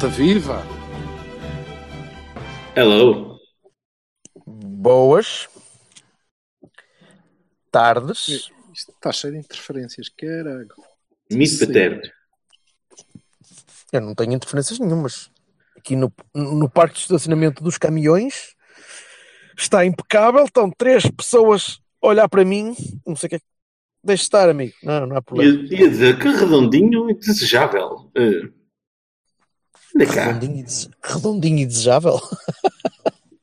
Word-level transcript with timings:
Malta, 0.00 0.16
viva! 0.16 0.62
Hello. 2.74 3.38
Boas 4.46 5.46
tardes. 7.70 8.50
Isto 8.72 8.92
está 8.92 9.12
cheio 9.12 9.34
de 9.34 9.40
interferências, 9.40 10.08
caralho. 10.08 10.68
Mito 11.30 11.52
Sim. 11.52 11.66
paterno. 11.66 12.00
Eu 13.92 14.00
não 14.00 14.14
tenho 14.14 14.32
interferências 14.32 14.78
nenhumas. 14.78 15.30
Aqui 15.76 15.94
no, 15.94 16.10
no 16.34 16.70
parque 16.70 16.94
de 16.94 17.00
estacionamento 17.02 17.62
dos 17.62 17.76
caminhões 17.76 18.54
está 19.54 19.84
impecável. 19.84 20.46
Estão 20.46 20.70
três 20.70 21.04
pessoas 21.10 21.78
a 22.02 22.06
olhar 22.06 22.28
para 22.30 22.42
mim. 22.42 22.74
Não 23.06 23.14
sei 23.14 23.26
o 23.26 23.30
que 23.30 23.36
é 23.36 23.38
que. 23.38 23.44
Deixa 24.02 24.22
estar, 24.22 24.48
amigo. 24.48 24.72
Não, 24.82 25.06
não 25.08 25.16
há 25.18 25.20
problema. 25.20 25.68
ia 25.70 25.90
dizer 25.90 26.18
que 26.18 26.26
redondinho 26.26 27.10
e 27.10 27.14
desejável. 27.14 28.10
Cá. 28.14 28.59
Redondinho 29.96 30.64
e, 30.64 30.90
redondinho 31.02 31.58
e 31.58 31.66
desejável. 31.66 32.20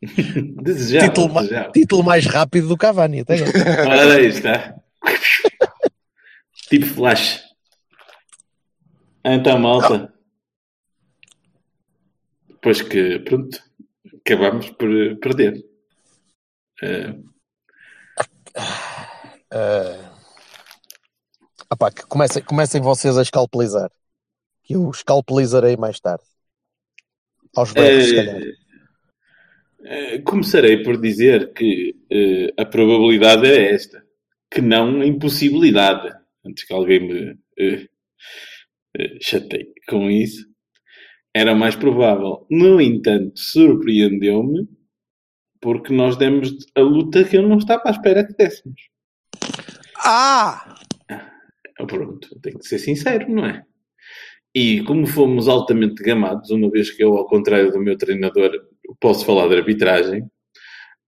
Desejável. 0.61 1.09
Título, 1.09 1.33
ma- 1.33 1.41
desejável. 1.41 1.71
título 1.71 2.03
mais 2.03 2.25
rápido 2.25 2.67
do 2.67 2.77
Cavani. 2.77 3.21
Até 3.21 3.35
agora. 3.35 3.89
Ora, 3.89 4.13
aí 4.15 4.27
está. 4.27 4.75
tipo 6.69 6.85
flash. 6.85 7.43
Então, 9.23 9.59
malta. 9.59 10.13
Depois 12.47 12.81
que, 12.81 13.19
pronto, 13.19 13.61
acabamos 14.25 14.69
por 14.71 14.89
eh, 14.89 15.15
perder. 15.15 15.63
Eh, 16.81 17.15
Ah 21.69 21.75
pá, 21.75 21.91
que 21.91 22.03
comecem, 22.05 22.41
comecem 22.43 22.81
vocês 22.81 23.17
a 23.17 23.21
escalpelizar. 23.21 23.91
Que 24.63 24.75
eu 24.75 24.89
escalpelizarei 24.89 25.75
mais 25.75 25.99
tarde. 25.99 26.23
Aos 27.57 27.71
berros, 27.73 28.05
se 28.09 28.15
calhar. 28.15 28.41
eh, 28.41 28.55
eh, 29.85 30.19
começarei 30.21 30.83
por 30.83 30.99
dizer 30.99 31.53
que 31.53 31.95
eh, 32.11 32.53
a 32.57 32.65
probabilidade 32.65 33.47
é 33.47 33.73
esta, 33.73 34.03
que 34.51 34.61
não 34.61 35.01
a 35.01 35.05
impossibilidade. 35.05 36.13
Antes 36.45 36.63
que 36.65 36.73
alguém 36.73 36.99
me 37.07 37.39
eh, 37.59 37.87
eh, 38.97 39.17
chateie 39.21 39.73
com 39.89 40.09
isso, 40.09 40.45
era 41.33 41.53
mais 41.55 41.75
provável. 41.75 42.45
No 42.49 42.81
entanto, 42.81 43.39
surpreendeu-me 43.39 44.67
porque 45.61 45.93
nós 45.93 46.15
demos 46.17 46.49
a 46.75 46.81
luta 46.81 47.23
que 47.23 47.37
eu 47.37 47.43
não 47.47 47.57
estava 47.57 47.83
à 47.87 47.91
espera 47.91 48.25
que 48.25 48.33
dessemos. 48.33 48.81
Ah! 49.97 50.75
Ah, 51.79 51.85
Pronto, 51.85 52.39
tenho 52.41 52.59
que 52.59 52.67
ser 52.67 52.79
sincero, 52.79 53.29
não 53.31 53.45
é? 53.45 53.63
E 54.59 54.81
como 54.85 55.05
fomos 55.05 55.47
altamente 55.47 56.01
gamados, 56.01 56.49
uma 56.49 56.67
vez 56.71 56.89
que 56.89 57.03
eu, 57.03 57.15
ao 57.15 57.27
contrário 57.27 57.71
do 57.71 57.79
meu 57.79 57.95
treinador, 57.95 58.49
posso 58.99 59.23
falar 59.23 59.47
de 59.49 59.55
arbitragem, 59.55 60.23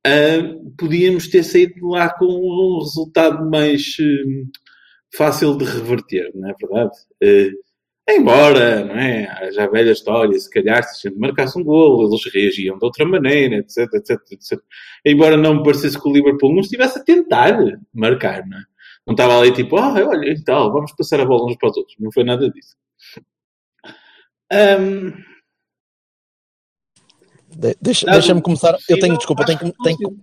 ah, 0.06 0.54
podíamos 0.78 1.28
ter 1.30 1.44
saído 1.44 1.74
de 1.74 1.82
lá 1.82 2.14
com 2.14 2.26
um 2.28 2.80
resultado 2.80 3.50
mais 3.50 3.96
hum, 4.00 4.46
fácil 5.16 5.58
de 5.58 5.66
reverter, 5.66 6.30
não 6.36 6.48
é 6.48 6.54
verdade? 6.62 6.92
Ah, 8.08 8.14
embora, 8.14 8.86
não 8.86 8.96
é? 8.96 9.26
A 9.58 9.68
velha 9.68 9.94
história, 9.94 10.38
se 10.38 10.50
calhar 10.50 10.84
se 10.84 11.08
a 11.08 11.10
gente 11.10 11.20
marcasse 11.20 11.58
um 11.58 11.64
gol, 11.64 12.08
eles 12.08 12.32
reagiam 12.32 12.78
de 12.78 12.86
outra 12.86 13.04
maneira, 13.04 13.56
etc, 13.58 13.92
etc, 13.96 14.20
etc. 14.32 14.60
Embora 15.04 15.36
não 15.36 15.56
me 15.56 15.64
parecesse 15.64 16.00
que 16.00 16.08
o 16.08 16.14
Liverpool 16.14 16.54
não 16.54 16.62
estivesse 16.62 17.00
a 17.00 17.04
tentar 17.04 17.58
marcar, 17.92 18.46
não 18.48 18.60
é? 18.60 18.64
Não 19.08 19.14
estava 19.16 19.40
ali 19.40 19.52
tipo, 19.52 19.76
ah, 19.78 19.94
olha, 20.08 20.30
e 20.30 20.44
tal, 20.44 20.72
vamos 20.72 20.92
passar 20.96 21.20
a 21.20 21.26
bola 21.26 21.50
uns 21.50 21.58
para 21.58 21.72
os 21.72 21.78
outros. 21.78 21.96
Não 22.00 22.12
foi 22.12 22.24
nada 22.24 22.48
disso. 22.52 22.78
Ahm, 24.52 25.14
De- 27.52 27.76
deixa- 27.82 28.06
Deixa-me 28.10 28.42
começar. 28.42 28.78
Eu 28.88 29.00
tenho, 29.00 29.18
desculpa, 29.18 29.44
tenho, 29.46 29.58
tenho, 29.60 29.74
consigo. 29.76 30.16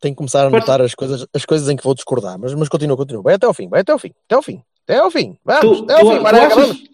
tenho 0.00 0.14
que 0.14 0.18
começar 0.18 0.44
a 0.44 0.46
anotar 0.48 0.80
as 0.80 0.94
coisas, 0.94 1.26
as 1.32 1.44
coisas 1.44 1.68
em 1.68 1.76
que 1.76 1.82
vou 1.82 1.94
discordar, 1.94 2.38
mas, 2.38 2.54
mas 2.54 2.68
continua, 2.68 2.96
continua. 2.96 3.22
Vai 3.22 3.34
até 3.34 3.46
ao 3.46 3.54
fim, 3.54 3.68
vai 3.68 3.80
até 3.80 3.92
ao 3.92 3.98
fim, 3.98 4.12
até 4.26 4.34
ao 4.34 4.42
fim, 4.42 4.62
até 4.84 4.98
ao 4.98 5.10
fim. 5.10 5.36
Vamos, 5.44 5.78
tu, 5.78 5.84
até 5.84 5.94
ao 5.94 6.00
tu- 6.00 6.12
fim, 6.12 6.18
Marega, 6.20 6.46
achas- 6.46 6.66
vamos. 6.68 6.84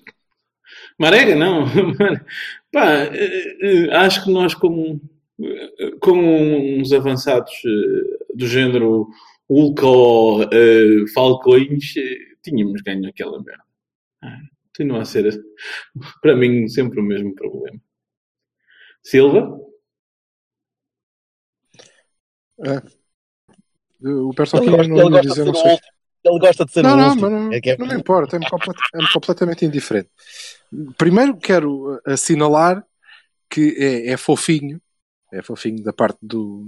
Marega, 0.98 1.34
não. 1.34 1.64
Pá, 2.72 2.86
eh, 3.12 3.56
eh, 3.60 3.96
acho 3.96 4.24
que 4.24 4.30
nós, 4.30 4.54
como, 4.54 5.00
eh, 5.42 5.90
como 6.00 6.22
uns 6.80 6.92
avançados 6.92 7.52
do 8.34 8.46
género 8.46 9.08
Hulk 9.50 9.84
ou 9.84 10.42
eh, 10.44 11.04
Falcões, 11.12 11.92
tínhamos 12.42 12.80
ganho 12.82 13.08
aquela 13.08 13.42
merda. 13.42 13.64
Continua 14.74 15.02
a 15.02 15.04
ser, 15.04 15.38
para 16.22 16.34
mim, 16.34 16.66
sempre 16.66 16.98
o 16.98 17.02
mesmo 17.02 17.34
problema. 17.34 17.78
Silva? 19.02 19.58
O 24.00 24.32
Ele 24.32 24.32
aqui 24.32 24.70
gosta, 24.70 24.88
não 24.88 25.10
gosta 25.10 25.20
de 25.20 25.28
dizer, 25.28 25.44
não 25.44 25.52
o 25.52 25.56
sei. 25.56 25.78
Ele 26.24 26.38
gosta 26.38 26.64
de 26.64 26.72
ser 26.72 26.82
Não, 26.82 26.94
o 26.94 26.96
não, 26.96 27.16
mas 27.16 27.20
não, 27.30 27.52
É 27.52 27.60
que 27.60 27.70
é- 27.70 27.76
não 27.76 27.86
me 27.86 27.94
importa, 27.94 28.36
é-me 28.36 28.48
complet- 28.48 28.78
é-me 28.94 29.12
completamente 29.12 29.64
indiferente. 29.66 30.08
Primeiro 30.96 31.36
quero 31.36 32.00
assinalar 32.06 32.84
que 33.50 33.76
é, 33.78 34.12
é 34.12 34.16
fofinho, 34.16 34.80
é 35.32 35.42
fofinho 35.42 35.82
da 35.82 35.92
parte 35.92 36.18
do, 36.22 36.64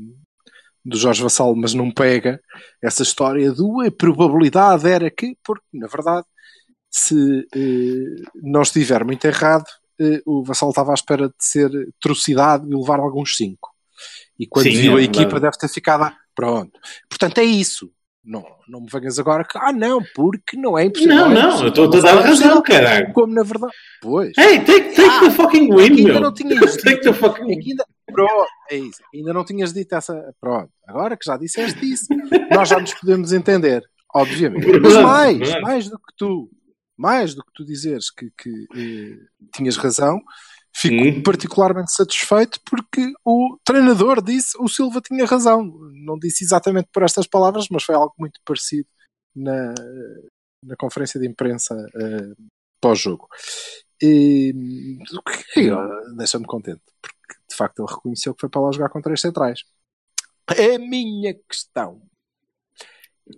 do 0.84 0.96
Jorge 0.98 1.22
Vassal, 1.22 1.54
mas 1.56 1.72
não 1.72 1.90
pega 1.90 2.40
essa 2.82 3.02
história 3.02 3.50
do 3.52 3.80
a 3.80 3.90
probabilidade 3.90 4.88
era 4.88 5.10
que, 5.10 5.36
porque 5.42 5.64
na 5.72 5.86
verdade, 5.86 6.26
se 6.96 7.44
eh, 7.52 8.22
não 8.36 8.62
estiver 8.62 9.04
muito 9.04 9.24
errado, 9.24 9.64
eh, 10.00 10.20
o 10.24 10.44
Vassal 10.44 10.68
estava 10.68 10.92
à 10.92 10.94
espera 10.94 11.26
de 11.26 11.34
ser 11.40 11.68
trucidado 12.00 12.70
e 12.72 12.76
levar 12.76 13.00
alguns 13.00 13.36
5. 13.36 13.58
E 14.38 14.46
quando 14.46 14.66
Sim, 14.66 14.80
viu 14.80 14.96
é 14.98 15.00
a 15.00 15.04
equipa 15.04 15.40
deve 15.40 15.58
ter 15.58 15.68
ficado. 15.68 16.14
Pronto. 16.36 16.78
Portanto, 17.08 17.38
é 17.38 17.42
isso. 17.44 17.90
Não, 18.24 18.44
não 18.68 18.80
me 18.80 18.86
venhas 18.90 19.18
agora 19.18 19.44
que, 19.44 19.58
ah, 19.58 19.72
não, 19.72 20.00
porque 20.14 20.56
não 20.56 20.78
é 20.78 20.84
impossível. 20.84 21.14
Não, 21.14 21.28
não, 21.30 21.62
eu 21.62 21.68
estou 21.68 21.84
a 21.92 22.00
dar 22.00 22.20
razão, 22.20 22.62
caralho. 22.62 23.12
Como 23.12 23.34
na 23.34 23.42
verdade. 23.42 23.72
Pois. 24.00 24.32
Hey, 24.38 24.60
take, 24.64 24.94
take 24.94 25.02
Ah, 25.10 25.20
the 25.20 25.30
fucking 25.32 25.72
é 25.72 25.76
win, 25.76 25.82
ainda 25.98 26.12
meu. 26.12 26.20
não 26.20 26.32
tinhas 26.34 26.76
Take 26.76 27.00
the 27.02 27.10
dito. 27.10 27.14
fucking 27.14 27.52
é 27.52 27.56
que 27.56 27.70
ainda, 27.70 27.84
pronto, 28.06 28.46
é 28.70 28.76
isso. 28.76 29.02
Ainda 29.12 29.32
não 29.34 29.44
tinhas 29.44 29.72
dito 29.74 29.94
essa. 29.96 30.32
Pronto. 30.40 30.70
Agora 30.88 31.16
que 31.16 31.24
já 31.26 31.36
disseste 31.36 31.84
isso, 31.92 32.06
nós 32.54 32.68
já 32.68 32.78
nos 32.78 32.94
podemos 32.94 33.32
entender. 33.32 33.82
Obviamente. 34.14 34.64
Mas 34.80 34.96
mais, 34.96 35.60
mais 35.60 35.90
do 35.90 35.98
que 35.98 36.14
tu, 36.16 36.48
mais 36.96 37.34
do 37.34 37.44
que 37.44 37.52
tu 37.54 37.64
dizeres 37.64 38.10
que, 38.10 38.30
que 38.36 38.66
eh, 38.74 39.18
tinhas 39.54 39.76
razão, 39.76 40.20
fico 40.74 41.02
Hum. 41.02 41.22
particularmente 41.22 41.92
satisfeito 41.92 42.60
porque 42.64 43.12
o 43.24 43.58
treinador 43.64 44.22
disse 44.22 44.56
o 44.58 44.68
Silva 44.68 45.00
tinha 45.00 45.26
razão. 45.26 45.64
Não 45.92 46.18
disse 46.18 46.44
exatamente 46.44 46.88
por 46.92 47.02
estas 47.02 47.26
palavras, 47.26 47.66
mas 47.70 47.84
foi 47.84 47.94
algo 47.94 48.14
muito 48.18 48.40
parecido 48.44 48.88
na, 49.34 49.74
na 50.62 50.76
conferência 50.76 51.20
de 51.20 51.26
imprensa 51.26 51.74
eh, 51.94 52.34
pós-jogo. 52.80 53.28
Deixa-me 56.16 56.46
contente, 56.46 56.82
porque 57.00 57.40
de 57.48 57.56
facto 57.56 57.80
ele 57.80 57.90
reconheceu 57.90 58.34
que 58.34 58.40
foi 58.40 58.48
para 58.48 58.60
lá 58.60 58.72
jogar 58.72 58.88
com 58.90 59.00
três 59.00 59.20
centrais. 59.20 59.60
A 60.46 60.78
minha 60.78 61.34
questão 61.48 62.02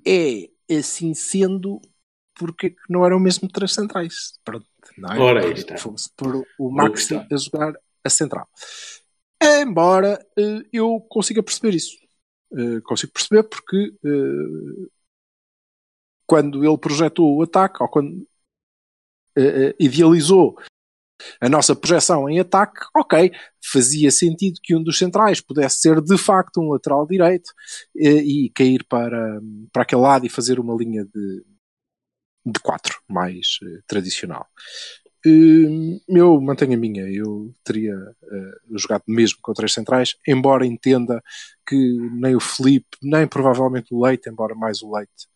é, 0.05 0.49
assim 0.77 1.15
sendo, 1.15 1.81
porque 2.37 2.71
que 2.71 2.83
não 2.89 3.05
eram 3.05 3.19
mesmo 3.19 3.49
três 3.49 3.73
centrais? 3.73 4.39
Pronto, 4.45 4.67
não 4.97 5.13
é? 5.13 5.19
Ora, 5.19 5.49
está. 5.49 5.77
Fosse 5.77 6.11
por 6.17 6.45
o 6.59 6.87
está. 6.95 7.27
a 7.31 7.37
jogar 7.37 7.73
a 8.05 8.11
central. 8.11 8.49
Embora 9.43 10.25
eh, 10.39 10.63
eu 10.73 11.01
consiga 11.09 11.43
perceber 11.43 11.75
isso. 11.75 11.97
Eh, 12.53 12.81
consigo 12.85 13.13
perceber 13.13 13.43
porque 13.45 13.95
eh, 14.05 14.89
quando 16.27 16.65
ele 16.65 16.79
projetou 16.79 17.37
o 17.37 17.43
ataque, 17.43 17.83
ou 17.83 17.89
quando 17.89 18.27
idealizou 19.79 20.57
a 21.43 21.49
nossa 21.49 21.77
projeção 21.77 22.27
em 22.27 22.41
ataque, 22.41 22.81
ok, 22.97 23.31
fazia 23.63 24.11
sentido 24.11 24.59
que 24.63 24.75
um 24.75 24.83
dos 24.83 24.97
centrais 24.97 25.43
pudesse 25.43 25.81
ser 25.81 26.01
de 26.01 26.17
facto 26.17 26.59
um 26.59 26.71
lateral 26.71 27.07
direito 27.07 27.53
e 27.95 28.51
cair 28.55 28.83
para, 28.89 29.39
para 29.71 29.83
aquele 29.83 30.01
lado 30.01 30.25
e 30.25 30.31
fazer 30.31 30.59
uma 30.59 30.75
linha 30.75 31.05
de, 31.05 31.45
de 32.47 32.61
quatro, 32.61 33.01
mais 33.09 33.59
eh, 33.63 33.81
tradicional. 33.87 34.47
Eh, 35.27 35.99
eu 36.09 36.41
mantenho 36.41 36.75
a 36.75 36.77
minha, 36.77 37.03
eu 37.11 37.53
teria 37.65 37.95
eh, 37.95 38.53
jogado 38.77 39.03
mesmo 39.09 39.39
com 39.43 39.53
três 39.53 39.73
centrais, 39.73 40.15
embora 40.27 40.65
entenda 40.65 41.23
que 41.67 41.77
nem 42.13 42.37
o 42.37 42.41
Felipe, 42.41 42.97
nem 43.03 43.27
provavelmente 43.27 43.93
o 43.93 44.05
Leite, 44.05 44.31
embora 44.31 44.55
mais 44.55 44.83
o 44.83 44.95
Leite, 44.95 45.27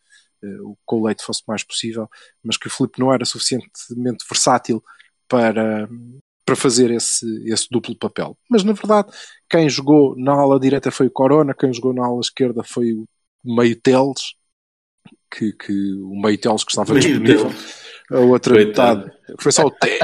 o 0.63 0.77
com 0.87 1.01
o 1.01 1.07
Leite 1.07 1.25
fosse 1.25 1.43
mais 1.47 1.63
possível, 1.65 2.09
mas 2.43 2.57
que 2.57 2.69
o 2.69 2.71
Felipe 2.71 3.01
não 3.01 3.13
era 3.13 3.25
suficientemente 3.25 4.25
versátil 4.29 4.83
para, 5.29 5.89
para 6.47 6.57
fazer 6.57 6.91
esse, 6.91 7.27
esse 7.47 7.67
duplo 7.71 7.97
papel. 7.97 8.39
Mas 8.49 8.65
na 8.65 8.73
verdade, 8.73 9.11
quem 9.49 9.69
jogou 9.69 10.17
na 10.17 10.33
ala 10.33 10.59
direita 10.61 10.91
foi 10.91 11.09
o 11.09 11.11
Corona, 11.11 11.55
quem 11.55 11.73
jogou 11.73 11.93
na 11.93 12.07
ala 12.07 12.21
esquerda 12.21 12.63
foi 12.65 12.93
o 12.93 13.07
Meio 13.45 13.79
Teles, 13.81 14.35
que, 15.31 15.53
que 15.53 15.93
o 16.03 16.21
Meio 16.21 16.39
que 16.39 16.49
estava 16.49 16.99
disponível. 16.99 17.51
A 18.11 18.19
outra 18.21 18.55
Coitado. 18.55 19.07
metade 19.07 19.37
foi 19.41 19.53
só 19.53 19.65
o 19.65 19.71
T. 19.71 19.99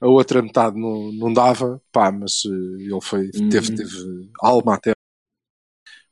A 0.00 0.06
outra 0.06 0.42
metade 0.42 0.78
não, 0.78 1.10
não 1.12 1.32
dava, 1.32 1.82
pá, 1.90 2.12
mas 2.12 2.42
eh, 2.46 2.82
ele 2.82 3.00
foi, 3.02 3.30
teve, 3.50 3.70
Uhum. 3.70 3.76
teve 3.76 4.30
alma 4.40 4.74
até. 4.74 4.92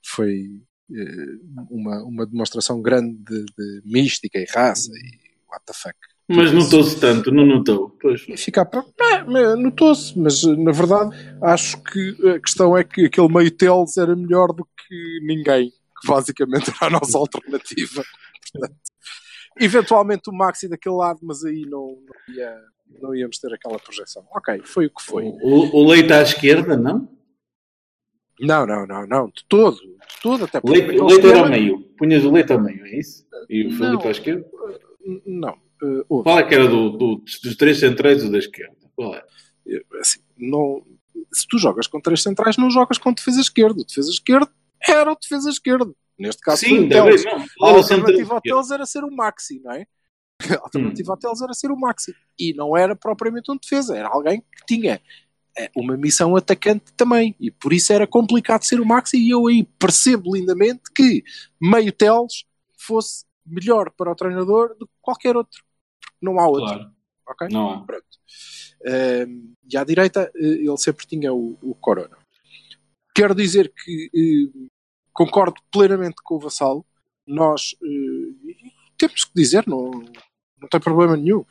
Foi 0.05 0.61
eh, 0.91 1.39
uma, 1.71 2.03
uma 2.03 2.27
demonstração 2.27 2.81
grande 2.83 3.17
de, 3.19 3.45
de 3.45 3.83
mística 3.85 4.39
e 4.39 4.47
raça 4.53 4.91
e 4.93 5.19
what 5.51 5.65
the 5.67 5.73
fuck. 5.75 5.95
Mas 6.27 6.51
notou-se 6.53 6.99
tanto, 6.99 7.31
não 7.31 7.45
notou? 7.47 7.91
Pois. 8.01 8.23
Ficar 8.39 8.65
para. 8.65 8.83
É, 9.03 9.57
notou-se, 9.57 10.19
mas 10.19 10.43
eh, 10.43 10.57
na 10.57 10.73
verdade 10.73 11.15
acho 11.43 11.83
que 11.83 12.29
a 12.29 12.41
questão 12.41 12.77
é 12.77 12.83
que 12.83 13.05
aquele 13.05 13.29
meio 13.29 13.51
Teles 13.51 13.97
era 13.99 14.17
melhor 14.17 14.49
do 14.49 14.65
que 14.65 15.19
ninguém, 15.27 15.71
que 16.05 16.07
basicamente 16.13 16.71
era 16.71 16.87
a 16.87 16.91
nossa 16.91 17.19
alternativa. 17.19 18.05
Portanto, 18.53 18.77
eventualmente 19.61 20.31
o 20.31 20.33
Maxi 20.33 20.69
daquele 20.69 20.97
lado, 20.97 21.21
mas 21.23 21.45
aí 21.45 21.63
não, 21.63 21.99
não, 22.29 22.35
ia- 22.35 22.61
não 23.03 23.15
íamos 23.15 23.39
ter 23.39 23.53
aquela 23.53 23.79
projeção. 23.79 24.25
Ok, 24.35 24.61
foi 24.65 24.87
o 24.87 24.91
que 24.91 25.03
foi. 25.03 25.25
O, 25.25 25.77
o 25.83 25.89
leite 25.89 26.13
à 26.13 26.23
esquerda, 26.23 26.77
não? 26.77 27.09
Não, 28.41 28.67
não, 28.67 28.85
não, 28.87 29.07
não, 29.07 29.27
de 29.29 29.45
todo, 29.49 29.77
de 29.77 30.21
todo, 30.21 30.45
até 30.45 30.59
O 30.63 30.69
leite, 30.69 30.89
leite 31.01 31.27
era 31.27 31.41
ao 31.41 31.49
meio. 31.49 31.81
Punhas 31.97 32.25
o 32.25 32.33
leite 32.33 32.53
ao 32.53 32.61
meio, 32.61 32.85
é 32.85 32.99
isso? 32.99 33.25
E 33.49 33.67
o 33.67 33.71
Não. 33.71 33.77
Filipe 33.79 34.09
à 34.09 34.11
esquerda? 34.11 34.45
Não, 35.25 35.51
eh, 35.83 36.05
houve. 36.09 36.25
Qual 36.25 36.39
é 36.41 36.43
que 36.43 36.55
era 36.55 36.67
do, 36.67 36.91
do- 36.91 37.17
dos 37.19 37.57
três 37.57 37.79
centrais 37.79 38.25
o 38.25 38.33
da 38.33 38.39
esquerda? 38.39 38.75
Qual 38.97 39.15
é? 39.15 39.23
assim, 40.01 40.19
não, 40.37 40.85
se 41.33 41.47
tu 41.49 41.59
jogas 41.59 41.87
com 41.87 42.01
três 42.01 42.23
centrais, 42.23 42.57
não 42.57 42.71
jogas 42.71 42.99
com 42.99 43.13
defesa 43.13 43.41
esquerda. 43.41 43.81
O 43.81 43.85
defesa 43.87 44.11
esquerdo 44.11 44.51
era 44.93 45.13
o 45.13 45.17
defesa 45.21 45.49
esquerdo. 45.51 45.97
Neste 46.19 46.41
caso, 46.43 46.61
Sim, 46.61 46.89
Teles. 46.89 47.25
não. 47.25 47.69
A 47.69 47.71
alternativa 47.73 48.35
ao? 48.35 48.41
Teles 48.41 48.71
era 48.71 48.87
ser 48.87 49.03
o 49.05 49.11
Maxi, 49.11 49.61
não 49.65 49.73
é? 49.73 49.87
A 50.51 50.63
alternativa 50.63 51.11
Hum. 51.11 51.15
ao 51.15 51.19
Teles 51.19 51.43
era 51.43 51.55
ser 51.55 51.71
o 51.71 51.77
Maxi. 51.77 52.15
E 52.39 52.53
não 52.55 52.77
era 52.77 52.95
propriamente 52.95 53.51
um 53.51 53.57
defesa, 53.57 53.97
era 53.97 54.09
alguém 54.09 54.41
que 54.41 54.65
tinha 54.67 55.01
eh, 55.57 55.71
uma 55.77 55.97
missão 55.97 56.37
atacante 56.37 56.93
também. 56.97 57.35
E 57.41 57.51
por 57.51 57.73
isso 57.73 57.93
era 57.93 58.07
complicado 58.07 58.63
ser 58.63 58.81
o 58.81 58.87
Maxi. 58.87 59.17
E 59.17 59.31
eu 59.31 59.47
aí 59.49 59.65
percebo 59.79 60.35
lindamente 60.37 60.83
que 60.95 61.25
meio 61.61 61.93
Teles 61.93 62.45
fosse 62.77 63.25
melhor 63.47 63.91
para 63.91 64.11
o 64.11 64.15
treinador 64.15 64.77
do 64.79 64.87
que 64.87 64.93
qualquer 65.03 65.37
outro. 65.37 65.63
Não 66.23 66.39
há 66.39 66.47
outro. 66.47 66.67
Claro, 66.67 66.91
ok? 67.29 67.49
não 67.51 67.71
há. 67.71 67.85
Pronto. 67.85 68.05
Ehm, 68.87 69.53
e 69.71 69.77
à 69.77 69.83
direita 69.85 70.31
eh, 70.37 70.41
ele 70.45 70.77
sempre 70.79 71.07
tinha 71.07 71.33
o, 71.33 71.59
o 71.63 71.75
Corona. 71.75 72.17
Quero 73.15 73.35
dizer 73.35 73.73
que 73.73 74.11
eh, 74.15 74.69
concordo 75.15 75.55
plenamente 75.71 76.17
com 76.23 76.35
o 76.35 76.41
Vassalo. 76.41 76.85
Nós 77.27 77.75
eh, 77.83 78.59
temos 78.99 79.25
que 79.25 79.33
dizer, 79.35 79.67
não, 79.67 79.91
não 80.61 80.69
tem 80.69 80.81
problema 80.81 81.17
nenhum. 81.17 81.45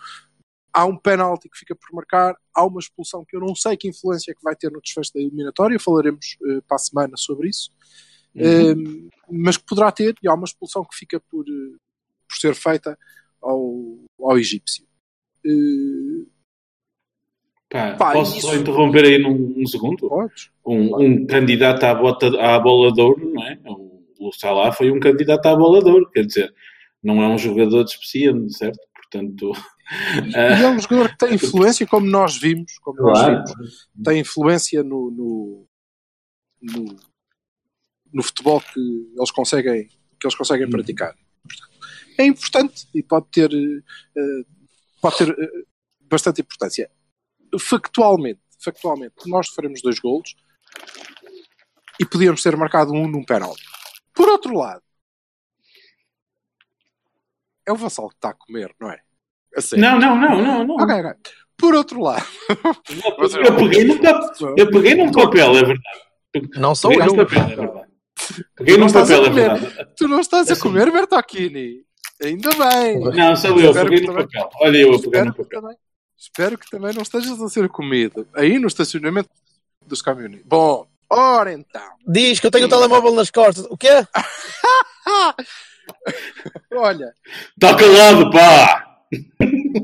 Há 0.71 0.86
um 0.86 0.98
penalti 0.98 1.50
que 1.50 1.57
fica 1.57 1.75
por 1.75 1.94
marcar, 1.94 2.36
há 2.54 2.65
uma 2.65 2.80
expulsão 2.80 3.24
que 3.25 3.36
eu 3.36 3.39
não 3.39 3.56
sei 3.56 3.77
que 3.77 3.88
influência 3.88 4.31
é 4.31 4.36
que 4.36 4.44
vai 4.44 4.56
ter 4.56 4.71
no 4.71 4.81
desfecho 4.81 5.13
da 5.13 5.21
eliminatória, 5.21 5.80
falaremos 5.80 6.38
eh, 6.45 6.62
para 6.68 6.75
a 6.75 6.80
semana 6.80 7.18
sobre 7.18 7.50
isso. 7.50 7.71
Uhum. 8.36 8.44
Ehm, 8.44 9.10
mas 9.30 9.57
que 9.57 9.66
poderá 9.66 9.92
ter, 9.92 10.16
e 10.21 10.27
há 10.27 10.33
uma 10.33 10.45
expulsão 10.45 10.83
que 10.83 10.95
fica 10.95 11.19
por, 11.19 11.45
eh, 11.48 11.77
por 12.27 12.38
ser 12.38 12.56
feita 12.56 12.98
ao, 13.42 14.00
ao 14.19 14.38
egípcio. 14.38 14.86
Eh, 15.45 16.25
Pá, 17.74 17.96
Pá, 17.96 18.14
posso 18.14 18.38
isso- 18.38 18.48
só 18.48 18.56
interromper 18.56 19.04
aí 19.04 19.18
num, 19.18 19.56
um 19.58 19.66
segundo? 19.66 20.08
podes? 20.08 20.52
Um, 20.64 20.96
um 21.02 21.25
candidato 21.25 21.84
à, 21.84 21.96
bota, 21.96 22.28
à 22.40 22.60
bola 22.60 22.94
de 22.94 23.02
ouro, 23.02 23.34
não 23.34 23.44
é? 23.44 23.60
O, 24.20 24.31
Salah 24.31 24.72
foi 24.72 24.92
um 24.92 25.00
candidato 25.00 25.46
à 25.48 25.56
bola 25.56 25.84
de 25.84 25.90
ouro, 25.90 26.10
quer 26.12 26.24
dizer, 26.25 26.54
não 27.04 27.22
é 27.22 27.28
um 27.28 27.38
jogador 27.38 27.84
despreciante, 27.84 28.54
certo? 28.56 28.80
Portanto, 28.94 29.52
E 30.34 30.64
é 30.64 30.70
um 30.70 30.80
jogador 30.80 31.10
que 31.10 31.18
tem 31.18 31.34
influência, 31.34 31.86
como 31.88 32.06
nós 32.08 32.38
vimos, 32.40 32.78
como 32.80 33.02
nós 33.02 33.20
claro. 33.20 33.44
vimos, 33.44 33.90
tem 34.04 34.19
influência 34.22 34.81
no, 34.84 35.12
no, 35.12 35.68
no, 36.62 36.96
no 38.14 38.24
futebol 38.24 38.62
que 38.62 38.80
eles 39.18 39.31
conseguem, 39.31 39.88
que 40.19 40.26
eles 40.26 40.36
conseguem 40.36 40.66
Uhum. 40.68 40.72
praticar. 40.72 41.14
É 42.18 42.26
importante 42.26 42.88
e 42.96 43.02
pode 43.04 43.26
ter, 43.31 43.52
eh, 43.54 44.44
pode 45.02 45.18
ter 45.18 45.30
eh, 45.31 45.64
bastante 46.10 46.42
importância. 46.42 46.90
Factualmente, 47.60 48.40
factualmente, 48.60 49.16
nós 49.28 49.48
faremos 49.50 49.82
dois 49.82 50.00
golos 50.00 50.36
e 52.00 52.06
podíamos 52.06 52.42
ter 52.42 52.56
marcado 52.58 52.92
um 52.94 53.08
num 53.08 53.24
penalti. 53.24 53.64
Por 54.14 54.28
outro 54.30 54.56
lado, 54.58 54.82
é 57.68 57.72
o 57.72 57.76
Vassal 57.76 58.10
que 58.10 58.16
está 58.16 58.30
a 58.30 58.34
comer, 58.34 58.74
não 58.80 58.92
é? 58.92 59.00
A 59.56 59.62
sério. 59.62 59.84
Não, 59.86 60.00
não, 60.00 60.16
não, 60.20 60.42
não, 60.42 60.64
não. 60.68 60.76
Ok, 60.76 60.96
ok. 60.96 61.14
Por 61.58 61.76
outro 61.76 62.02
lado, 62.02 62.26
Eu 63.46 63.56
peguei 63.56 63.84
num 63.86 63.98
papel, 64.00 64.56
eu 64.58 64.72
peguei 64.72 64.96
num 64.96 65.12
papel, 65.12 65.52
é 65.52 65.64
verdade. 65.64 66.50
Não 66.56 66.74
sou 66.76 66.90
Peguei 66.92 67.06
eu. 67.08 67.12
num 67.16 67.16
papel, 67.26 67.44
é 67.44 67.56
verdade. 67.56 67.92
Peguei 68.56 68.78
num 68.78 68.92
papel, 68.92 69.26
é 69.26 69.30
verdade. 69.30 69.94
tu 69.96 70.08
não 70.08 70.20
estás 70.20 70.50
a 70.50 70.54
Assim. 70.54 70.62
comer 70.62 70.92
Bertocchini. 70.92 71.86
Ainda 72.22 72.50
bem. 72.50 73.00
Não, 73.00 73.36
sou 73.36 73.52
eu, 73.60 73.68
Espero 73.69 73.90
peguei 73.90 74.06
também- 74.06 74.24
papel. 74.26 74.50
Olha 74.62 74.78
eu 74.78 74.94
a 74.95 75.02
pegar 75.02 75.26
no 75.26 75.33
papel. 75.36 75.62
também, 75.62 75.78
espero 76.18 76.58
que 76.58 76.70
também 76.70 76.94
não 76.94 77.02
estejas 77.02 77.42
a 77.42 77.50
ser 77.50 77.68
comido. 77.70 78.28
Aí 78.34 78.60
no 78.60 78.68
estacionamento 78.68 79.30
dos 79.86 80.02
caminhões. 80.02 80.42
Bom, 80.46 80.88
ora 81.10 81.54
então. 81.54 81.82
Diz 82.08 82.40
que 82.40 82.48
eu 82.48 82.52
tenho 82.52 82.68
o 82.68 82.70
telemóvel 82.70 83.14
nas 83.14 83.30
costas. 83.32 83.66
O 83.70 83.78
quê? 83.78 83.90
Olha, 86.74 87.14
Está 87.52 87.76
calado, 87.76 88.30
pá! 88.32 88.98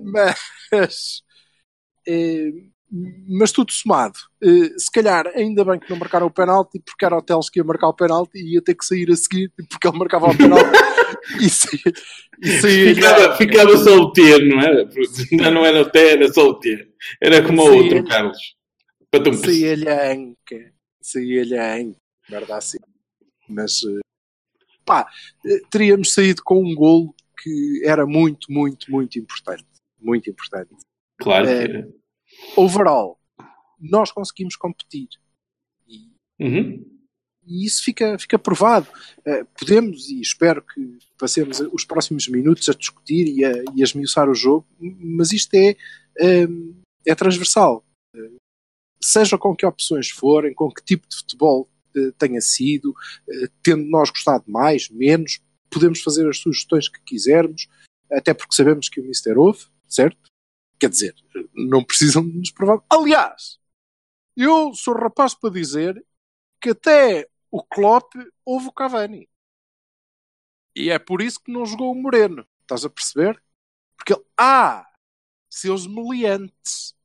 mas. 0.04 1.24
eh, 2.08 2.52
mas 2.92 3.52
tudo 3.52 3.72
somado. 3.72 4.18
Eh, 4.42 4.74
se 4.78 4.92
calhar, 4.92 5.28
ainda 5.36 5.64
bem 5.64 5.80
que 5.80 5.90
não 5.90 5.98
marcaram 5.98 6.28
o 6.28 6.32
penalti, 6.32 6.80
porque 6.80 7.06
era 7.06 7.18
o 7.18 7.22
Teles 7.22 7.50
que 7.50 7.60
ia 7.60 7.64
marcar 7.64 7.88
o 7.88 7.94
penalti 7.94 8.40
e 8.40 8.56
ia 8.56 8.62
ter 8.62 8.76
que 8.76 8.86
sair 8.86 9.10
a 9.12 9.16
seguir, 9.16 9.52
porque 9.70 9.88
ele 9.88 9.98
marcava 9.98 10.28
o 10.28 10.38
penalti 10.38 10.72
e 11.40 11.50
saía. 11.50 11.94
E 12.42 12.62
saía 12.62 12.96
Ficava, 12.96 13.36
ficava 13.38 13.78
só 13.78 13.96
o 13.96 14.12
T, 14.12 14.40
não 14.46 14.62
era? 14.62 14.90
Ainda 15.32 15.52
não 15.52 15.66
era 15.66 15.82
o 15.82 15.90
T, 15.90 16.00
era 16.00 16.34
só 16.34 16.48
o 16.48 16.60
T. 16.60 16.90
Era 17.22 17.46
como 17.46 17.62
o 17.62 17.76
outro, 17.76 18.04
Carlos. 18.06 18.56
Saía-lhe 19.44 19.90
a 19.90 20.12
anca. 20.12 20.74
Saía-lhe 21.02 21.58
a 21.58 21.76
anca. 21.76 21.98
Verdade 22.28 22.54
assim. 22.54 22.78
Mas, 23.48 23.84
eh, 23.84 24.00
pá, 24.86 25.08
eh, 25.46 25.62
teríamos 25.70 26.14
saído 26.14 26.42
com 26.44 26.64
um 26.64 26.76
golo 26.76 27.14
que 27.42 27.82
era 27.86 28.06
muito, 28.06 28.52
muito, 28.52 28.92
muito 28.92 29.18
importante. 29.18 29.66
Muito 30.00 30.30
importante. 30.30 30.70
Claro 31.20 31.46
que 31.46 31.52
É. 31.52 31.99
era. 32.48 32.62
Overall, 32.62 33.20
nós 33.80 34.12
conseguimos 34.12 34.56
competir. 34.56 35.08
E, 35.88 36.10
Uhum. 36.40 36.86
e 37.46 37.66
isso 37.66 37.84
fica, 37.84 38.18
fica 38.18 38.38
provado. 38.40 38.88
Eh, 39.26 39.44
podemos, 39.58 40.10
e 40.10 40.22
espero 40.22 40.62
que 40.62 41.00
passemos 41.18 41.60
os 41.60 41.84
próximos 41.84 42.28
minutos 42.28 42.70
a 42.70 42.74
discutir 42.74 43.28
e 43.28 43.44
a, 43.44 43.52
e 43.76 43.82
a 43.82 43.84
esmiuçar 43.84 44.30
o 44.30 44.36
jogo, 44.36 44.66
mas 44.80 45.32
isto 45.32 45.54
é, 45.56 45.76
eh, 46.20 46.48
é 47.06 47.16
transversal. 47.16 47.84
Eh, 48.16 48.32
seja 49.04 49.38
com 49.38 49.56
que 49.56 49.66
opções 49.66 50.10
forem, 50.10 50.54
com 50.54 50.72
que 50.72 50.84
tipo 50.84 51.08
de 51.08 51.16
futebol 51.18 51.70
eh, 51.96 52.12
tenha 52.18 52.42
sido, 52.42 52.94
tendo 53.64 53.84
nós 53.86 54.10
gostado 54.10 54.44
mais, 54.48 54.90
menos, 54.90 55.42
podemos 55.70 56.02
fazer 56.02 56.28
as 56.30 56.38
sugestões 56.38 56.88
que 56.88 57.02
quisermos, 57.04 57.68
até 58.12 58.34
porque 58.34 58.56
sabemos 58.56 58.90
que 58.90 59.00
o 59.00 59.04
Mister 59.04 59.38
ouve, 59.38 59.66
certo? 59.88 60.18
Quer 60.80 60.90
dizer, 60.90 61.16
não 61.54 61.84
precisam 61.84 62.28
de 62.28 62.38
nos 62.38 62.52
provar. 62.52 62.82
Aliás, 62.90 63.60
eu 64.36 64.74
sou 64.74 64.96
rapaz 64.96 65.34
para 65.36 65.50
dizer 65.52 66.04
que 66.62 66.70
até 66.70 67.28
o 67.52 67.62
Klopp 67.64 68.14
houve 68.46 68.68
o 68.68 68.72
Cavani. 68.72 69.30
E 70.76 70.90
é 70.90 70.98
por 70.98 71.22
isso 71.22 71.42
que 71.44 71.52
não 71.52 71.66
jogou 71.66 71.92
o 71.92 72.02
Moreno. 72.02 72.48
Estás 72.62 72.86
a 72.86 72.90
perceber? 72.90 73.42
Porque 73.98 74.14
ele, 74.14 74.24
ah, 74.38 74.88
seus 75.50 75.86
meliantes, 75.86 76.96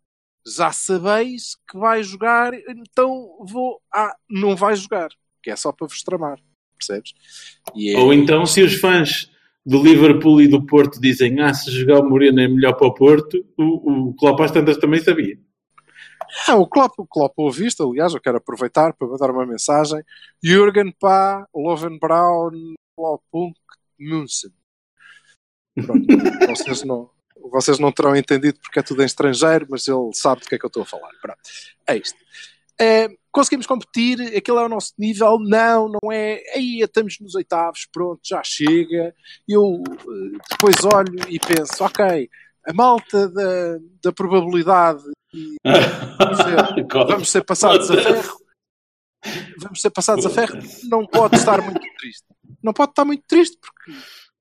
já 0.46 0.70
sabeis 0.70 1.56
que 1.68 1.76
vai 1.78 2.02
jogar, 2.02 2.52
então 2.68 3.38
vou. 3.40 3.82
Ah, 3.92 4.14
não 4.28 4.54
vai 4.54 4.76
jogar. 4.76 5.08
Que 5.42 5.50
é 5.50 5.56
só 5.56 5.72
para 5.72 5.86
vos 5.86 6.02
tramar. 6.02 6.38
Percebes? 6.76 7.14
É- 7.76 7.96
Ou 7.96 8.12
então, 8.12 8.44
se 8.46 8.62
os 8.62 8.74
fãs 8.74 9.30
do 9.64 9.82
Liverpool 9.82 10.42
e 10.42 10.48
do 10.48 10.64
Porto 10.64 11.00
dizem 11.00 11.40
ah, 11.40 11.54
se 11.54 11.70
jogar 11.70 12.00
o 12.00 12.08
Moreno 12.08 12.40
é 12.40 12.48
melhor 12.48 12.74
para 12.74 12.86
o 12.86 12.94
Porto, 12.94 13.44
o, 13.56 14.08
o 14.10 14.14
Klopp 14.14 14.40
às 14.40 14.50
tantas 14.50 14.76
também 14.76 15.00
sabia. 15.00 15.38
Ah, 16.48 16.56
o 16.56 16.66
Klopp, 16.66 16.98
o 16.98 17.06
Klopp 17.06 17.32
ouve 17.38 17.66
isto, 17.66 17.88
aliás, 17.88 18.12
eu 18.12 18.20
quero 18.20 18.36
aproveitar 18.36 18.92
para 18.92 19.08
mandar 19.08 19.30
uma 19.30 19.46
mensagem. 19.46 20.02
Jürgen 20.42 20.92
Pá, 20.98 21.46
Lovenbraun, 21.54 22.74
Blaupunkt, 22.96 23.60
München. 23.98 24.50
Pronto, 25.74 26.06
vocês 26.48 26.82
não, 26.84 27.10
vocês 27.50 27.78
não 27.78 27.92
terão 27.92 28.14
entendido 28.14 28.58
porque 28.60 28.80
é 28.80 28.82
tudo 28.82 29.02
em 29.02 29.06
estrangeiro, 29.06 29.66
mas 29.70 29.86
ele 29.88 30.10
sabe 30.12 30.42
do 30.42 30.46
que 30.46 30.54
é 30.56 30.58
que 30.58 30.64
eu 30.64 30.68
estou 30.68 30.82
a 30.82 30.86
falar. 30.86 31.10
Pronto. 31.22 31.40
É 31.86 31.96
isto. 31.96 32.18
É, 32.80 33.08
conseguimos 33.30 33.66
competir, 33.66 34.20
aquele 34.36 34.58
é 34.58 34.62
o 34.62 34.68
nosso 34.68 34.92
nível. 34.98 35.38
Não, 35.38 35.88
não 35.88 36.12
é. 36.12 36.42
Aí 36.54 36.80
estamos 36.80 37.18
nos 37.20 37.34
oitavos, 37.34 37.86
pronto, 37.92 38.20
já 38.24 38.42
chega. 38.44 39.14
Eu 39.48 39.82
eh, 39.88 40.38
depois 40.50 40.76
olho 40.84 41.16
e 41.28 41.38
penso, 41.38 41.84
ok, 41.84 42.28
a 42.66 42.72
malta 42.72 43.28
da, 43.28 43.78
da 44.02 44.12
probabilidade 44.12 45.02
e 45.32 45.56
vamos 46.18 46.38
ser, 46.38 46.86
vamos 47.06 47.30
ser 47.30 47.44
passados 47.44 47.90
a 47.90 47.96
ferro. 48.02 48.36
Vamos 49.58 49.80
ser 49.80 49.90
passados 49.90 50.26
a 50.26 50.30
ferro. 50.30 50.58
Não 50.84 51.06
pode 51.06 51.36
estar 51.36 51.60
muito 51.62 51.80
triste. 51.98 52.24
Não 52.62 52.72
pode 52.72 52.90
estar 52.92 53.04
muito 53.04 53.22
triste 53.26 53.56
porque 53.60 53.98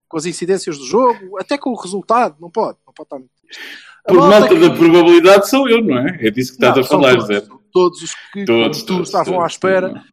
com 0.07 0.17
as 0.17 0.25
incidências 0.25 0.77
do 0.77 0.85
jogo, 0.85 1.39
até 1.39 1.57
com 1.57 1.71
o 1.71 1.75
resultado, 1.79 2.35
não 2.39 2.49
pode. 2.51 2.77
Não 2.85 2.93
pode 2.93 3.05
estar 3.07 3.17
muito 3.17 3.31
triste. 3.41 3.61
A 4.05 4.09
Por 4.09 4.17
malta 4.17 4.39
malta 4.41 4.55
que- 4.55 4.61
da 4.69 4.75
probabilidade 4.75 5.49
sou 5.49 5.69
eu, 5.69 5.81
não 5.83 5.97
é? 5.99 6.27
É 6.27 6.29
disso 6.31 6.51
que 6.51 6.57
estás 6.65 6.75
Não, 6.75 6.83
a 6.83 6.85
falar, 6.87 7.19
Zé. 7.21 7.41
Todos 7.73 8.01
os 8.03 8.13
que, 8.31 8.45
Todos, 8.45 8.83
tu, 8.83 8.85
todos, 8.87 9.07
estavam 9.09 9.35
à 9.35 9.37
todos, 9.39 9.53
espera 9.53 9.89
todos. 9.89 10.03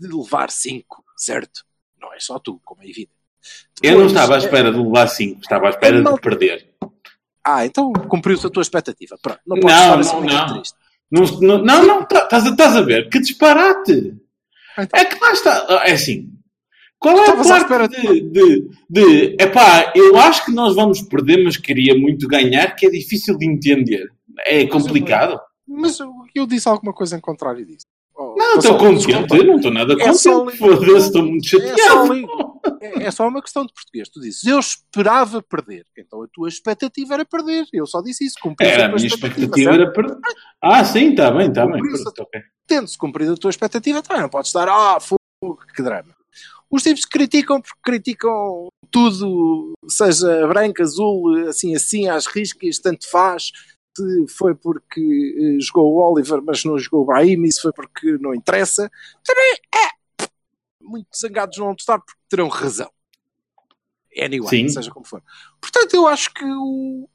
de 0.00 0.16
levar 0.16 0.50
5, 0.50 1.04
certo? 1.16 1.60
Não 2.00 2.12
é 2.14 2.18
só 2.18 2.38
tu, 2.38 2.60
como 2.64 2.82
é 2.82 2.86
evidente. 2.86 3.10
Eu 3.82 3.92
não 3.92 4.06
Depois, 4.06 4.12
estava 4.12 4.34
à 4.34 4.36
é- 4.36 4.38
espera 4.40 4.72
de 4.72 4.78
levar 4.78 5.06
5, 5.08 5.40
estava 5.40 5.66
à 5.66 5.70
espera 5.70 6.00
Não. 6.00 6.14
de 6.14 6.20
perder. 6.20 6.70
Ah, 7.46 7.64
então 7.66 7.92
cumpriu-se 7.92 8.46
a 8.46 8.50
tua 8.50 8.62
expectativa. 8.62 9.16
Pronto, 9.20 9.40
não 9.46 9.56
Não, 9.56 9.62
podes 9.62 9.76
estar 9.76 9.90
não, 9.94 10.00
assim 10.00 10.16
muito 10.16 10.34
não. 10.34 10.46
triste. 10.54 10.74
Não, 11.10 11.22
não, 11.40 11.64
não, 11.64 11.86
não, 11.86 12.04
tá- 12.06 12.22
estás 12.24 12.46
a, 12.46 12.50
estás 12.50 12.76
a 12.76 12.80
ver? 12.82 13.08
Que 13.08 13.18
disparate! 13.18 14.14
Então. 14.78 15.00
É 15.00 15.04
que 15.04 15.18
lá 15.20 15.32
está. 15.32 15.66
É 15.84 15.92
assim. 15.92 16.30
Qual 16.98 17.16
é 17.16 17.20
a 17.20 17.22
Estavas 17.24 17.50
à 17.50 17.64
parte 17.64 18.00
de, 18.00 18.20
de, 18.30 18.70
de. 18.88 19.36
Epá, 19.42 19.92
eu 19.96 20.16
acho 20.18 20.44
que 20.44 20.52
nós 20.52 20.74
vamos 20.74 21.00
perder, 21.02 21.42
mas 21.42 21.56
queria 21.56 21.98
muito 21.98 22.28
ganhar, 22.28 22.76
que 22.76 22.86
é 22.86 22.90
difícil 22.90 23.36
de 23.36 23.46
entender. 23.48 24.06
É 24.44 24.66
complicado. 24.66 25.40
Mas 25.66 25.98
eu, 25.98 26.12
eu 26.38 26.46
disse 26.46 26.68
alguma 26.68 26.92
coisa 26.92 27.16
em 27.16 27.20
contrário 27.20 27.64
disso. 27.66 27.84
Oh, 28.14 28.34
Não, 28.36 28.58
estou 28.58 28.76
contente. 28.76 29.34
Eu 29.34 29.44
não 29.44 29.56
estou 29.56 29.70
nada 29.70 29.94
É 29.94 29.96
contente. 29.96 30.58
Foda-se, 30.58 31.06
estou 31.06 31.22
muito 31.24 31.46
É 31.56 31.76
só, 31.76 32.06
chateado. 32.06 32.26
é, 32.82 33.04
é 33.04 33.10
só 33.10 33.26
uma 33.26 33.40
questão 33.40 33.64
de 33.64 33.72
português. 33.72 34.08
Tu 34.10 34.20
dizes, 34.20 34.44
eu 34.44 34.58
esperava 34.58 35.42
perder. 35.42 35.86
Então 35.96 36.22
a 36.22 36.26
tua 36.30 36.48
expectativa 36.48 37.14
era 37.14 37.24
perder. 37.24 37.66
Eu 37.72 37.86
só 37.86 38.02
disse 38.02 38.26
isso. 38.26 38.36
Cumpriu 38.42 38.68
Era, 38.68 38.86
a 38.86 38.88
tua 38.90 38.96
minha 38.96 39.06
expectativa, 39.06 39.44
expectativa 39.46 39.70
era 39.82 39.92
perder. 39.92 40.18
Ah, 40.62 40.84
sim, 40.84 41.10
está 41.10 41.30
bem, 41.30 41.48
está 41.48 41.66
bem. 41.66 41.78
Por 41.78 41.88
isso- 41.92 42.04
Pronto, 42.04 42.22
ok. 42.22 42.40
tendo-se 42.66 42.98
cumprido 42.98 43.32
a 43.32 43.36
tua 43.36 43.50
expectativa, 43.50 44.02
também 44.02 44.22
não 44.22 44.28
podes 44.28 44.50
estar, 44.50 44.68
ah, 44.68 44.98
fogo, 45.00 45.58
que 45.74 45.82
drama. 45.82 46.14
Os 46.70 46.82
tipos 46.82 47.04
criticam 47.06 47.60
porque 47.60 47.80
criticam 47.82 48.68
tudo, 48.90 49.72
seja 49.88 50.46
branco, 50.46 50.82
azul, 50.82 51.48
assim, 51.48 51.74
assim, 51.74 52.08
às 52.08 52.26
riscas, 52.26 52.78
tanto 52.78 53.08
faz. 53.10 53.50
Se 54.00 54.28
foi 54.28 54.54
porque 54.54 55.00
eh, 55.00 55.60
jogou 55.60 55.94
o 55.94 56.12
Oliver, 56.12 56.42
mas 56.42 56.64
não 56.64 56.78
jogou 56.78 57.02
o 57.02 57.06
Brahim, 57.06 57.50
se 57.50 57.60
foi 57.60 57.72
porque 57.72 58.16
não 58.18 58.34
interessa. 58.34 58.90
Também 59.24 59.54
é. 59.74 60.26
Muito 60.80 61.08
zangados 61.16 61.58
não 61.58 61.66
vão 61.66 61.74
estar 61.78 61.98
porque 61.98 62.20
terão 62.28 62.48
razão. 62.48 62.90
Anyway, 64.16 64.48
Sim. 64.48 64.68
seja 64.68 64.90
como 64.90 65.06
for. 65.06 65.22
Portanto, 65.60 65.94
eu 65.94 66.06
acho 66.06 66.32
que 66.32 66.44
o, 66.44 67.08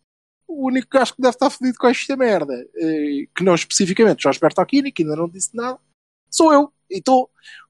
o 0.47 0.67
único 0.67 0.87
gajo 0.89 1.15
que 1.15 1.21
deve 1.21 1.35
estar 1.35 1.49
fodido 1.49 1.77
com 1.77 1.87
esta 1.87 2.15
merda, 2.15 2.53
eh, 2.75 3.27
que 3.35 3.43
não 3.43 3.55
especificamente 3.55 4.23
Jorge 4.23 4.39
Bertolini, 4.39 4.91
que 4.91 5.03
ainda 5.03 5.15
não 5.15 5.27
disse 5.27 5.55
nada, 5.55 5.79
sou 6.29 6.53
eu. 6.53 6.71
E 6.89 6.99
estou. 6.99 7.29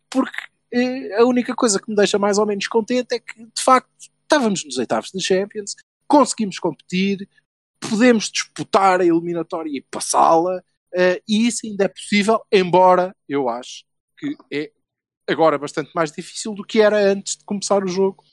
Porque 0.09 0.37
eh, 0.71 1.15
a 1.19 1.25
única 1.25 1.55
coisa 1.55 1.79
que 1.79 1.89
me 1.89 1.95
deixa 1.95 2.19
mais 2.19 2.37
ou 2.37 2.45
menos 2.45 2.67
contente 2.67 3.15
é 3.15 3.19
que, 3.19 3.45
de 3.45 3.63
facto, 3.63 3.89
estávamos 4.21 4.63
nos 4.65 4.77
oitavos 4.77 5.11
de 5.11 5.23
Champions, 5.23 5.75
conseguimos 6.07 6.59
competir, 6.59 7.27
podemos 7.89 8.29
disputar 8.31 9.01
a 9.01 9.05
eliminatória 9.05 9.69
e 9.69 9.81
passá-la, 9.81 10.63
eh, 10.93 11.21
e 11.27 11.47
isso 11.47 11.65
ainda 11.65 11.85
é 11.85 11.87
possível, 11.87 12.39
embora 12.51 13.15
eu 13.27 13.49
acho 13.49 13.83
que 14.17 14.35
é 14.51 14.71
agora 15.27 15.57
bastante 15.57 15.91
mais 15.95 16.11
difícil 16.11 16.53
do 16.53 16.63
que 16.63 16.79
era 16.81 16.97
antes 17.11 17.37
de 17.37 17.43
começar 17.45 17.83
o 17.83 17.87
jogo 17.87 18.23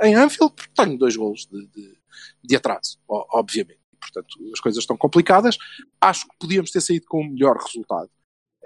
eh, 0.00 0.08
em 0.08 0.14
Anfield, 0.14 0.54
porque 0.54 0.72
tenho 0.74 0.98
dois 0.98 1.14
golos 1.16 1.46
de, 1.46 1.66
de- 1.68 1.98
de 2.44 2.56
atraso, 2.56 2.98
obviamente. 3.08 3.80
Portanto, 4.00 4.36
as 4.52 4.58
coisas 4.60 4.82
estão 4.82 4.96
complicadas. 4.96 5.56
Acho 6.00 6.26
que 6.28 6.36
podíamos 6.40 6.70
ter 6.70 6.80
saído 6.80 7.06
com 7.06 7.22
um 7.22 7.28
melhor 7.30 7.56
resultado. 7.56 8.10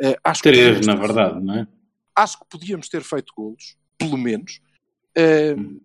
Eh, 0.00 0.16
acho 0.25 0.42
que 0.42 0.49
Três, 0.50 0.64
podíamos 0.76 0.87
na 0.87 0.95
verdade, 0.95 1.45
não 1.45 1.54
é? 1.54 1.68
acho 2.14 2.38
que 2.40 2.47
podíamos 2.49 2.88
ter 2.88 3.02
feito 3.02 3.33
golos, 3.37 3.76
pelo 3.99 4.16
menos. 4.16 4.61
Eh, 5.14 5.54
n- 5.54 5.80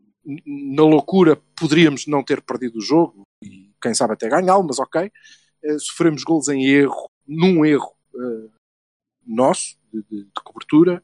na 0.75 0.83
loucura 0.83 1.35
poderíamos 1.55 2.07
não 2.07 2.23
ter 2.23 2.41
perdido 2.41 2.77
o 2.77 2.81
jogo 2.81 3.23
e 3.43 3.70
quem 3.81 3.93
sabe 3.93 4.13
até 4.13 4.29
ganhá-lo, 4.29 4.63
mas 4.63 4.79
ok. 4.79 5.11
Eh, 5.63 5.79
sofremos 5.79 6.23
golos 6.23 6.47
em 6.49 6.65
erro, 6.65 7.09
num 7.27 7.65
erro 7.65 7.91
eh, 8.15 8.49
nosso 9.25 9.77
de, 9.93 10.01
de- 10.09 10.23
de 10.25 10.43
cobertura, 10.43 11.03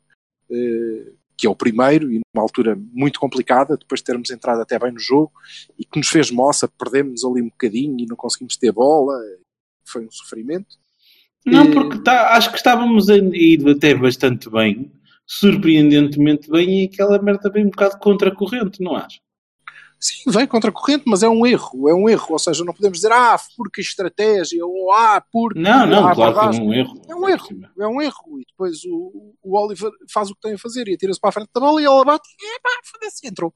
eh, 0.49 1.11
que 1.37 1.45
é 1.45 1.49
o 1.49 1.55
primeiro 1.55 2.11
e 2.11 2.19
numa 2.33 2.43
altura 2.43 2.75
muito 2.91 3.19
complicada, 3.19 3.77
depois 3.77 3.99
de 4.01 4.05
termos 4.05 4.31
entrado 4.31 4.59
até 4.61 4.79
bem 4.79 4.91
no 4.91 4.99
jogo 4.99 5.31
e 5.77 5.85
que 5.85 5.97
nos 5.99 6.07
fez 6.07 6.31
moça, 6.31 6.67
perdemos 6.67 7.23
ali 7.23 7.41
um 7.43 7.49
bocadinho 7.49 7.99
e 7.99 8.05
não 8.07 8.15
conseguimos 8.15 8.57
ter 8.57 8.71
bola, 8.71 9.13
foi 9.85 10.05
um 10.05 10.11
sofrimento. 10.11 10.75
Não, 11.45 11.69
porque 11.71 11.99
tá- 12.03 12.35
acho 12.35 12.49
que 12.49 12.57
estávamos 12.57 13.09
a 13.09 13.15
ir 13.17 13.65
até 13.69 13.93
bastante 13.93 14.49
bem, 14.49 14.91
surpreendentemente 15.25 16.49
bem, 16.49 16.81
e 16.81 16.85
aquela 16.85 17.21
merda 17.21 17.49
vem 17.49 17.65
um 17.65 17.69
bocado 17.69 17.99
contra 17.99 18.29
a 18.29 18.35
corrente, 18.35 18.81
não 18.81 18.95
acho? 18.95 19.19
Sim, 19.99 20.29
vem 20.29 20.45
contra 20.45 20.69
a 20.69 20.73
corrente, 20.73 21.05
mas 21.07 21.23
é 21.23 21.29
um 21.29 21.45
erro, 21.45 21.89
é 21.89 21.93
um 21.93 22.07
erro. 22.07 22.27
Ou 22.29 22.39
seja, 22.39 22.63
não 22.63 22.73
podemos 22.73 22.99
dizer, 22.99 23.11
ah, 23.11 23.35
porque 23.55 23.81
estratégia, 23.81 24.63
ou 24.63 24.91
ah, 24.91 25.23
porque. 25.31 25.59
Não, 25.59 25.87
não, 25.87 26.07
a 26.07 26.13
claro 26.13 26.51
que 26.51 26.57
é 26.57 26.61
um 26.61 26.73
erro. 26.73 27.01
É 27.09 27.15
um 27.15 27.29
erro, 27.29 27.47
é 27.79 27.87
um 27.87 28.01
erro. 28.01 28.39
E 28.39 28.45
depois 28.45 28.83
o, 28.85 29.35
o 29.41 29.57
Oliver 29.57 29.91
faz 30.11 30.29
o 30.29 30.35
que 30.35 30.41
tem 30.41 30.53
a 30.53 30.57
fazer 30.57 30.87
e 30.87 30.93
atira-se 30.93 31.19
para 31.19 31.29
a 31.29 31.33
frente 31.33 31.49
da 31.53 31.59
bola 31.59 31.81
e 31.81 31.85
ela 31.85 32.05
bate 32.05 32.29
e 32.39 32.59
pá, 32.59 32.69
foda-se, 32.83 33.27
entrou. 33.27 33.53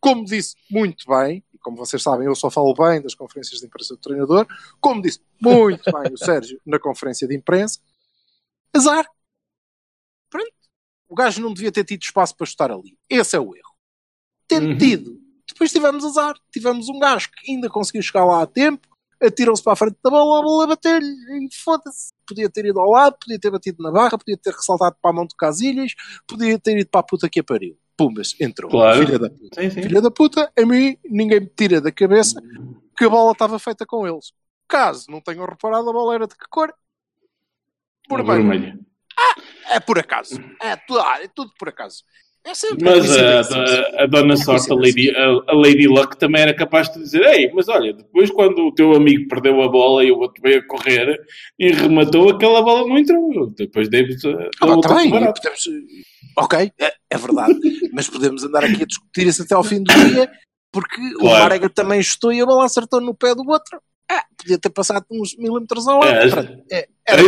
Como 0.00 0.24
disse 0.24 0.56
muito 0.70 1.04
bem, 1.06 1.44
e 1.54 1.58
como 1.58 1.76
vocês 1.76 2.02
sabem, 2.02 2.26
eu 2.26 2.34
só 2.34 2.50
falo 2.50 2.74
bem 2.74 3.00
das 3.00 3.14
conferências 3.14 3.60
de 3.60 3.66
imprensa 3.66 3.94
do 3.94 4.00
treinador, 4.00 4.46
como 4.80 5.02
disse 5.02 5.20
muito 5.40 5.84
bem 5.84 6.12
o 6.12 6.16
Sérgio 6.16 6.60
na 6.66 6.78
conferência 6.78 7.28
de 7.28 7.36
imprensa, 7.36 7.78
azar. 8.74 9.06
Pronto. 10.30 10.50
O 11.06 11.14
gajo 11.14 11.42
não 11.42 11.52
devia 11.52 11.70
ter 11.70 11.84
tido 11.84 12.02
espaço 12.02 12.34
para 12.34 12.46
estar 12.46 12.70
ali. 12.72 12.96
Esse 13.08 13.36
é 13.36 13.38
o 13.38 13.54
erro. 13.54 13.72
Tendo 14.48 14.68
Uhum. 14.68 15.21
Depois 15.52 15.72
tivemos 15.72 16.04
azar. 16.04 16.34
Tivemos 16.52 16.88
um 16.88 16.98
gajo 16.98 17.30
que 17.30 17.50
ainda 17.52 17.68
conseguiu 17.68 18.02
chegar 18.02 18.24
lá 18.24 18.42
a 18.42 18.46
tempo, 18.46 18.88
atirou-se 19.20 19.62
para 19.62 19.72
a 19.74 19.76
frente 19.76 19.96
da 20.02 20.10
bola, 20.10 20.40
a 20.40 20.42
bola 20.42 20.66
bateu-lhe 20.66 21.06
e 21.06 21.48
foda-se. 21.54 22.12
Podia 22.26 22.50
ter 22.50 22.66
ido 22.66 22.80
ao 22.80 22.90
lado, 22.90 23.16
podia 23.20 23.38
ter 23.38 23.50
batido 23.50 23.82
na 23.82 23.90
barra, 23.90 24.18
podia 24.18 24.36
ter 24.36 24.52
ressaltado 24.52 24.96
para 25.00 25.10
a 25.10 25.14
mão 25.14 25.26
de 25.26 25.34
Casilhas, 25.36 25.94
podia 26.26 26.58
ter 26.58 26.78
ido 26.78 26.88
para 26.90 27.00
a 27.00 27.04
puta 27.04 27.28
que 27.28 27.40
a 27.40 27.44
pariu. 27.44 27.76
Pumbas, 27.96 28.34
entrou. 28.40 28.70
Claro. 28.70 29.04
Filha 29.06 29.18
da 29.18 29.30
puta. 29.30 29.62
Sim, 29.62 29.70
sim. 29.70 29.82
Filha 29.82 30.00
da 30.00 30.10
puta, 30.10 30.52
a 30.58 30.66
mim 30.66 30.96
ninguém 31.04 31.40
me 31.40 31.46
tira 31.46 31.80
da 31.80 31.92
cabeça 31.92 32.40
que 32.96 33.04
a 33.04 33.08
bola 33.08 33.32
estava 33.32 33.58
feita 33.58 33.84
com 33.86 34.06
eles. 34.06 34.32
Caso 34.66 35.06
não 35.10 35.20
tenham 35.20 35.44
reparado, 35.44 35.88
a 35.88 35.92
bola 35.92 36.14
era 36.14 36.26
de 36.26 36.34
que 36.34 36.46
cor? 36.48 36.72
Vermelho. 38.08 38.48
Vermelho. 38.48 38.86
É 39.68 39.78
por 39.78 39.98
acaso. 39.98 40.40
É, 40.60 40.74
tu- 40.76 40.98
ah, 40.98 41.22
é 41.22 41.28
tudo 41.28 41.52
por 41.58 41.68
acaso. 41.68 42.02
É 42.44 42.54
sempre 42.54 42.84
Mas 42.84 43.08
a, 43.16 43.40
a, 43.40 44.02
a 44.02 44.06
Dona 44.06 44.36
Sorte, 44.36 44.72
a 44.72 44.74
Lady, 44.74 45.10
a, 45.14 45.26
a 45.46 45.54
Lady 45.54 45.86
Luck, 45.86 46.16
também 46.18 46.42
era 46.42 46.52
capaz 46.52 46.92
de 46.92 46.98
dizer: 46.98 47.22
Ei, 47.22 47.52
mas 47.54 47.68
olha, 47.68 47.92
depois 47.92 48.30
quando 48.30 48.66
o 48.66 48.74
teu 48.74 48.94
amigo 48.94 49.28
perdeu 49.28 49.62
a 49.62 49.68
bola 49.68 50.04
e 50.04 50.10
o 50.10 50.18
outro 50.18 50.42
veio 50.42 50.58
a 50.58 50.66
correr 50.66 51.20
e 51.56 51.70
rematou, 51.70 52.30
aquela 52.30 52.60
bola 52.60 52.88
não 52.88 52.98
entrou. 52.98 53.48
Depois 53.56 53.88
demos 53.88 54.24
a. 54.24 54.48
Ah, 54.60 54.80
tá 54.80 54.94
bem, 54.94 55.08
podemos, 55.08 55.68
ok, 56.36 56.72
é, 56.80 56.92
é 57.10 57.16
verdade, 57.16 57.54
mas 57.94 58.08
podemos 58.08 58.42
andar 58.42 58.64
aqui 58.64 58.82
a 58.82 58.86
discutir 58.86 59.28
isso 59.28 59.42
até 59.42 59.54
ao 59.54 59.62
fim 59.62 59.80
do 59.80 59.92
dia, 59.92 60.28
porque 60.72 61.00
o 61.14 61.20
Claro. 61.20 61.44
Marega 61.44 61.70
também 61.70 62.00
estou 62.00 62.32
e 62.32 62.40
a 62.40 62.46
bola 62.46 62.64
acertou 62.64 63.00
no 63.00 63.14
pé 63.14 63.36
do 63.36 63.48
outro. 63.48 63.80
Ah, 64.14 64.24
podia 64.36 64.58
ter 64.58 64.70
passado 64.70 65.06
uns 65.10 65.34
milímetros 65.36 65.86
ao 65.88 66.00
lado. 66.00 66.12
É, 66.70 66.76
é, 66.76 66.78
É, 66.80 66.88
era- 67.06 67.22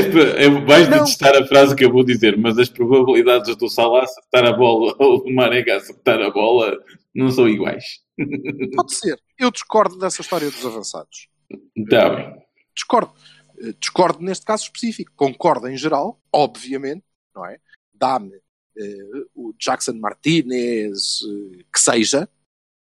é, 0.45 0.49
vais 0.67 0.89
Não. 0.89 0.99
detestar 0.99 1.35
a 1.35 1.47
frase 1.47 1.75
que 1.75 1.85
eu 1.85 1.91
vou 1.93 2.05
dizer, 2.05 2.37
mas 2.37 2.59
as 2.59 2.69
probabilidades 2.69 3.57
do 3.57 3.69
Salah 3.71 4.03
acertar 4.05 4.45
a 4.45 4.53
bola 4.53 4.95
ou 5.01 5.23
do 5.25 5.33
Marega 5.33 5.77
acertar 5.77 6.21
a 6.21 6.31
bola 6.31 6.77
não 7.15 7.31
são 7.31 7.49
iguais. 7.49 7.85
pode 8.77 8.95
ser. 8.95 9.19
Eu 9.39 9.51
discordo 9.51 9.99
dessa 9.99 10.21
história 10.21 10.51
dos 10.51 10.65
avançados. 10.67 11.29
Está 11.77 12.11
bem. 12.11 12.35
discordo. 12.75 13.13
Eh, 13.61 13.73
Discordo 13.81 14.21
neste 14.23 14.45
caso 14.45 14.65
específico. 14.65 15.13
Concordo 15.17 15.69
em 15.69 15.77
geral, 15.77 16.21
obviamente, 16.33 17.05
não 17.35 17.47
é? 17.47 17.59
Dá-me 17.95 18.33
eh, 18.77 18.97
o 19.35 19.55
Jackson 19.59 19.93
Martinez, 19.95 21.21
eh, 21.25 21.63
que 21.73 21.81
seja, 21.81 22.29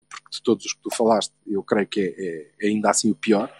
porque 0.09 0.29
de 0.31 0.41
todos 0.43 0.65
os 0.65 0.73
que 0.73 0.81
tu 0.81 0.89
falaste, 0.95 1.33
eu 1.47 1.63
creio 1.63 1.87
que 1.87 1.99
é, 2.01 2.65
é 2.65 2.67
ainda 2.69 2.89
assim 2.89 3.11
o 3.11 3.15
pior, 3.15 3.51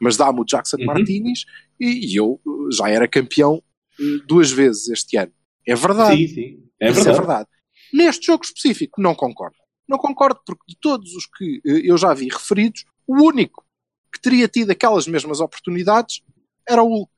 mas 0.00 0.16
dá-me 0.16 0.40
o 0.40 0.44
Jackson 0.44 0.76
Uhum. 0.78 0.86
Martinez 0.86 1.44
e, 1.80 2.12
e 2.12 2.16
eu 2.16 2.40
eh, 2.46 2.74
já 2.74 2.88
era 2.88 3.08
campeão 3.08 3.62
eh, 4.00 4.18
duas 4.26 4.50
vezes 4.50 4.88
este 4.88 5.16
ano. 5.16 5.32
É 5.66 5.74
verdade. 5.74 6.16
Sim, 6.16 6.34
sim. 6.34 6.68
É 6.80 6.90
Isso 6.90 6.96
verdade. 6.96 7.16
é 7.16 7.20
verdade. 7.20 7.48
Neste 7.92 8.26
jogo 8.26 8.44
específico, 8.44 9.00
não 9.00 9.14
concordo. 9.14 9.56
Não 9.88 9.98
concordo 9.98 10.40
porque 10.46 10.62
de 10.68 10.76
todos 10.80 11.14
os 11.14 11.26
que 11.26 11.60
eh, 11.66 11.82
eu 11.84 11.96
já 11.96 12.12
vi 12.14 12.28
referidos, 12.28 12.84
o 13.06 13.22
único 13.22 13.64
que 14.12 14.20
teria 14.20 14.48
tido 14.48 14.70
aquelas 14.70 15.06
mesmas 15.06 15.40
oportunidades 15.40 16.22
era 16.68 16.82
o 16.82 16.88
Hulk. 16.88 17.12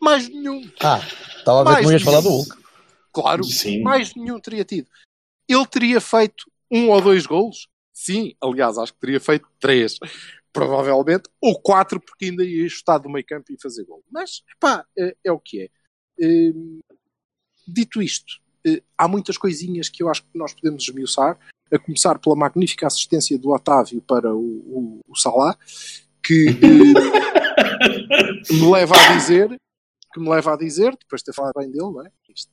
Mais 0.00 0.28
nenhum. 0.28 0.68
Ah, 0.82 1.00
estava 1.38 1.60
a 1.62 1.74
ver 1.74 1.78
que 1.80 1.84
não 1.86 1.92
ias 1.92 2.02
falar 2.02 2.20
do. 2.20 2.28
Hulk. 2.28 2.64
Claro, 3.12 3.44
Sim. 3.44 3.80
mais 3.82 4.14
nenhum 4.14 4.40
teria 4.40 4.64
tido. 4.64 4.88
Ele 5.48 5.66
teria 5.66 6.00
feito 6.00 6.50
um 6.74 6.90
ou 6.90 7.00
dois 7.00 7.26
golos? 7.26 7.68
Sim, 7.92 8.34
aliás, 8.42 8.76
acho 8.76 8.92
que 8.92 9.00
teria 9.00 9.20
feito 9.20 9.48
três, 9.60 9.98
provavelmente, 10.52 11.30
ou 11.40 11.60
quatro, 11.60 12.00
porque 12.00 12.26
ainda 12.26 12.44
ia 12.44 12.66
estar 12.66 12.98
do 12.98 13.08
meio 13.08 13.24
campo 13.24 13.52
e 13.52 13.60
fazer 13.60 13.84
gol. 13.84 14.02
Mas, 14.10 14.42
pá, 14.58 14.84
é, 14.98 15.16
é 15.24 15.32
o 15.32 15.38
que 15.38 15.62
é. 15.62 15.68
Hum, 16.20 16.80
dito 17.66 18.02
isto, 18.02 18.40
eh, 18.66 18.82
há 18.98 19.06
muitas 19.06 19.38
coisinhas 19.38 19.88
que 19.88 20.02
eu 20.02 20.08
acho 20.08 20.22
que 20.22 20.36
nós 20.36 20.52
podemos 20.52 20.82
esmiuçar, 20.82 21.38
a 21.72 21.78
começar 21.78 22.18
pela 22.18 22.36
magnífica 22.36 22.86
assistência 22.86 23.38
do 23.38 23.50
Otávio 23.50 24.02
para 24.02 24.34
o, 24.34 24.40
o, 24.40 25.00
o 25.08 25.54
que 26.22 26.48
eh, 26.48 26.54
me 28.52 28.70
leva 28.70 28.94
a 28.96 29.16
dizer 29.16 29.56
que 30.14 30.20
me 30.20 30.30
leva 30.30 30.54
a 30.54 30.56
dizer, 30.56 30.96
depois 30.96 31.20
de 31.20 31.26
ter 31.26 31.32
falado 31.32 31.54
bem 31.58 31.68
dele, 31.68 31.90
não 31.90 32.06
é? 32.06 32.10
Isto 32.32 32.52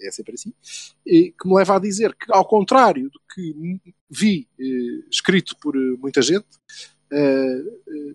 é 0.00 0.10
sempre 0.10 0.34
assim, 0.34 0.52
e 1.06 1.32
que 1.32 1.48
me 1.48 1.54
leva 1.54 1.76
a 1.76 1.78
dizer 1.78 2.14
que, 2.14 2.26
ao 2.30 2.46
contrário 2.46 3.10
do 3.10 3.20
que 3.32 3.80
vi 4.10 4.48
eh, 4.58 5.08
escrito 5.10 5.56
por 5.60 5.76
eh, 5.76 5.96
muita 5.98 6.20
gente, 6.20 6.46
eh, 7.10 7.62
eh, 7.88 8.14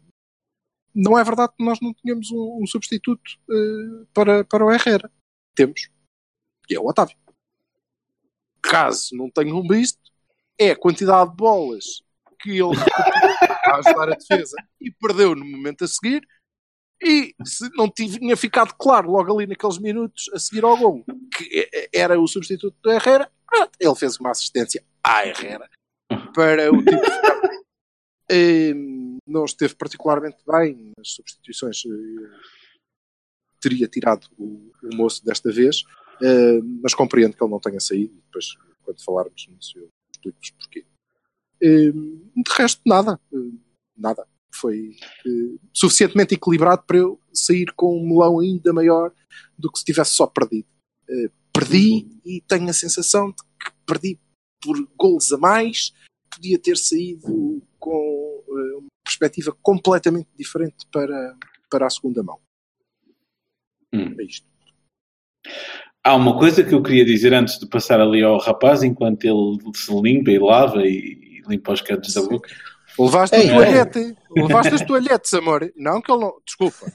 não 0.94 1.18
é 1.18 1.24
verdade 1.24 1.54
que 1.58 1.64
nós 1.64 1.80
não 1.82 1.94
tínhamos 1.94 2.32
um, 2.32 2.60
um 2.62 2.68
substituto 2.68 3.32
eh, 3.50 4.06
para, 4.14 4.44
para 4.44 4.66
o 4.66 4.72
Herrera. 4.72 5.12
Temos. 5.56 5.90
E 6.70 6.76
é 6.76 6.80
o 6.80 6.88
Otávio. 6.88 7.18
Caso 8.62 9.16
não 9.16 9.30
tenham 9.30 9.62
visto, 9.68 10.00
é 10.58 10.72
a 10.72 10.76
quantidade 10.76 11.30
de 11.30 11.36
bolas 11.38 12.04
que 12.42 12.52
ele 12.52 12.76
a 13.66 13.78
ajudar 13.78 14.12
a 14.12 14.16
defesa 14.16 14.56
e 14.82 14.92
perdeu 14.92 15.36
no 15.36 15.46
momento 15.46 15.86
a 15.86 15.88
seguir. 15.88 16.28
E 17.02 17.34
se 17.46 17.70
não 17.76 17.90
tinha 17.90 18.36
ficado 18.36 18.74
claro 18.74 19.10
logo 19.10 19.34
ali 19.34 19.48
naqueles 19.48 19.78
minutos 19.78 20.30
a 20.34 20.40
seguir 20.40 20.64
ao 20.66 20.76
gol 20.78 21.06
que 21.36 21.70
era 21.94 22.20
o 22.20 22.28
substituto 22.28 22.76
do 22.82 22.92
Herrera, 22.92 23.32
ele 23.80 23.96
fez 23.96 24.18
uma 24.20 24.32
assistência 24.32 24.84
à 25.04 25.26
Herrera 25.26 25.70
para 26.34 26.72
o 26.72 26.78
tipo 26.84 27.00
ficar. 27.04 27.40
Hum, 28.32 29.18
não 29.26 29.44
esteve 29.44 29.74
particularmente 29.74 30.38
bem 30.46 30.92
nas 30.96 31.10
substituições. 31.14 31.82
eh, 31.86 32.40
Teria 33.60 33.88
tirado 33.88 34.28
o, 34.38 34.72
o 34.84 34.96
moço 34.96 35.26
desta 35.26 35.52
vez, 35.52 35.84
eh, 36.22 36.60
mas 36.80 36.94
compreendo 36.94 37.36
que 37.36 37.44
ele 37.44 37.50
não 37.50 37.60
tenha 37.60 37.80
saído. 37.80 38.14
Depois, 38.28 38.54
quando 38.84 39.04
falarmos 39.04 39.48
nisso, 39.48 39.80
eu 39.80 39.90
explico-vos 40.14 40.52
porquê. 40.52 40.86
Hum, 41.64 42.30
de 42.36 42.52
resto, 42.56 42.82
nada. 42.86 43.20
Hum, 43.34 43.58
nada. 43.98 44.28
Foi 44.52 44.96
eh, 45.26 45.58
suficientemente 45.74 46.36
equilibrado 46.36 46.84
para 46.86 46.98
eu 46.98 47.20
sair 47.34 47.72
com 47.76 47.98
um 47.98 48.08
melão 48.08 48.40
ainda 48.40 48.74
maior 48.74 49.12
do 49.58 49.72
que 49.72 49.80
se 49.80 49.86
tivesse 49.86 50.12
só 50.12 50.28
perdido. 50.28 50.68
Eh, 51.10 51.30
perdi 51.54 52.08
e 52.26 52.42
tenho 52.42 52.70
a 52.70 52.74
sensação 52.74 53.30
de 53.30 53.36
que 53.36 53.72
perdi 53.86 54.20
por 54.62 54.76
golos 54.98 55.32
a 55.32 55.38
mais. 55.38 55.94
Podia 56.30 56.60
ter 56.60 56.78
saído 56.78 57.62
com 57.80 58.44
eh, 58.48 58.78
uma 58.78 58.88
perspectiva 59.04 59.56
completamente 59.62 60.30
diferente 60.38 60.86
para, 60.92 61.38
para 61.70 61.88
a 61.88 61.90
segunda 61.90 62.24
mão. 62.24 62.40
Hum. 63.94 64.16
É 64.20 64.24
isto. 64.24 64.48
Há 66.04 66.16
uma 66.16 66.38
coisa 66.38 66.64
que 66.64 66.74
eu 66.74 66.82
queria 66.82 67.04
dizer 67.04 67.34
antes 67.34 67.60
de 67.60 67.68
passar 67.68 68.00
ali 68.00 68.24
ao 68.24 68.38
rapaz, 68.40 68.84
enquanto 68.84 69.26
ele 69.26 69.58
se 69.76 69.94
limpa 70.02 70.32
e 70.32 70.40
lava 70.40 70.84
e, 70.86 71.42
e 71.42 71.42
limpa 71.48 71.74
os 71.74 71.82
cantos 71.82 72.14
da 72.14 72.22
boca. 72.22 72.50
Levaste 73.00 73.36
Ei, 73.36 73.50
a 73.50 73.54
toalhete. 73.54 74.16
Levaste 74.36 74.74
as 74.76 74.82
toalhetes, 74.82 75.34
amor. 75.34 75.72
Não 75.76 76.02
que 76.02 76.12
ele 76.12 76.22
não. 76.22 76.34
Desculpa. 76.46 76.92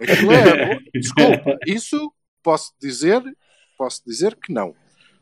Aquilo 0.00 0.32
é. 0.32 0.78
Desculpa. 0.94 1.58
Isso 1.66 2.12
posso 2.42 2.72
dizer. 2.80 3.22
Posso 3.76 4.02
dizer 4.06 4.36
que 4.36 4.52
não. 4.52 4.74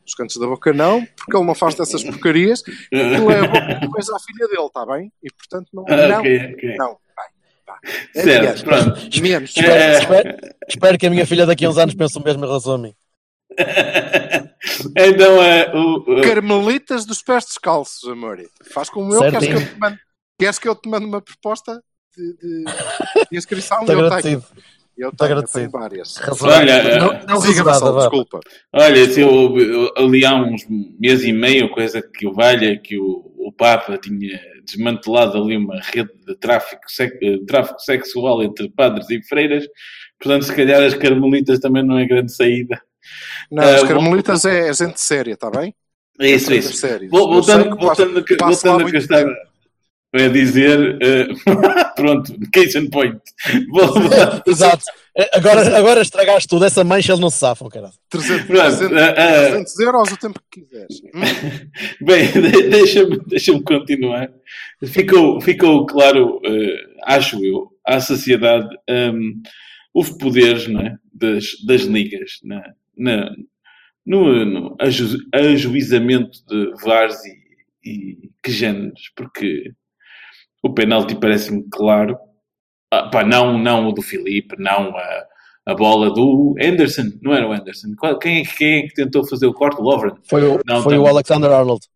Os 0.07 0.15
cantos 0.15 0.37
da 0.37 0.47
boca 0.47 0.73
não, 0.73 1.05
porque 1.17 1.37
ele 1.37 1.45
não 1.45 1.55
faz 1.55 1.75
dessas 1.75 2.05
porcarias. 2.05 2.63
Aquilo 2.93 3.31
é 3.31 3.39
a 3.41 3.49
boca 3.49 3.75
depois 3.81 4.09
à 4.09 4.19
filha 4.21 4.47
dele, 4.49 4.67
está 4.67 4.87
bem? 4.87 5.13
E 5.23 5.29
portanto 5.33 5.69
não. 5.75 5.85
Não. 5.85 6.21
ok, 6.21 6.53
ok. 6.55 6.77
Não. 6.77 6.97
Vai. 7.67 8.23
Certo, 8.23 8.65
pronto. 8.65 9.21
Menos. 9.21 9.51
Espero, 9.51 9.73
É. 9.73 9.99
espero- 9.99 10.37
espero 10.69 10.99
que 10.99 11.07
a 11.07 11.11
minha 11.11 11.27
filha 11.27 11.45
daqui 11.45 11.65
a 11.65 11.71
uns 11.71 11.77
anos 11.79 11.95
pense 11.95 12.17
o 12.17 12.23
mesmo 12.23 12.45
em 12.45 12.47
relação 12.47 12.75
a 12.75 12.79
mim. 12.79 12.95
então, 14.97 15.43
é, 15.43 15.73
o, 15.75 15.97
o- 16.19 16.23
Carmelitas 16.23 17.05
dos 17.05 17.23
pés 17.23 17.45
descalços, 17.45 18.09
amor. 18.09 18.39
Faz 18.73 18.89
como 18.89 19.13
eu. 19.15 19.21
Queres 19.21 19.47
que 19.49 19.53
eu 19.55 19.67
te 19.67 19.79
mande, 19.79 19.99
queres 20.39 20.59
que 20.59 20.69
eu 20.69 20.75
te 20.75 20.89
mande 20.89 21.07
uma 21.07 21.21
proposta 21.21 21.83
de, 22.17 22.37
de, 22.37 22.65
de 23.31 23.37
inscrição? 23.37 23.81
Estou 23.81 23.95
eu 23.99 24.07
agradecido. 24.07 24.43
tenho. 24.43 24.67
Eu 24.97 25.11
Estou 25.11 25.27
tenho, 25.27 25.37
eu 25.37 25.39
agradecido. 25.39 25.59
tenho 25.59 25.83
várias. 25.83 26.17
Olha, 26.43 26.99
não, 26.99 27.13
não 27.27 27.41
Siga, 27.41 27.63
Vassal, 27.65 27.93
vá. 27.93 28.01
desculpa. 28.01 28.41
Olha, 28.73 29.11
se 29.11 29.21
eu, 29.21 29.59
eu- 29.59 29.93
ali 29.97 30.25
há 30.25 30.35
uns 30.35 30.63
meses 30.99 31.27
e 31.27 31.33
meio, 31.35 31.69
coisa 31.71 32.01
que 32.01 32.27
o 32.27 32.33
valha, 32.33 32.79
que 32.79 32.99
o, 32.99 33.31
o 33.37 33.53
Papa 33.53 33.99
tinha 33.99 34.41
desmantelado 34.65 35.37
ali 35.37 35.57
uma 35.57 35.79
rede 35.83 36.11
de 36.27 36.35
tráfico, 36.37 36.81
eh, 37.01 37.39
tráfico 37.47 37.79
sexual 37.81 38.43
entre 38.43 38.71
padres 38.71 39.09
e 39.11 39.23
freiras, 39.23 39.65
portanto, 40.19 40.47
se 40.47 40.57
calhar 40.57 40.83
as 40.83 40.95
carmelitas 40.95 41.59
também 41.61 41.85
não 41.85 41.99
é 41.99 42.07
grande 42.07 42.33
saída. 42.35 42.81
Não, 43.51 43.63
Ah, 43.63 43.75
as 43.77 43.83
carmelitas 43.85 44.45
é 44.47 44.73
gente 44.73 44.99
séria, 45.01 45.35
está 45.35 45.51
bem? 45.51 45.75
É 46.19 46.31
isso, 46.31 46.51
é 46.53 46.57
isso. 46.57 46.87
Voltando, 47.11 47.77
que 47.77 47.85
voltando, 47.85 48.25
voltando 48.41 48.83
lá 48.83 48.89
a 48.89 48.91
que 48.91 48.97
estava 48.97 49.35
a 50.15 50.29
dizer, 50.29 50.99
eh, 51.03 51.27
pronto, 51.97 52.35
case 52.53 52.79
in 52.79 52.89
point. 52.91 53.21
Vou- 53.69 53.95
Exato. 54.47 54.85
Agora, 55.33 55.77
agora 55.79 56.03
estragaste 56.03 56.47
tudo. 56.49 56.65
Essa 56.67 56.85
mancha 56.85 57.13
eles 57.13 57.21
não 57.21 57.31
se 57.31 57.39
safam, 57.39 57.69
caralho. 57.69 57.95
300, 58.11 58.47
Pronto, 58.47 58.79
300, 58.79 58.97
ah, 58.99 59.15
ah. 59.17 59.47
300 59.51 59.81
euros 59.81 60.13
o 60.13 60.17
tempo 60.19 60.41
que 60.51 60.61
quiseres. 60.61 61.01
Bem, 62.01 62.31
de- 62.33 62.69
deixa-me 62.69 63.19
deixa 63.27 63.59
continuar. 63.63 64.31
Ficou, 64.85 65.41
ficou 65.41 65.87
claro, 65.87 66.41
eh, 66.45 66.77
acho 67.05 67.43
eu, 67.45 67.71
à 67.87 67.99
sociedade, 68.01 68.69
um, 68.91 69.41
houve 69.95 70.19
poderes 70.19 70.67
não 70.69 70.81
é, 70.83 70.97
das, 71.15 71.45
das 71.67 71.83
ligas 71.83 72.33
na, 72.45 72.63
na- 72.97 73.35
no, 74.05 74.45
no 74.45 74.77
aju, 74.79 75.17
ajuizamento 75.35 76.39
de 76.47 76.73
VARs 76.85 77.17
e, 77.25 77.91
e 77.91 78.31
que 78.43 78.53
géneros, 78.53 79.11
porque 79.17 79.73
o 80.67 80.75
penalti 80.75 81.15
parece-me 81.15 81.65
claro. 81.71 82.19
Ah, 82.93 83.09
pá, 83.09 83.25
não, 83.25 83.59
não 83.59 83.89
o 83.89 83.93
do 83.93 84.03
Filipe, 84.03 84.55
não 84.59 84.97
a, 84.97 85.25
a 85.67 85.75
bola 85.75 86.13
do 86.13 86.55
Anderson, 86.63 87.11
não 87.23 87.35
era 87.35 87.49
o 87.49 87.53
Anderson. 87.53 87.89
Quem, 88.21 88.41
é 88.41 88.45
que- 88.45 88.57
quem 88.57 88.79
é 88.79 88.83
que 88.83 88.95
tentou 88.95 89.27
fazer 89.27 89.47
o 89.47 89.55
corte? 89.55 89.81
O 89.81 89.85
Lovren. 89.85 90.15
Foi 90.29 90.45
o, 90.45 90.61
Não, 90.65 90.83
foi 90.83 90.97
o. 90.99 91.07
Alexander 91.07 91.51
Arnold. 91.51 91.87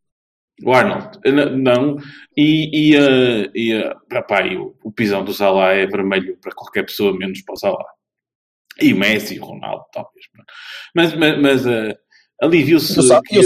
O 0.63 0.75
Arnold, 0.75 1.19
N- 1.25 1.57
não, 1.57 1.97
e, 2.37 2.91
e, 2.93 2.97
eh, 2.97 3.51
e, 3.55 3.73
eh, 3.73 4.59
o, 4.59 4.75
o 4.85 4.93
pisão 4.93 5.25
do 5.25 5.33
Salah 5.33 5.73
é 5.73 5.87
vermelho 5.87 6.37
para 6.37 6.55
qualquer 6.55 6.85
pessoa, 6.85 7.17
menos 7.17 7.41
para 7.43 7.55
o 7.55 7.57
Salah. 7.57 7.87
E 8.81 8.93
o 8.93 8.97
Messi, 8.97 9.39
o 9.39 9.45
Ronaldo, 9.45 9.85
talvez. 9.93 10.27
Mas, 10.95 11.15
mas, 11.15 11.41
mas 11.41 11.67
eh, 11.67 11.97
ali 12.43 12.63
viu-se 12.63 12.93
E 12.93 13.39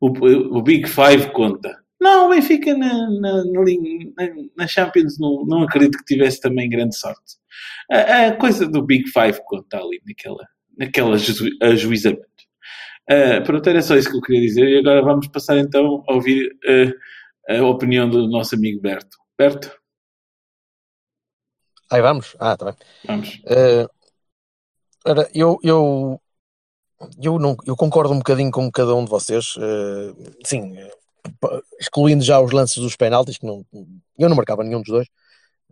o, 0.00 0.08
o, 0.08 0.58
o 0.58 0.62
Big 0.62 0.86
Five 0.88 1.30
conta. 1.32 1.76
Não, 2.00 2.26
o 2.26 2.30
Benfica 2.30 2.76
na, 2.76 3.10
na, 3.10 3.44
na, 4.56 4.66
Champions 4.66 5.18
não, 5.18 5.44
não 5.46 5.62
acredito 5.62 5.98
que 5.98 6.04
tivesse 6.04 6.40
também 6.40 6.68
grande 6.70 6.96
sorte. 6.96 7.36
A, 7.90 8.26
a 8.28 8.36
coisa 8.36 8.68
do 8.68 8.82
Big 8.82 9.08
Five 9.10 9.40
conta 9.44 9.78
ali 9.78 10.00
naquela, 10.06 11.14
aju- 11.14 11.56
ajuizamento. 11.62 12.26
Uh, 13.10 13.42
pronto, 13.44 13.68
era 13.68 13.82
só 13.82 13.96
isso 13.96 14.10
que 14.10 14.16
eu 14.16 14.20
queria 14.20 14.42
dizer. 14.42 14.68
E 14.68 14.78
agora 14.78 15.02
vamos 15.02 15.26
passar 15.28 15.58
então 15.58 16.04
a 16.08 16.14
ouvir 16.14 16.56
eh, 16.66 16.92
a 17.58 17.64
opinião 17.64 18.08
do 18.08 18.28
nosso 18.28 18.54
amigo 18.54 18.80
Berto. 18.80 19.16
Berto, 19.36 19.74
Aí 21.90 22.02
vamos? 22.02 22.36
Ah, 22.38 22.54
tá 22.56 22.66
bem. 22.66 22.74
vamos. 23.06 23.40
Ora, 25.06 25.28
eu, 25.34 25.58
eu, 25.62 26.20
eu, 27.22 27.38
não, 27.38 27.56
eu 27.66 27.74
concordo 27.74 28.12
um 28.12 28.18
bocadinho 28.18 28.50
com 28.50 28.70
cada 28.70 28.94
um 28.94 29.04
de 29.04 29.10
vocês. 29.10 29.54
eh, 29.58 30.12
sim, 30.44 30.74
excluindo 31.80 32.24
já 32.24 32.40
os 32.40 32.52
lances 32.52 32.76
dos 32.78 32.96
penaltis, 32.96 33.38
que 33.38 33.46
não, 33.46 33.64
eu 34.18 34.28
não 34.28 34.36
marcava 34.36 34.64
nenhum 34.64 34.80
dos 34.80 34.88
dois. 34.88 35.08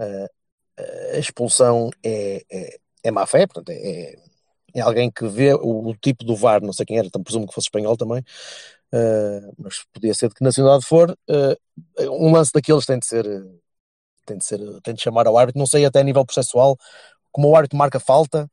eh, 0.00 1.16
a 1.16 1.18
expulsão 1.18 1.90
é, 2.04 2.42
é, 2.50 2.78
é 3.04 3.10
má 3.10 3.26
fé, 3.26 3.46
portanto, 3.46 3.70
é, 3.70 4.16
é 4.74 4.80
alguém 4.80 5.10
que 5.10 5.26
vê 5.28 5.54
o, 5.54 5.88
o 5.90 5.96
tipo 5.96 6.24
do 6.24 6.36
VAR, 6.36 6.62
não 6.62 6.72
sei 6.72 6.86
quem 6.86 6.98
era, 6.98 7.06
então 7.06 7.22
presumo 7.22 7.46
que 7.46 7.54
fosse 7.54 7.66
espanhol 7.68 7.96
também, 7.96 8.24
eh, 8.94 9.40
mas 9.58 9.84
podia 9.92 10.14
ser 10.14 10.28
de 10.28 10.34
que 10.36 10.44
nacionalidade 10.44 10.86
for. 10.86 11.16
eh, 11.30 11.56
um 12.10 12.32
lance 12.32 12.52
daqueles 12.52 12.86
tem 12.86 12.98
de 12.98 13.06
ser. 13.06 13.26
tem 14.26 14.38
de 14.38 14.44
ser, 14.44 14.60
tem 14.82 14.94
de 14.94 15.02
chamar 15.02 15.26
ao 15.26 15.38
árbitro, 15.38 15.58
não 15.58 15.66
sei 15.66 15.84
até 15.84 16.00
a 16.00 16.04
nível 16.04 16.24
processual, 16.26 16.76
como 17.32 17.48
o 17.50 17.56
árbitro 17.56 17.78
marca 17.78 18.00
falta, 18.00 18.50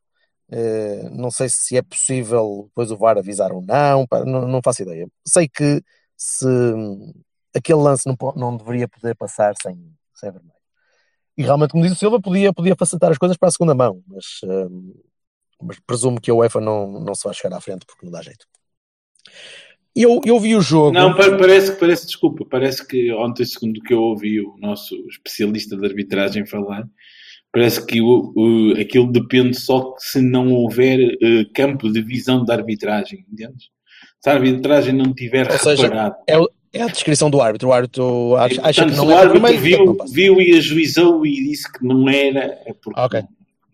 eh, 0.50 1.08
não 1.12 1.30
sei 1.30 1.48
se 1.50 1.76
é 1.76 1.82
possível 1.82 2.64
depois 2.68 2.90
o 2.92 2.96
VAR 2.98 3.18
avisar 3.18 3.52
ou 3.52 3.62
não, 3.62 4.06
pá, 4.06 4.24
não, 4.24 4.48
não 4.48 4.60
faço 4.64 4.82
ideia. 4.82 5.08
Sei 5.26 5.48
que 5.48 5.82
se, 6.16 6.46
aquele 7.54 7.80
lance 7.80 8.06
não, 8.06 8.16
não 8.36 8.56
deveria 8.56 8.88
poder 8.88 9.14
passar 9.14 9.54
sem, 9.62 9.74
sem 10.14 10.30
vermelho. 10.30 10.52
E 11.36 11.42
realmente, 11.42 11.70
como 11.70 11.82
diz 11.82 11.92
o 11.92 11.96
Silva, 11.96 12.20
podia, 12.20 12.52
podia 12.52 12.76
facilitar 12.76 13.10
as 13.10 13.18
coisas 13.18 13.36
para 13.36 13.48
a 13.48 13.52
segunda 13.52 13.74
mão, 13.74 14.02
mas, 14.06 14.24
hum, 14.44 14.94
mas 15.62 15.80
presumo 15.80 16.20
que 16.20 16.30
a 16.30 16.34
UEFA 16.34 16.60
não, 16.60 17.00
não 17.00 17.14
se 17.14 17.24
vai 17.24 17.34
chegar 17.34 17.56
à 17.56 17.60
frente 17.60 17.84
porque 17.86 18.04
não 18.06 18.12
dá 18.12 18.22
jeito. 18.22 18.46
Eu, 19.96 20.20
eu 20.24 20.40
vi 20.40 20.56
o 20.56 20.60
jogo. 20.60 20.92
Não, 20.92 21.14
pa- 21.14 21.36
parece 21.36 21.72
que, 21.72 21.78
parece, 21.80 22.06
desculpa, 22.06 22.44
parece 22.44 22.86
que 22.86 23.12
ontem, 23.12 23.44
segundo 23.44 23.80
que 23.80 23.94
eu 23.94 24.00
ouvi 24.00 24.40
o 24.40 24.56
nosso 24.58 24.94
especialista 25.08 25.76
de 25.76 25.86
arbitragem 25.86 26.44
falar, 26.46 26.88
parece 27.52 27.84
que 27.86 28.00
o, 28.00 28.32
o- 28.36 28.80
aquilo 28.80 29.10
depende 29.10 29.58
só 29.58 29.92
que 29.92 30.02
se 30.02 30.20
não 30.20 30.52
houver 30.52 30.98
eh, 31.00 31.44
campo 31.54 31.90
de 31.90 32.02
visão 32.02 32.44
da 32.44 32.54
arbitragem, 32.54 33.24
entendes? 33.32 33.70
Se 34.24 34.30
a 34.30 34.32
arbitragem 34.32 34.94
não 34.94 35.12
tiver 35.12 35.52
Ou 35.52 35.58
seja, 35.58 35.82
reparado. 35.82 36.14
É, 36.26 36.34
é 36.72 36.82
a 36.82 36.86
descrição 36.86 37.28
do 37.28 37.42
árbitro. 37.42 37.68
O 37.68 37.72
árbitro 37.74 38.36
acha, 38.36 38.54
Portanto, 38.62 38.90
que 38.90 38.96
não 38.96 39.06
o 39.08 39.10
é 39.10 39.16
árbitro 39.16 39.58
viu, 39.58 39.96
viu 40.10 40.40
e 40.40 40.56
ajuizou 40.56 41.26
e 41.26 41.44
disse 41.44 41.70
que 41.70 41.84
não 41.84 42.08
era, 42.08 42.58
é 42.64 42.72
porque 42.72 42.98
Ok. 42.98 43.22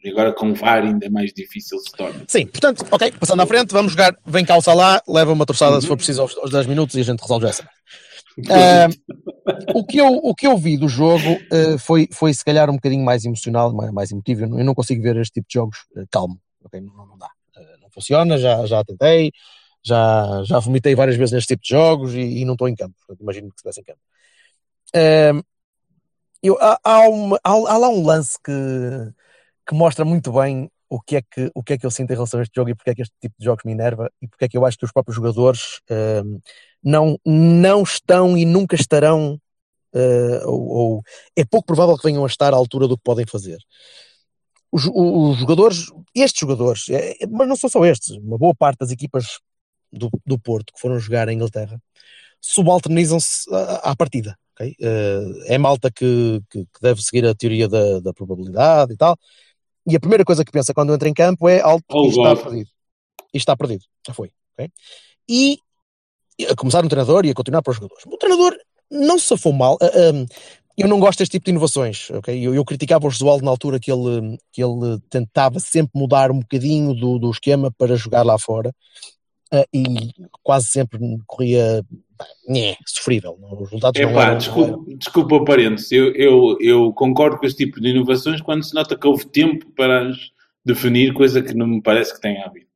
e 0.03 0.11
agora 0.11 0.33
com 0.33 0.51
o 0.51 0.55
VAR 0.57 0.83
ainda 0.83 1.07
é 1.07 1.09
mais 1.09 1.33
difícil 1.33 1.79
se 1.79 1.93
torna. 1.93 2.25
Sim, 2.27 2.47
portanto, 2.47 2.85
ok, 2.91 3.13
passando 3.13 3.43
à 3.43 3.47
frente, 3.47 3.71
vamos 3.71 3.93
jogar. 3.93 4.13
Vem 4.27 4.45
cá 4.45 4.57
o 4.57 4.61
Salah, 4.61 5.01
leva 5.07 5.33
uma 5.33 5.47
torçada 5.47 5.81
se 5.81 5.87
for 5.87 5.97
preciso 5.97 6.23
aos, 6.23 6.37
aos 6.37 6.51
10 6.51 6.67
minutos 6.67 6.97
e 6.97 7.01
a 7.01 7.05
gente 7.05 7.21
resolve 7.21 7.47
essa. 7.47 7.65
Ah, 8.49 8.89
o, 9.75 9.85
que 9.85 9.99
eu, 9.99 10.07
o 10.07 10.35
que 10.35 10.47
eu 10.47 10.57
vi 10.57 10.79
do 10.79 10.89
jogo 10.89 11.39
eh, 11.53 11.77
foi, 11.79 12.09
foi 12.11 12.33
se 12.33 12.45
calhar 12.45 12.71
um 12.71 12.75
bocadinho 12.75 13.05
mais 13.05 13.25
emocional, 13.25 13.73
mais, 13.75 13.93
mais 13.93 14.13
emotivo. 14.13 14.45
Eu 14.45 14.49
não, 14.49 14.59
eu 14.61 14.65
não 14.65 14.75
consigo 14.75 15.03
ver 15.03 15.17
este 15.17 15.35
tipo 15.35 15.49
de 15.49 15.55
jogos 15.55 15.79
eh, 15.97 16.05
calmo, 16.11 16.41
ok? 16.65 16.81
Não, 16.81 17.07
não 17.07 17.19
dá. 17.19 17.29
Eh, 17.57 17.77
não 17.83 17.91
funciona, 17.91 18.39
já, 18.39 18.65
já 18.65 18.83
tentei, 18.85 19.33
já, 19.83 20.43
já 20.45 20.59
vomitei 20.59 20.95
várias 20.95 21.17
vezes 21.17 21.33
neste 21.33 21.49
tipo 21.49 21.63
de 21.63 21.69
jogos 21.71 22.15
e, 22.15 22.21
e 22.21 22.45
não 22.45 22.55
estou 22.55 22.69
em 22.69 22.75
campo. 22.75 22.95
Portanto, 22.99 23.23
imagino 23.23 23.49
que 23.49 23.57
estivesse 23.57 23.81
em 23.81 23.85
campo. 23.85 24.01
Eu, 26.43 26.57
há, 26.61 26.79
há, 26.83 27.09
uma- 27.09 27.41
há- 27.45 27.51
há 27.51 27.79
lá 27.79 27.89
um 27.89 28.05
lance 28.05 28.39
que, 28.43 28.53
que 29.67 29.75
mostra 29.75 30.05
muito 30.05 30.33
bem 30.33 30.71
o 30.89 31.01
que, 31.01 31.17
é 31.17 31.23
que, 31.23 31.51
o 31.55 31.63
que 31.63 31.75
é 31.75 31.79
que 31.79 31.87
eu 31.87 31.91
sinto 31.91 32.11
em 32.11 32.15
relação 32.15 32.41
a 32.41 32.43
este 32.43 32.55
jogo 32.57 32.71
e 32.71 32.75
porque 32.75 32.91
é 32.91 32.95
que 32.95 33.03
este 33.03 33.15
tipo 33.21 33.35
de 33.39 33.45
jogos 33.45 33.63
me 33.65 33.73
enerva 33.73 34.11
e 34.21 34.27
porque 34.27 34.47
é 34.47 34.49
que 34.49 34.57
eu 34.57 34.65
acho 34.67 34.77
que 34.77 34.85
os 34.85 34.93
próprios 34.93 35.15
jogadores 35.17 35.81
não, 36.83 37.19
não 37.25 37.83
estão 37.83 38.37
e 38.37 38.45
nunca 38.45 38.75
estarão, 38.75 39.39
ah, 39.95 40.47
ou, 40.47 40.69
ou 40.69 41.03
é 41.37 41.45
pouco 41.45 41.67
provável 41.67 41.97
que 41.97 42.03
venham 42.09 42.25
a 42.25 42.27
estar 42.27 42.53
à 42.53 42.57
altura 42.57 42.89
do 42.89 42.97
que 42.97 43.05
podem 43.05 43.27
fazer. 43.27 43.59
Os, 44.73 44.89
os 44.93 45.39
jogadores, 45.39 45.87
estes 46.15 46.41
jogadores, 46.41 46.89
é- 46.89 47.13
é- 47.23 47.27
mas 47.29 47.47
não 47.49 47.57
são 47.57 47.69
só 47.69 47.85
estes, 47.85 48.17
uma 48.17 48.39
boa 48.39 48.55
parte 48.55 48.79
das 48.79 48.91
equipas 48.91 49.41
do, 49.93 50.11
do 50.27 50.39
Porto 50.39 50.73
que 50.73 50.81
foram 50.81 50.99
jogar 50.99 51.29
em 51.29 51.35
Inglaterra 51.37 51.81
subalternizam-se 52.41 53.53
à, 53.55 53.91
à 53.91 53.97
partida. 53.97 54.37
ok? 54.55 54.75
Ah, 54.83 55.45
é 55.47 55.59
malta 55.59 55.91
que, 55.91 56.41
que, 56.51 56.65
que 56.65 56.81
deve 56.81 57.03
seguir 57.03 57.27
a 57.27 57.35
teoria 57.35 57.69
da, 57.69 58.01
da 58.01 58.13
probabilidade 58.13 58.93
e 58.95 58.97
tal. 58.97 59.17
E 59.87 59.97
a 59.97 60.01
primeira 60.01 60.25
coisa 60.25 60.45
que 60.45 60.53
pensa 60.53 60.75
quando 60.75 60.95
entra 60.95 61.09
em 61.09 61.15
campo 61.15 61.49
é 61.49 61.61
alto, 61.61 61.85
Oh, 61.91 62.07
isto 62.07 62.21
está 62.23 62.37
perdido. 62.37 62.71
Isto 63.33 63.37
está 63.37 63.57
perdido. 63.57 63.85
Já 64.07 64.15
foi. 64.15 64.31
ok? 64.55 64.71
E 65.29 65.59
e 66.41 66.47
a 66.47 66.57
começar 66.57 66.83
no 66.83 66.89
treinador 66.89 67.27
e 67.27 67.31
a 67.31 67.35
continuar 67.35 67.61
para 67.61 67.73
os 67.73 67.77
jogadores. 67.77 68.05
O 68.07 68.17
treinador 68.17 68.57
não 68.91 69.19
se 69.19 69.27
safou 69.27 69.53
mal. 69.53 69.77
Ah, 69.83 69.87
ah, 69.87 70.27
eu 70.77 70.89
não 70.89 70.99
gosto 70.99 71.19
deste 71.19 71.33
tipo 71.33 71.45
de 71.45 71.51
inovações. 71.51 72.11
ok? 72.11 72.35
Eu, 72.35 72.55
eu 72.55 72.65
criticava 72.65 73.07
o 73.07 73.11
Josualdo 73.11 73.45
na 73.45 73.51
altura 73.51 73.79
que 73.79 73.93
ele, 73.93 74.39
que 74.51 74.63
ele 74.65 74.99
tentava 75.11 75.61
sempre 75.61 75.93
mudar 75.95 76.31
um 76.31 76.39
bocadinho 76.41 76.95
do, 76.95 77.19
do 77.19 77.31
esquema 77.31 77.71
para 77.71 77.95
jogar 77.95 78.25
lá 78.25 78.39
fora. 78.39 78.73
Ah, 79.53 79.65
e 79.75 79.83
quase 80.45 80.67
sempre 80.69 80.99
corria 81.27 81.85
nhé, 82.49 82.77
sofrível. 82.87 83.37
Os 83.43 83.61
resultados 83.71 84.01
não 84.01 84.11
Epá, 84.11 84.21
eram, 84.23 84.23
não 84.23 84.29
eram. 84.31 84.39
desculpa, 84.39 84.97
desculpa 84.97 85.35
o 85.35 85.45
parênteses. 85.45 85.91
Eu, 85.93 86.13
eu, 86.15 86.57
eu 86.61 86.93
concordo 86.93 87.37
com 87.39 87.47
este 87.47 87.65
tipo 87.67 87.81
de 87.81 87.89
inovações 87.89 88.41
quando 88.41 88.63
se 88.63 88.75
nota 88.75 88.97
que 88.97 89.07
houve 89.07 89.27
tempo 89.27 89.69
para 89.73 90.09
as 90.09 90.17
definir, 90.65 91.13
coisa 91.15 91.43
que 91.43 91.53
não 91.55 91.67
me 91.67 91.83
parece 91.83 92.15
que 92.15 92.21
tenha 92.21 92.45
havido. 92.47 92.67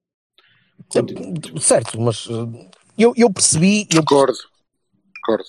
Continua. 0.89 1.33
Certo, 1.61 2.01
mas 2.01 2.27
uh, 2.27 2.51
eu, 2.99 3.13
eu 3.17 3.33
percebi, 3.33 3.83
eu 3.93 4.01
Discordo. 4.01 4.33
Discordo. 5.13 5.45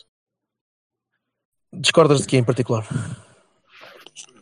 discordas 1.73 2.21
de 2.21 2.27
quem 2.27 2.39
em 2.39 2.43
particular? 2.43 2.87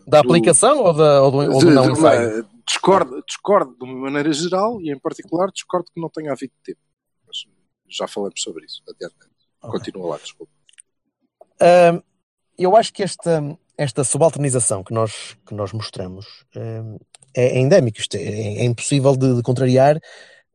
Da 0.08 0.22
Do- 0.22 0.28
aplicação 0.30 0.80
ou, 0.84 0.94
da, 0.94 1.22
ou 1.22 1.32
do, 1.32 1.38
ou 1.38 1.60
do 1.62 1.68
De- 1.68 1.74
não 1.74 1.86
de- 1.86 1.92
ensaio? 1.94 2.46
Discordo, 2.68 3.24
discordo 3.28 3.76
de 3.78 3.84
uma 3.84 3.96
maneira 3.96 4.32
geral 4.34 4.82
e 4.82 4.92
em 4.92 5.00
particular 5.00 5.52
discordo 5.52 5.90
que 5.94 6.02
não 6.02 6.10
tenha 6.10 6.32
havido 6.32 6.54
tempo. 6.64 6.80
Mas 7.28 7.44
já 7.90 8.08
falamos 8.08 8.42
sobre 8.42 8.66
isso. 8.66 8.82
Adiante. 8.88 9.16
Ok. 9.62 9.80
Continua 9.80 10.10
lá, 10.12 10.18
desculpa. 10.18 10.52
Ahm, 11.60 12.02
eu 12.58 12.76
acho 12.76 12.94
que 12.94 13.04
esta, 13.04 13.58
esta 13.78 14.04
subalternização 14.04 14.84
que 14.84 14.94
nós, 14.94 15.38
que 15.46 15.54
nós 15.54 15.72
mostramos 15.72 16.46
ahm, 16.56 16.98
é, 17.36 17.58
é 17.58 17.60
endémico, 17.60 18.00
isto 18.00 18.16
é, 18.16 18.22
é 18.22 18.66
impossível 18.66 19.16
de, 19.16 19.36
de 19.36 19.42
contrariar. 19.42 20.00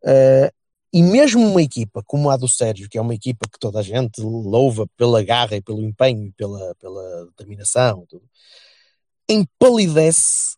ah, 0.04 0.52
e 0.92 1.02
mesmo 1.02 1.46
uma 1.46 1.62
equipa 1.62 2.02
como 2.06 2.30
a 2.30 2.36
do 2.36 2.48
Sérgio, 2.48 2.88
que 2.88 2.96
é 2.96 3.00
uma 3.00 3.14
equipa 3.14 3.46
que 3.46 3.58
toda 3.58 3.80
a 3.80 3.82
gente 3.82 4.22
louva 4.22 4.86
pela 4.96 5.22
garra 5.22 5.56
e 5.56 5.60
pelo 5.60 5.82
empenho 5.82 6.26
e 6.26 6.32
pela, 6.32 6.74
pela 6.76 7.26
determinação, 7.26 8.06
tudo, 8.08 8.24
empalidece 9.28 10.56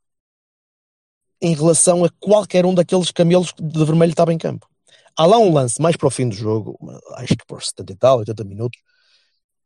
em 1.41 1.55
relação 1.55 2.05
a 2.05 2.11
qualquer 2.21 2.67
um 2.67 2.75
daqueles 2.75 3.11
camelos 3.11 3.53
que 3.53 3.63
de 3.63 3.85
vermelho 3.85 4.11
estava 4.11 4.33
em 4.33 4.39
campo. 4.39 4.69
Há 5.17 5.27
lá 5.27 5.39
um 5.39 5.53
lance 5.53 5.81
mais 5.81 5.97
para 5.97 6.09
o 6.09 6.11
fim 6.11 6.29
do 6.29 6.35
jogo, 6.35 6.79
acho 7.17 7.37
que 7.37 7.47
por 7.47 7.63
70 7.63 7.93
e 7.93 7.97
tal, 7.97 8.19
80 8.19 8.45
minutos, 8.45 8.81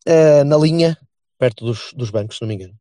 eh, 0.06 0.44
na 0.44 0.56
linha, 0.56 0.98
perto 1.38 1.64
dos, 1.64 1.92
dos 1.94 2.10
bancos, 2.10 2.36
se 2.36 2.42
não 2.42 2.48
me 2.48 2.54
engano, 2.54 2.74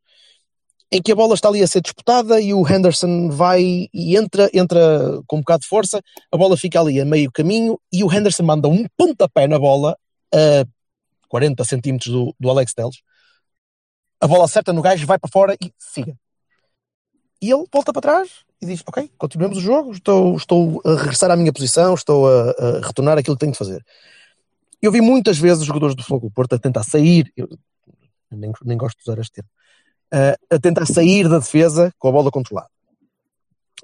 em 0.91 1.01
que 1.01 1.11
a 1.11 1.15
bola 1.15 1.33
está 1.33 1.49
ali 1.49 1.63
a 1.63 1.67
ser 1.67 1.81
disputada 1.81 2.39
e 2.39 2.53
o 2.53 2.67
Henderson 2.67 3.29
vai 3.29 3.89
e 3.91 4.15
entra, 4.15 4.47
entra 4.53 5.21
com 5.25 5.37
um 5.37 5.39
bocado 5.39 5.61
de 5.61 5.67
força, 5.67 5.99
a 6.31 6.37
bola 6.37 6.55
fica 6.55 6.79
ali 6.79 7.01
a 7.01 7.05
meio 7.05 7.31
caminho 7.31 7.79
e 7.91 8.03
o 8.03 8.13
Henderson 8.13 8.43
manda 8.43 8.67
um 8.67 8.85
pontapé 8.95 9.47
na 9.47 9.57
bola 9.57 9.97
a 10.31 10.65
40 11.29 11.63
centímetros 11.63 12.13
do, 12.13 12.35
do 12.39 12.49
Alex 12.49 12.75
Telles. 12.75 12.97
A 14.21 14.27
bola 14.27 14.45
acerta 14.45 14.71
no 14.71 14.83
gajo, 14.83 15.07
vai 15.07 15.17
para 15.17 15.31
fora 15.31 15.57
e 15.59 15.71
siga. 15.79 16.15
E 17.43 17.51
ele 17.51 17.65
volta 17.69 17.91
para 17.91 18.01
trás 18.01 18.29
e 18.61 18.65
diz: 18.65 18.81
Ok, 18.87 19.11
continuamos 19.17 19.57
o 19.57 19.59
jogo, 19.59 19.91
estou, 19.91 20.37
estou 20.37 20.81
a 20.85 20.95
regressar 20.95 21.29
à 21.29 21.35
minha 21.35 21.51
posição, 21.51 21.93
estou 21.93 22.25
a, 22.25 22.51
a 22.51 22.87
retornar 22.87 23.17
aquilo 23.17 23.35
que 23.35 23.41
tenho 23.41 23.51
de 23.51 23.57
fazer. 23.57 23.85
Eu 24.81 24.93
vi 24.93 25.01
muitas 25.01 25.37
vezes 25.37 25.59
os 25.59 25.67
jogadores 25.67 25.93
do 25.93 26.05
Fogo 26.05 26.31
Porto 26.31 26.55
a 26.55 26.57
tentar 26.57 26.83
sair, 26.83 27.33
eu 27.35 27.49
nem, 28.31 28.49
nem 28.63 28.77
gosto 28.77 28.95
de 28.95 29.03
usar 29.03 29.19
este 29.19 29.33
termo, 29.33 29.49
a 30.49 30.57
tentar 30.57 30.85
sair 30.85 31.27
da 31.27 31.39
defesa 31.39 31.93
com 31.99 32.07
a 32.07 32.11
bola 32.13 32.31
controlada. 32.31 32.69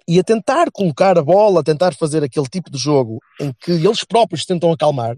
E 0.08 0.18
a 0.18 0.24
tentar 0.24 0.72
colocar 0.72 1.18
a 1.18 1.22
bola, 1.22 1.60
a 1.60 1.64
tentar 1.64 1.94
fazer 1.94 2.24
aquele 2.24 2.48
tipo 2.48 2.72
de 2.72 2.78
jogo 2.78 3.20
em 3.42 3.52
que 3.60 3.74
eles 3.74 4.06
próprios 4.06 4.46
tentam 4.46 4.72
acalmar 4.72 5.18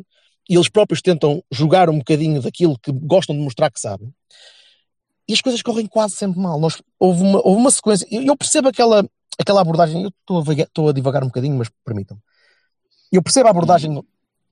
e 0.50 0.56
eles 0.56 0.68
próprios 0.68 1.00
tentam 1.00 1.44
jogar 1.52 1.92
um 1.92 2.00
bocadinho 2.00 2.42
daquilo 2.42 2.76
que 2.80 2.92
gostam 2.92 3.36
de 3.36 3.44
mostrar 3.44 3.70
que 3.70 3.80
sabem. 3.80 4.12
E 5.28 5.34
as 5.34 5.42
coisas 5.42 5.62
correm 5.62 5.86
quase 5.88 6.16
sempre 6.16 6.40
mal. 6.40 6.60
Nós, 6.60 6.82
houve, 7.00 7.22
uma, 7.24 7.40
houve 7.46 7.60
uma 7.62 7.72
sequência. 7.72 8.08
Eu, 8.12 8.22
eu 8.24 8.36
percebo 8.36 8.68
aquela, 8.70 9.06
aquela 9.40 9.62
abordagem. 9.62 10.04
Eu 10.04 10.10
estou 10.10 10.40
a, 10.40 10.54
estou 10.54 10.90
a 10.90 10.94
divagar 10.94 11.24
um 11.24 11.28
bocadinho, 11.28 11.56
mas 11.58 11.70
permitam. 11.86 12.18
Eu 13.12 13.22
percebo 13.22 13.48
a 13.48 13.52
abordagem 13.52 14.02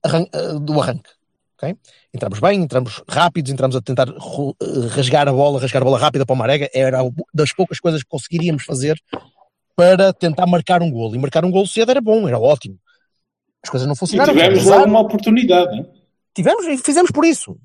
arran- 0.02 0.26
eh, 0.32 0.52
do 0.60 0.80
arranque. 0.80 1.10
ok? 1.58 1.76
Entramos 2.14 2.40
bem, 2.40 2.60
entramos 2.62 3.02
rápidos, 3.08 3.50
entramos 3.50 3.74
a 3.76 3.80
tentar 3.82 4.08
eh, 4.08 4.86
rasgar 4.90 5.28
a 5.28 5.32
bola, 5.32 5.60
rasgar 5.60 5.82
a 5.82 5.84
bola 5.84 5.98
rápida 5.98 6.24
para 6.24 6.34
o 6.34 6.36
Marega. 6.36 6.68
Era 6.72 6.98
das 7.34 7.52
poucas 7.52 7.78
coisas 7.80 8.02
que 8.02 8.08
conseguiríamos 8.08 8.64
fazer 8.64 8.98
para 9.76 10.12
tentar 10.12 10.46
marcar 10.46 10.82
um 10.82 10.90
golo. 10.90 11.14
E 11.14 11.18
marcar 11.18 11.44
um 11.44 11.50
golo 11.50 11.66
cedo 11.66 11.90
era 11.90 12.00
bom, 12.00 12.26
era 12.28 12.38
ótimo. 12.38 12.78
As 13.62 13.68
coisas 13.70 13.86
não 13.86 13.94
E 13.94 13.98
funcionaram. 13.98 14.32
tivemos 14.32 14.60
azar. 14.60 14.78
logo 14.78 14.90
uma 14.90 15.00
oportunidade. 15.00 15.74
hein? 15.76 15.86
Tivemos 16.34 16.64
e 16.66 16.78
fizemos 16.78 17.10
por 17.10 17.24
isso. 17.24 17.58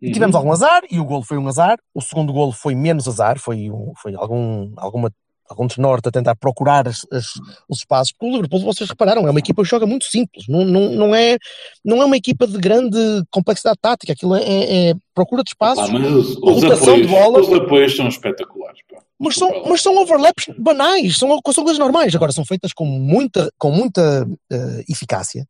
E 0.00 0.12
tivemos 0.12 0.34
Uhum. 0.34 0.40
algum 0.40 0.52
azar, 0.52 0.82
e 0.90 0.98
o 1.00 1.04
golo 1.04 1.22
foi 1.22 1.38
um 1.38 1.48
azar. 1.48 1.78
O 1.94 2.00
segundo 2.02 2.32
golo 2.32 2.52
foi 2.52 2.74
menos 2.74 3.08
azar, 3.08 3.38
foi, 3.38 3.70
um, 3.70 3.92
foi 4.00 4.14
algum, 4.14 4.72
alguma, 4.76 5.10
algum 5.48 5.66
desnorte 5.66 6.08
a 6.08 6.12
tentar 6.12 6.34
procurar 6.36 6.86
as- 6.88 7.06
as- 7.10 7.34
os 7.68 7.78
espaços. 7.78 8.12
Porque 8.12 8.26
o 8.26 8.34
Liverpool, 8.34 8.60
vocês 8.60 8.88
repararam, 8.90 9.26
é 9.26 9.30
uma 9.30 9.38
equipa 9.38 9.62
que 9.62 9.68
joga 9.68 9.86
muito 9.86 10.04
simples. 10.04 10.44
Não, 10.48 10.64
não, 10.64 10.90
não, 10.90 11.14
é, 11.14 11.38
não 11.84 12.02
é 12.02 12.04
uma 12.04 12.16
equipa 12.16 12.46
de 12.46 12.58
grande 12.58 12.98
complexidade 13.30 13.78
tática. 13.80 14.12
Aquilo 14.12 14.34
é, 14.34 14.42
é- 14.42 14.88
é 14.90 14.94
procura 15.14 15.42
de 15.42 15.50
espaços, 15.50 15.88
mas 15.88 16.04
os, 16.12 16.36
os 16.36 16.62
rotação 16.62 16.96
de 17.00 17.04
apoios, 17.04 17.10
bolas. 17.10 17.48
os 17.48 17.54
apoios 17.54 17.96
são 17.96 18.08
espetaculares. 18.08 18.80
Pá. 18.90 18.98
mas 19.18 19.34
são, 19.36 19.62
mas 19.66 19.80
são 19.80 19.96
overlaps 19.96 20.46
banais, 20.58 21.16
são, 21.16 21.28
são 21.52 21.64
coisas 21.64 21.78
normais. 21.78 22.14
Agora, 22.14 22.32
são 22.32 22.44
feitas 22.44 22.72
com 22.74 22.84
muita, 22.84 23.50
com 23.56 23.70
muita 23.70 24.28
eh, 24.52 24.84
eficácia. 24.90 25.46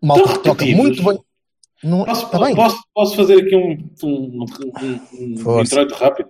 Malta 0.00 0.38
toca 0.38 0.64
muito 0.66 1.02
bem. 1.02 1.18
Não, 1.82 2.04
Posso, 2.04 2.30
tá 2.30 2.38
posso, 2.54 2.82
posso 2.94 3.16
fazer 3.16 3.42
aqui 3.42 3.56
um, 3.56 3.72
um, 4.04 4.44
um, 4.44 5.50
um 5.56 5.60
introito 5.60 5.94
rápido? 5.94 6.28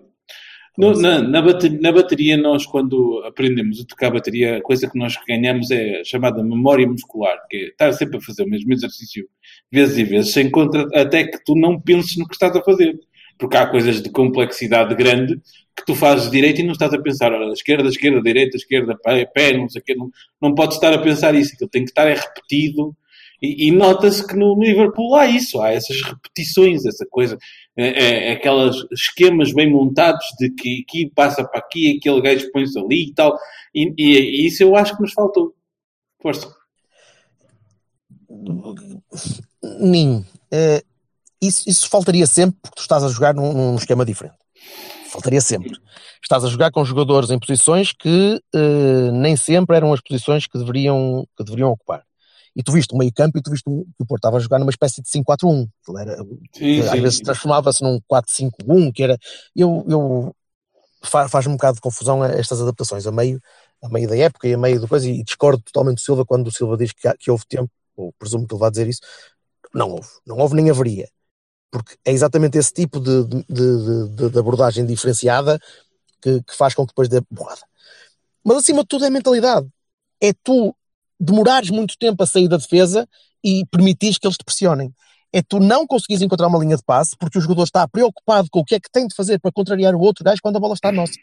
No- 0.78 0.98
na, 0.98 1.20
na, 1.20 1.42
bateria, 1.42 1.78
na 1.82 1.92
bateria, 1.92 2.36
nós, 2.38 2.64
quando 2.64 3.22
aprendemos 3.26 3.78
a 3.80 3.84
tocar 3.84 4.10
bateria, 4.10 4.56
a 4.56 4.62
coisa 4.62 4.88
que 4.90 4.98
nós 4.98 5.14
ganhamos 5.28 5.70
é 5.70 6.00
a 6.00 6.04
chamada 6.04 6.42
memória 6.42 6.86
muscular, 6.86 7.36
que 7.50 7.56
é 7.56 7.60
estar 7.68 7.92
sempre 7.92 8.16
a 8.16 8.20
fazer 8.22 8.42
o 8.44 8.48
mesmo 8.48 8.72
exercício 8.72 9.28
vezes 9.70 9.98
e 9.98 10.04
vezes, 10.04 10.32
sem 10.32 10.50
contra, 10.50 10.88
até 10.98 11.24
que 11.24 11.44
tu 11.44 11.54
não 11.54 11.78
penses 11.78 12.16
no 12.16 12.26
que 12.26 12.34
estás 12.34 12.56
a 12.56 12.62
fazer. 12.62 12.98
porque 13.38 13.56
há 13.56 13.66
coisas 13.66 14.00
de 14.00 14.08
complexidade 14.10 14.94
grande 14.94 15.34
que 15.76 15.84
tu 15.84 15.94
fazes 15.94 16.30
direito 16.30 16.60
e 16.60 16.64
não 16.64 16.72
estás 16.72 16.94
a 16.94 16.98
pensar, 17.02 17.32
olha, 17.32 17.52
esquerda, 17.52 17.88
esquerda, 17.88 18.22
direita, 18.22 18.56
esquerda, 18.56 18.96
pé, 19.02 19.26
pé 19.26 19.56
não 19.56 19.68
sei 19.68 19.80
o 19.80 19.84
quê, 19.84 19.94
não, 19.94 20.10
não 20.40 20.54
podes 20.54 20.76
estar 20.76 20.92
a 20.94 20.98
pensar 20.98 21.34
isso, 21.34 21.52
aquilo 21.54 21.68
tem 21.70 21.82
que 21.84 21.90
estar 21.90 22.06
é 22.06 22.14
repetido 22.14 22.96
e, 23.42 23.66
e 23.66 23.70
nota-se 23.72 24.24
que 24.24 24.36
no 24.36 24.54
Liverpool 24.54 25.16
há 25.16 25.26
isso, 25.26 25.60
há 25.60 25.72
essas 25.72 26.00
repetições, 26.00 26.86
essa 26.86 27.04
coisa, 27.10 27.36
é, 27.76 27.86
é, 27.86 28.28
é 28.28 28.32
aqueles 28.32 28.76
esquemas 28.92 29.52
bem 29.52 29.68
montados 29.68 30.24
de 30.38 30.50
que 30.50 30.84
aqui 30.86 31.10
passa 31.12 31.42
para 31.42 31.58
aqui, 31.58 31.98
aquele 31.98 32.20
gajo 32.20 32.52
põe-se 32.52 32.78
ali 32.78 33.08
e 33.08 33.14
tal, 33.14 33.36
e, 33.74 33.92
e, 33.98 34.44
e 34.44 34.46
isso 34.46 34.62
eu 34.62 34.76
acho 34.76 34.96
que 34.96 35.02
nos 35.02 35.12
faltou. 35.12 35.54
Força. 36.20 36.54
Nin, 39.80 40.24
eh, 40.52 40.82
isso, 41.40 41.68
isso 41.68 41.88
faltaria 41.88 42.26
sempre 42.26 42.56
porque 42.62 42.76
tu 42.76 42.82
estás 42.82 43.02
a 43.02 43.08
jogar 43.08 43.34
num, 43.34 43.52
num 43.52 43.74
esquema 43.74 44.04
diferente. 44.04 44.36
Faltaria 45.10 45.40
sempre. 45.40 45.72
Estás 46.22 46.44
a 46.44 46.48
jogar 46.48 46.70
com 46.70 46.84
jogadores 46.84 47.30
em 47.30 47.38
posições 47.38 47.92
que 47.92 48.40
eh, 48.54 49.10
nem 49.12 49.34
sempre 49.36 49.76
eram 49.76 49.92
as 49.92 50.00
posições 50.00 50.46
que 50.46 50.56
deveriam, 50.56 51.26
que 51.36 51.44
deveriam 51.44 51.70
ocupar. 51.72 52.04
E 52.54 52.62
tu 52.62 52.72
viste 52.72 52.94
o 52.94 52.98
meio 52.98 53.12
campo 53.12 53.38
e 53.38 53.42
tu 53.42 53.50
viste 53.50 53.68
um- 53.68 53.84
que 53.84 54.02
o 54.02 54.06
Porto 54.06 54.20
estava 54.20 54.36
a 54.36 54.40
jogar 54.40 54.58
numa 54.58 54.70
espécie 54.70 55.00
de 55.02 55.08
5-4-1. 55.08 55.66
Aquilo 55.82 55.98
Era, 55.98 56.16
Sim, 56.54 56.80
às 56.80 56.90
sim. 56.90 57.00
vezes 57.00 57.20
transformava-se 57.20 57.82
num 57.82 57.98
4-5-1, 58.06 58.92
que 58.92 59.02
era. 59.02 59.18
Eu, 59.56 59.84
eu 59.88 60.36
fa- 61.02 61.28
faz-me 61.28 61.52
um 61.52 61.56
bocado 61.56 61.76
de 61.76 61.80
confusão 61.80 62.22
estas 62.24 62.60
adaptações 62.60 63.06
a 63.06 63.12
meio, 63.12 63.40
a 63.82 63.88
meio 63.88 64.08
da 64.08 64.16
época 64.16 64.46
e 64.46 64.54
a 64.54 64.58
meio 64.58 64.78
do 64.80 64.86
coisa, 64.88 65.08
e 65.08 65.22
discordo 65.24 65.62
totalmente 65.62 65.96
do 65.96 66.00
Silva 66.02 66.24
quando 66.26 66.48
o 66.48 66.52
Silva 66.52 66.76
diz 66.76 66.92
que, 66.92 67.08
há- 67.08 67.16
que 67.18 67.30
houve 67.30 67.44
tempo, 67.46 67.70
ou 67.96 68.12
presumo 68.18 68.46
que 68.46 68.54
ele 68.54 68.60
vai 68.60 68.70
dizer 68.70 68.86
isso. 68.88 69.00
Não 69.74 69.90
houve, 69.90 70.08
não 70.26 70.36
houve 70.38 70.54
nem 70.54 70.68
haveria. 70.70 71.08
Porque 71.70 71.96
é 72.04 72.12
exatamente 72.12 72.58
esse 72.58 72.72
tipo 72.72 73.00
de, 73.00 73.24
de, 73.24 73.44
de- 73.48 74.30
de- 74.30 74.38
abordagem 74.38 74.84
diferenciada 74.84 75.58
que, 76.20 76.42
que 76.42 76.54
faz 76.54 76.74
com 76.74 76.82
que 76.84 76.88
depois 76.92 77.08
dê 77.08 77.22
borrada. 77.30 77.62
Mas 78.44 78.58
acima 78.58 78.82
de 78.82 78.88
tudo 78.88 79.06
é 79.06 79.10
mentalidade. 79.10 79.66
É 80.20 80.32
tu 80.34 80.76
demorares 81.22 81.70
muito 81.70 81.96
tempo 81.96 82.22
a 82.22 82.26
sair 82.26 82.48
da 82.48 82.56
defesa 82.56 83.08
e 83.44 83.64
permitires 83.70 84.18
que 84.18 84.26
eles 84.26 84.36
te 84.36 84.44
pressionem. 84.44 84.92
É 85.32 85.40
tu 85.40 85.60
não 85.60 85.86
conseguires 85.86 86.20
encontrar 86.20 86.48
uma 86.48 86.58
linha 86.58 86.76
de 86.76 86.82
passe 86.82 87.16
porque 87.16 87.38
o 87.38 87.40
jogador 87.40 87.62
está 87.62 87.86
preocupado 87.86 88.48
com 88.50 88.60
o 88.60 88.64
que 88.64 88.74
é 88.74 88.80
que 88.80 88.90
tem 88.90 89.06
de 89.06 89.14
fazer 89.14 89.38
para 89.38 89.52
contrariar 89.52 89.94
o 89.94 90.00
outro 90.00 90.24
gajo 90.24 90.42
quando 90.42 90.56
a 90.56 90.60
bola 90.60 90.74
está 90.74 90.90
nossa. 90.90 91.14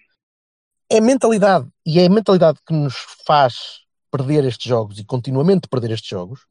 É 0.89 0.99
mentalidade. 0.99 1.67
E 1.85 1.99
é 1.99 2.05
a 2.05 2.09
mentalidade 2.09 2.59
que 2.65 2.73
nos 2.73 2.95
faz 3.27 3.81
perder 4.09 4.45
estes 4.45 4.67
jogos 4.67 4.97
e 4.97 5.03
continuamente 5.03 5.67
perder 5.67 5.91
estes 5.91 6.09
jogos. 6.09 6.45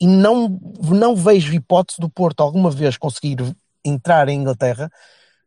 E 0.00 0.06
não, 0.06 0.60
não 0.82 1.16
vejo 1.16 1.54
hipótese 1.54 2.00
do 2.00 2.10
Porto 2.10 2.42
alguma 2.42 2.70
vez 2.70 2.96
conseguir 2.96 3.38
entrar 3.84 4.28
em 4.28 4.40
Inglaterra 4.40 4.90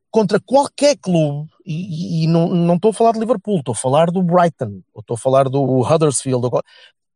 contra 0.10 0.40
qualquer 0.40 0.98
clube, 0.98 1.50
e, 1.66 2.24
e- 2.24 2.28
não, 2.28 2.48
não 2.48 2.76
estou 2.76 2.92
a 2.92 2.94
falar 2.94 3.12
de 3.12 3.20
Liverpool, 3.20 3.60
estou 3.60 3.74
a 3.74 3.76
falar 3.76 4.10
do 4.12 4.22
Brighton, 4.24 4.82
ou 4.94 5.02
estou 5.02 5.16
a 5.16 5.18
falar 5.18 5.50
do 5.50 5.82
Huddersfield, 5.82 6.46
ou 6.46 6.62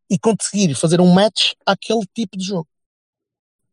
e 0.10 0.19
conseguir 0.19 0.75
fazer 0.75 0.99
um 0.99 1.12
match 1.12 1.54
àquele 1.65 2.06
tipo 2.13 2.38
de 2.38 2.43
jogo. 2.43 2.67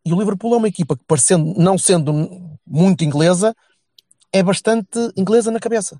E 0.06 0.12
o 0.12 0.18
Liverpool 0.18 0.54
é 0.54 0.56
uma 0.56 0.68
equipa 0.68 0.96
que, 0.96 1.04
parecendo, 1.04 1.52
não 1.56 1.76
sendo 1.76 2.58
muito 2.64 3.04
inglesa, 3.04 3.54
é 4.32 4.42
bastante 4.42 4.98
inglesa 5.16 5.50
na 5.50 5.58
cabeça. 5.58 5.98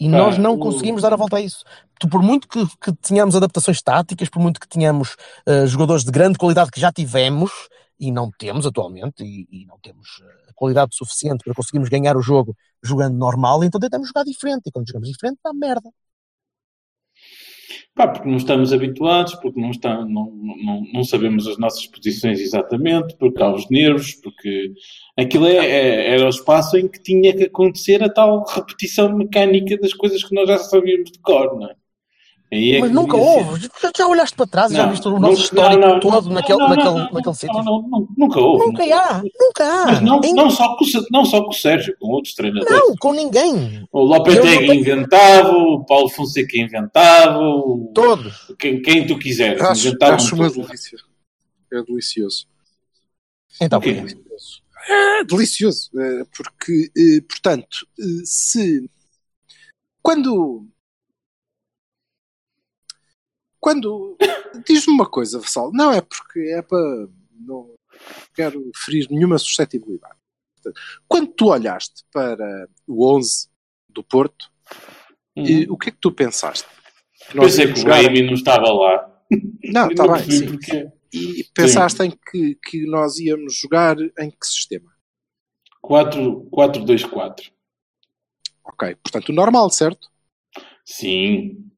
E 0.00 0.10
Pá, 0.10 0.16
nós 0.16 0.38
não 0.38 0.54
o- 0.54 0.58
conseguimos 0.58 1.02
dar 1.02 1.12
a 1.12 1.16
volta 1.16 1.36
a 1.36 1.40
isso. 1.40 1.62
Por 2.10 2.22
muito 2.22 2.48
que, 2.48 2.66
que 2.78 2.92
tenhamos 3.02 3.36
adaptações 3.36 3.82
táticas, 3.82 4.30
por 4.30 4.40
muito 4.40 4.58
que 4.58 4.66
tenhamos 4.66 5.14
eh, 5.46 5.66
jogadores 5.66 6.04
de 6.04 6.10
grande 6.10 6.38
qualidade 6.38 6.70
que 6.70 6.80
já 6.80 6.90
tivemos, 6.90 7.50
e 8.00 8.10
não 8.12 8.30
temos 8.30 8.66
atualmente, 8.66 9.22
e, 9.24 9.46
e 9.50 9.66
não 9.66 9.78
temos 9.80 10.08
eh, 10.22 10.52
qualidade 10.54 10.94
suficiente 10.96 11.44
para 11.44 11.54
conseguirmos 11.54 11.88
ganhar 11.90 12.16
o 12.16 12.22
jogo 12.22 12.56
jogando 12.82 13.16
normal, 13.18 13.62
então 13.64 13.80
tentamos 13.80 14.08
jogar 14.08 14.24
diferente. 14.24 14.62
E 14.68 14.72
quando 14.72 14.88
jogamos 14.88 15.08
diferente, 15.10 15.38
dá 15.44 15.52
merda. 15.52 15.90
Pá, 17.94 18.08
porque 18.08 18.28
não 18.28 18.36
estamos 18.36 18.72
habituados, 18.72 19.34
porque 19.36 19.60
não, 19.60 19.70
está, 19.70 20.04
não, 20.04 20.30
não, 20.32 20.82
não 20.92 21.04
sabemos 21.04 21.46
as 21.46 21.58
nossas 21.58 21.86
posições 21.86 22.40
exatamente, 22.40 23.16
porque 23.16 23.42
há 23.42 23.52
os 23.52 23.68
nervos, 23.70 24.14
porque 24.16 24.72
aquilo 25.16 25.46
é, 25.46 25.56
é- 25.56 26.14
era 26.14 26.26
o 26.26 26.28
espaço 26.28 26.76
em 26.76 26.88
que 26.88 27.00
tinha 27.02 27.34
que 27.36 27.44
acontecer 27.44 28.02
a 28.02 28.08
tal 28.12 28.44
repetição 28.46 29.14
mecânica 29.16 29.78
das 29.78 29.92
coisas 29.94 30.22
que 30.24 30.34
nós 30.34 30.48
já 30.48 30.58
sabíamos 30.58 31.10
de 31.12 31.18
cor, 31.20 31.58
não 31.58 31.68
é? 31.70 31.74
Aí 32.52 32.72
é 32.72 32.80
Mas 32.80 32.90
nunca 32.90 33.16
houve. 33.16 33.60
Já, 33.80 33.92
já 33.96 34.06
olhaste 34.08 34.34
para 34.36 34.46
trás 34.46 34.72
e 34.72 34.74
já 34.74 34.86
viste 34.86 35.06
o 35.06 35.10
nunca- 35.12 35.28
nosso 35.28 35.42
histórico 35.42 35.80
não, 35.80 35.88
não, 35.90 36.00
todo 36.00 36.26
não, 36.26 36.32
naquele, 36.32 36.58
naquele, 36.58 36.84
não, 36.84 36.96
naquele 36.96 37.22
não, 37.26 37.34
sítio. 37.34 37.62
não, 37.62 37.82
não, 37.88 38.08
nunca 38.18 38.40
houve. 38.40 38.66
Nunca 38.66 38.82
há, 38.82 39.22
nunca 39.22 39.64
há. 39.64 39.86
Mas 39.86 40.00
não, 40.02 40.20
Em- 40.24 40.34
não, 40.34 40.50
só 40.50 40.76
com, 40.76 40.84
não 41.12 41.24
só 41.24 41.42
com 41.44 41.50
o 41.50 41.54
Sérgio, 41.54 41.94
com 42.00 42.08
outros 42.08 42.34
treinadores. 42.34 42.68
não, 42.76 42.96
com 42.96 43.12
ninguém. 43.12 43.86
O 43.92 44.00
Lopetegui 44.02 44.66
Eu 44.68 44.74
inventava, 44.74 45.52
o 45.52 45.84
Paulo 45.86 46.08
Fonseca 46.08 46.58
inventava, 46.58 47.38
o- 47.38 47.92
Todos. 47.94 48.52
quem, 48.58 48.82
quem 48.82 49.06
tu 49.06 49.16
quiseres. 49.16 49.62
Acho, 49.62 49.88
inventavam 49.88 50.14
acho 50.16 50.34
uma 50.34 50.50
delícia. 50.50 50.98
É 51.72 51.82
delicioso. 51.84 52.46
Então, 53.60 53.78
Ok. 53.78 53.94
porquê? 53.94 54.18
É 54.88 55.24
delicioso. 55.24 55.88
eh, 55.96 56.24
Porque, 56.36 56.90
eh, 56.96 57.20
portanto, 57.28 57.86
eh, 58.00 58.22
se. 58.24 58.90
Quando. 60.02 60.66
Quando. 63.60 64.16
Diz-me 64.66 64.94
uma 64.94 65.06
coisa, 65.08 65.38
Vassal. 65.38 65.70
Não 65.72 65.92
é 65.92 66.00
porque 66.00 66.40
é 66.56 66.62
para. 66.62 67.08
Não 67.38 67.74
quero 68.34 68.70
ferir 68.74 69.06
nenhuma 69.10 69.38
suscetibilidade. 69.38 70.14
Quando 71.08 71.28
tu 71.32 71.46
olhaste 71.48 72.04
para 72.12 72.68
o 72.86 73.06
11 73.16 73.48
do 73.88 74.02
Porto, 74.02 74.50
Uhum. 75.36 75.46
eh, 75.46 75.66
o 75.70 75.76
que 75.78 75.88
é 75.88 75.92
que 75.92 75.98
tu 76.00 76.10
pensaste? 76.12 76.66
Que 77.30 77.38
Pensei 77.38 77.72
que 77.72 77.80
o 77.80 77.84
Baby 77.84 78.22
não 78.26 78.34
estava 78.34 78.70
lá. 78.72 79.22
Não, 79.64 79.88
E 79.90 79.92
está 79.92 80.08
bem, 80.08 80.30
sim. 80.30 80.90
E 81.12 81.44
pensaste 81.54 82.02
em 82.02 82.10
que, 82.10 82.56
que 82.56 82.86
nós 82.86 83.18
íamos 83.18 83.54
jogar 83.56 83.96
em 84.18 84.30
que 84.30 84.46
sistema? 84.46 84.92
4-2-4. 85.82 87.50
Ok, 88.64 88.94
portanto, 88.96 89.28
o 89.30 89.32
normal, 89.32 89.70
certo? 89.70 90.08
Sim. 90.84 91.70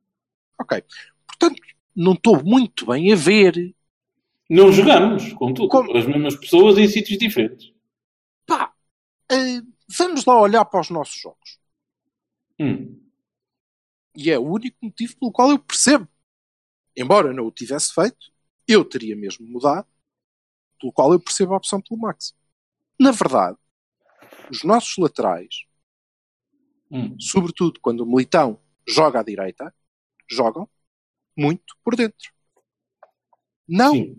Ok. 0.60 0.82
Portanto, 1.26 1.60
não 1.94 2.12
estou 2.12 2.42
muito 2.42 2.86
bem 2.86 3.12
a 3.12 3.16
ver. 3.16 3.74
Não 4.48 4.70
jogamos, 4.72 5.32
contudo. 5.34 5.68
Como? 5.68 5.96
As 5.96 6.06
mesmas 6.06 6.36
pessoas 6.36 6.78
em 6.78 6.88
sítios 6.88 7.18
diferentes. 7.18 7.72
Pá, 8.46 8.72
eh, 9.30 9.62
vamos 9.96 10.24
lá 10.24 10.40
olhar 10.40 10.64
para 10.64 10.80
os 10.80 10.90
nossos 10.90 11.20
jogos. 11.20 11.58
Hum. 12.58 13.00
E 14.14 14.30
é 14.30 14.38
o 14.38 14.42
único 14.42 14.76
motivo 14.82 15.16
pelo 15.18 15.32
qual 15.32 15.50
eu 15.50 15.58
percebo. 15.58 16.06
Embora 16.96 17.32
não 17.32 17.46
o 17.46 17.50
tivesse 17.50 17.94
feito, 17.94 18.30
eu 18.68 18.84
teria 18.84 19.16
mesmo 19.16 19.46
mudado, 19.46 19.86
pelo 20.78 20.92
qual 20.92 21.12
eu 21.12 21.20
percebo 21.20 21.54
a 21.54 21.56
opção 21.56 21.80
pelo 21.80 22.00
Max. 22.00 22.34
Na 22.98 23.10
verdade, 23.10 23.56
os 24.50 24.62
nossos 24.62 24.96
laterais, 24.98 25.64
Hum. 26.90 27.16
sobretudo 27.18 27.80
quando 27.80 28.00
o 28.00 28.06
Militão 28.06 28.60
joga 28.86 29.20
à 29.20 29.22
direita, 29.22 29.74
jogam 30.30 30.68
muito 31.36 31.76
por 31.84 31.96
dentro. 31.96 32.32
Não, 33.68 33.94
Sim. 33.94 34.16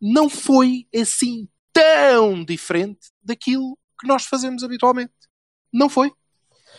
não 0.00 0.28
foi 0.28 0.86
assim 0.94 1.48
tão 1.72 2.44
diferente 2.44 3.10
daquilo 3.22 3.78
que 4.00 4.06
nós 4.06 4.24
fazemos 4.24 4.62
habitualmente. 4.62 5.12
Não 5.72 5.88
foi. 5.88 6.12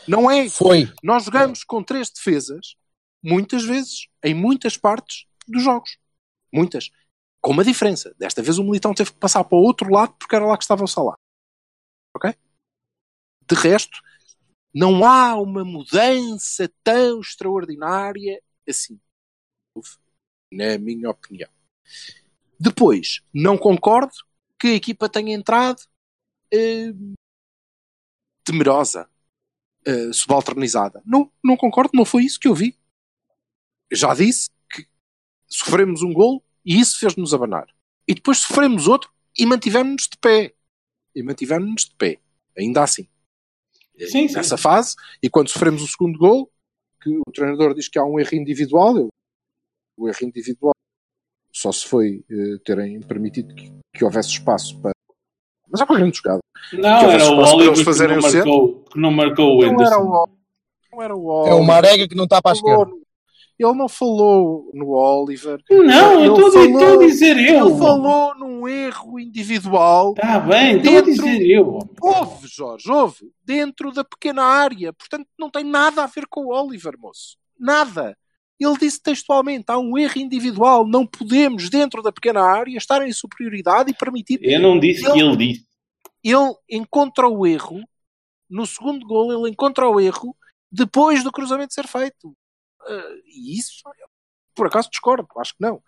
Não 0.07 0.29
é. 0.29 0.49
Foi. 0.49 0.91
Nós 1.03 1.25
jogamos 1.25 1.63
com 1.63 1.83
três 1.83 2.09
defesas, 2.09 2.75
muitas 3.23 3.63
vezes, 3.63 4.07
em 4.23 4.33
muitas 4.33 4.77
partes 4.77 5.25
dos 5.47 5.63
jogos. 5.63 5.97
Muitas. 6.51 6.89
Com 7.39 7.51
uma 7.51 7.63
diferença. 7.63 8.13
Desta 8.17 8.41
vez 8.41 8.57
o 8.57 8.63
Militão 8.63 8.93
teve 8.93 9.11
que 9.11 9.19
passar 9.19 9.43
para 9.43 9.57
o 9.57 9.61
outro 9.61 9.91
lado 9.91 10.13
porque 10.17 10.35
era 10.35 10.45
lá 10.45 10.57
que 10.57 10.63
estava 10.63 10.83
o 10.83 10.87
Salah. 10.87 11.15
Ok? 12.15 12.33
De 13.47 13.55
resto, 13.55 13.99
não 14.73 15.05
há 15.05 15.35
uma 15.35 15.63
mudança 15.63 16.71
tão 16.83 17.19
extraordinária 17.19 18.41
assim. 18.67 18.99
Na 20.51 20.77
minha 20.77 21.09
opinião. 21.09 21.49
Depois, 22.59 23.21
não 23.33 23.57
concordo 23.57 24.13
que 24.59 24.67
a 24.67 24.75
equipa 24.75 25.09
tenha 25.09 25.33
entrado 25.33 25.81
eh, 26.53 26.93
temerosa, 28.43 29.09
eh, 29.85 30.11
subalternizada. 30.13 31.01
Não, 31.05 31.31
não 31.43 31.57
concordo, 31.57 31.91
não 31.93 32.05
foi 32.05 32.23
isso 32.25 32.39
que 32.39 32.47
eu 32.47 32.53
vi. 32.53 32.77
Já 33.91 34.13
disse 34.13 34.49
que 34.71 34.87
sofremos 35.47 36.01
um 36.01 36.13
gol 36.13 36.43
e 36.65 36.79
isso 36.79 36.99
fez-nos 36.99 37.33
abanar. 37.33 37.67
E 38.07 38.13
depois 38.13 38.39
sofremos 38.39 38.87
outro 38.87 39.11
e 39.37 39.45
mantivemos-nos 39.45 40.07
de 40.07 40.17
pé. 40.17 40.53
E 41.15 41.23
mantivemos-nos 41.23 41.85
de 41.85 41.95
pé. 41.95 42.19
Ainda 42.57 42.83
assim. 42.83 43.07
Sim, 43.97 44.27
sim. 44.27 44.33
Nessa 44.35 44.57
fase, 44.57 44.95
e 45.21 45.29
quando 45.29 45.49
sofremos 45.49 45.81
o 45.81 45.87
segundo 45.87 46.17
gol, 46.17 46.51
que 47.01 47.09
o 47.09 47.31
treinador 47.31 47.73
diz 47.73 47.87
que 47.87 47.99
há 47.99 48.03
um 48.03 48.19
erro 48.19 48.35
individual, 48.35 48.97
eu- 48.97 49.09
o 50.01 50.07
erro 50.09 50.17
individual 50.23 50.73
só 51.53 51.71
se 51.71 51.85
foi 51.87 52.23
eh, 52.29 52.57
terem 52.65 52.99
permitido 53.01 53.53
que, 53.53 53.71
que 53.93 54.03
houvesse 54.05 54.29
espaço 54.29 54.79
para 54.81 54.91
Mas 55.69 55.81
é 55.81 55.83
uma 55.83 55.95
grande 55.97 56.17
jogada. 56.17 56.39
Não, 56.73 56.89
era 57.11 57.13
eles- 57.23 57.27
o 57.27 57.55
Oliver 57.55 57.73
que 57.75 57.83
fazerem 57.83 58.15
não, 58.17 58.21
marcou, 58.31 58.83
que 58.85 58.99
não 58.99 59.11
marcou 59.11 59.57
o 59.57 59.61
Não 59.61 59.63
era 59.63 59.71
Anderson. 59.73 60.01
o 60.01 60.29
não 60.93 61.01
era 61.01 61.15
o 61.15 61.19
É 61.19 61.31
o 61.51 61.55
Oliver. 61.57 61.63
Marega 61.67 62.07
que 62.07 62.15
não 62.15 62.23
está 62.25 62.41
para 62.41 62.51
a 62.51 62.53
esquerda. 62.55 62.85
no- 62.85 63.01
Ele 63.59 63.73
não 63.77 63.87
falou 63.87 64.71
no 64.73 64.89
Oliver. 64.89 65.59
Não, 65.69 66.23
eu 66.23 66.33
estou 66.35 66.93
a 66.93 66.97
dizer- 67.05 67.37
eu. 67.37 67.67
Ele 67.67 67.77
falou 67.77 68.33
num 68.35 68.67
erro 68.67 69.19
individual. 69.19 70.13
Está 70.15 70.39
bem, 70.39 70.77
estou 70.77 70.97
a 70.97 71.01
dizer 71.01 71.41
eu. 71.47 71.79
Houve, 72.01 72.47
Jorge, 72.47 72.89
houve. 72.91 73.31
Dentro 73.45 73.91
da 73.91 74.03
pequena 74.03 74.41
área. 74.43 74.91
Portanto, 74.93 75.27
não 75.37 75.49
tem 75.49 75.63
nada 75.63 76.03
a 76.03 76.07
ver 76.07 76.25
com 76.27 76.45
o 76.45 76.49
Oliver, 76.53 76.93
moço. 76.97 77.37
Nada. 77.59 78.17
Ele 78.63 78.77
disse 78.77 79.01
textualmente: 79.01 79.65
há 79.67 79.79
um 79.79 79.97
erro 79.97 80.19
individual. 80.19 80.85
Não 80.87 81.05
podemos, 81.05 81.67
dentro 81.69 82.03
da 82.03 82.11
pequena 82.11 82.41
área, 82.41 82.77
estar 82.77 83.01
em 83.05 83.11
superioridade 83.11 83.89
e 83.89 83.93
permitir. 83.95 84.39
Eu 84.43 84.59
não 84.59 84.79
disse 84.79 85.11
que 85.11 85.19
ele 85.19 85.35
disse. 85.35 85.65
Ele 86.23 86.53
encontra 86.69 87.27
o 87.27 87.47
erro. 87.47 87.81
No 88.47 88.65
segundo 88.67 89.05
gol, 89.07 89.31
ele 89.33 89.51
encontra 89.51 89.89
o 89.89 89.99
erro 89.99 90.35
depois 90.71 91.23
do 91.23 91.31
cruzamento 91.31 91.73
ser 91.73 91.87
feito. 91.87 92.35
Ah, 92.81 93.15
e 93.25 93.57
isso, 93.57 93.81
por 94.53 94.67
acaso, 94.67 94.89
discordo. 94.91 95.27
Acho 95.37 95.53
que 95.53 95.61
não. 95.61 95.81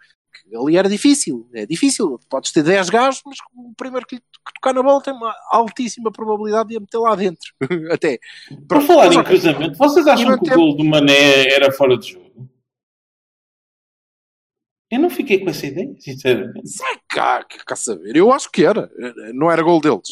Que 0.49 0.55
ali 0.57 0.75
era 0.75 0.89
difícil. 0.89 1.47
É 1.53 1.65
difícil. 1.67 2.19
Podes 2.27 2.51
ter 2.51 2.63
10 2.63 2.89
gajos, 2.89 3.21
mas 3.23 3.37
o 3.55 3.73
primeiro 3.75 4.07
que, 4.07 4.19
tocar 4.55 4.73
na 4.73 4.81
bola 4.81 5.01
tem 5.03 5.13
uma 5.13 5.35
altíssima 5.51 6.11
probabilidade 6.11 6.69
de 6.69 6.77
a 6.77 6.79
meter 6.79 6.97
lá 6.97 7.15
dentro. 7.15 7.53
Até. 7.93 8.17
Pronto, 8.67 8.87
falar 8.87 9.13
em 9.13 9.23
cruzamento, 9.23 9.77
vocês 9.77 10.07
acham 10.07 10.37
que 10.39 10.45
o 10.45 10.47
tem- 10.47 10.55
gol 10.55 10.75
do 10.75 10.83
Mané 10.83 11.47
era 11.53 11.71
fora 11.71 11.97
de 11.97 12.13
jogo? 12.13 12.22
Eu 14.93 14.99
não 14.99 15.09
fiquei 15.09 15.39
com 15.39 15.49
essa 15.49 15.65
ideia, 15.65 15.93
sinceramente. 15.99 16.69
Sai 16.69 16.97
cá, 17.09 17.43
que 17.43 17.57
cá 17.65 17.75
saber. 17.75 18.15
Eu 18.15 18.31
acho 18.31 18.51
que 18.51 18.63
era. 18.63 18.91
Não 19.33 19.49
era 19.51 19.63
gol 19.63 19.81
deles. 19.81 20.07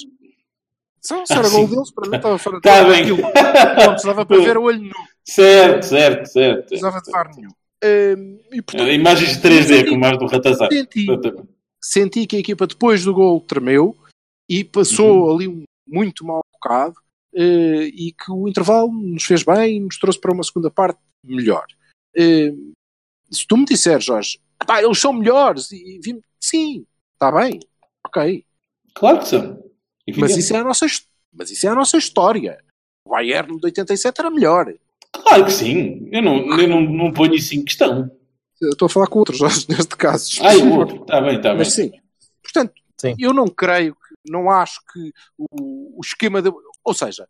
Se 0.99 1.13
se 1.25 1.33
era 1.33 1.47
Ah, 1.47 1.49
gol 1.51 1.67
sim. 1.67 1.75
deles, 1.75 1.91
para 1.91 2.09
mim 2.09 2.15
estava 2.17 2.37
fora 2.37 2.55
de 2.57 2.61
Tá 2.63 2.83
bem. 2.83 3.05
Não 3.07 3.91
precisava 3.91 4.25
para 4.25 4.37
ver 4.37 4.57
o 4.57 4.63
olho 4.63 4.81
nu. 4.81 4.91
Certo, 5.23 5.83
certo, 5.83 6.25
certo. 6.27 6.67
precisava 6.67 6.99
de 7.01 7.11
VAR 7.11 7.29
nenhum. 7.35 7.49
Hum, 7.83 8.39
e, 8.51 8.61
portanto, 8.61 8.89
Imagens 8.91 9.37
de 9.37 9.41
3D, 9.41 9.89
como 9.89 10.05
as 10.05 10.17
do 10.17 10.25
Ratazar. 10.27 10.69
senti, 10.71 11.07
senti 11.81 12.27
que 12.27 12.35
a 12.35 12.39
equipa 12.39 12.65
depois 12.67 13.03
do 13.03 13.13
gol 13.13 13.41
tremeu 13.41 13.95
e 14.49 14.63
passou 14.63 15.31
ali 15.35 15.47
um 15.47 15.63
muito 15.87 16.25
mal 16.25 16.41
bocado 16.53 16.95
eh, 17.35 17.85
e 17.93 18.11
que 18.13 18.31
o 18.31 18.47
intervalo 18.47 18.91
nos 18.91 19.23
fez 19.23 19.43
bem 19.43 19.77
e 19.77 19.79
nos 19.79 19.97
trouxe 19.97 20.19
para 20.19 20.31
uma 20.33 20.43
segunda 20.43 20.69
parte 20.69 20.99
melhor. 21.23 21.65
Eh, 22.15 22.51
se 23.31 23.47
tu 23.47 23.57
me 23.57 23.65
disseres, 23.65 24.05
Jorge, 24.05 24.39
"Epá, 24.61 24.81
eles 24.81 24.99
são 24.99 25.13
melhores, 25.13 25.71
e, 25.71 25.99
vim- 26.03 26.21
sim, 26.39 26.85
está 27.13 27.31
bem, 27.31 27.59
ok, 28.05 28.45
Claro 28.93 29.19
que 29.19 29.27
são. 29.27 29.63
mas 30.17 30.35
isso, 30.35 30.53
é 30.53 30.59
a 30.59 30.63
nossa, 30.63 30.85
mas 31.33 31.49
isso 31.49 31.65
é 31.65 31.69
a 31.69 31.75
nossa 31.75 31.97
história. 31.97 32.61
O 33.05 33.11
Bayern 33.11 33.57
de 33.57 33.65
87 33.65 34.19
era 34.19 34.29
melhor. 34.29 34.73
Claro 35.13 35.45
que 35.45 35.51
sim. 35.51 36.09
Eu 36.11 36.21
não, 36.21 36.59
eu 36.59 36.67
não, 36.67 36.81
não 36.81 37.11
ponho 37.13 37.33
isso 37.35 37.55
em 37.55 37.63
questão. 37.63 38.11
Eu 38.61 38.71
estou 38.71 38.85
a 38.85 38.89
falar 38.89 39.07
com 39.07 39.19
outros 39.19 39.39
neste 39.67 39.95
caso. 39.97 40.29
Ah, 40.43 40.55
o 40.55 40.77
outro. 40.77 41.01
Está 41.01 41.21
bem, 41.21 41.37
está 41.37 41.49
bem. 41.49 41.57
Mas 41.59 41.73
sim. 41.73 41.91
Portanto, 42.43 42.73
Sim. 42.99 43.15
eu 43.17 43.33
não 43.33 43.47
creio, 43.47 43.95
que, 43.95 44.31
não 44.31 44.49
acho 44.51 44.79
que 44.91 45.11
o, 45.37 45.97
o 45.97 46.01
esquema. 46.03 46.41
De, 46.41 46.51
ou 46.83 46.93
seja, 46.93 47.27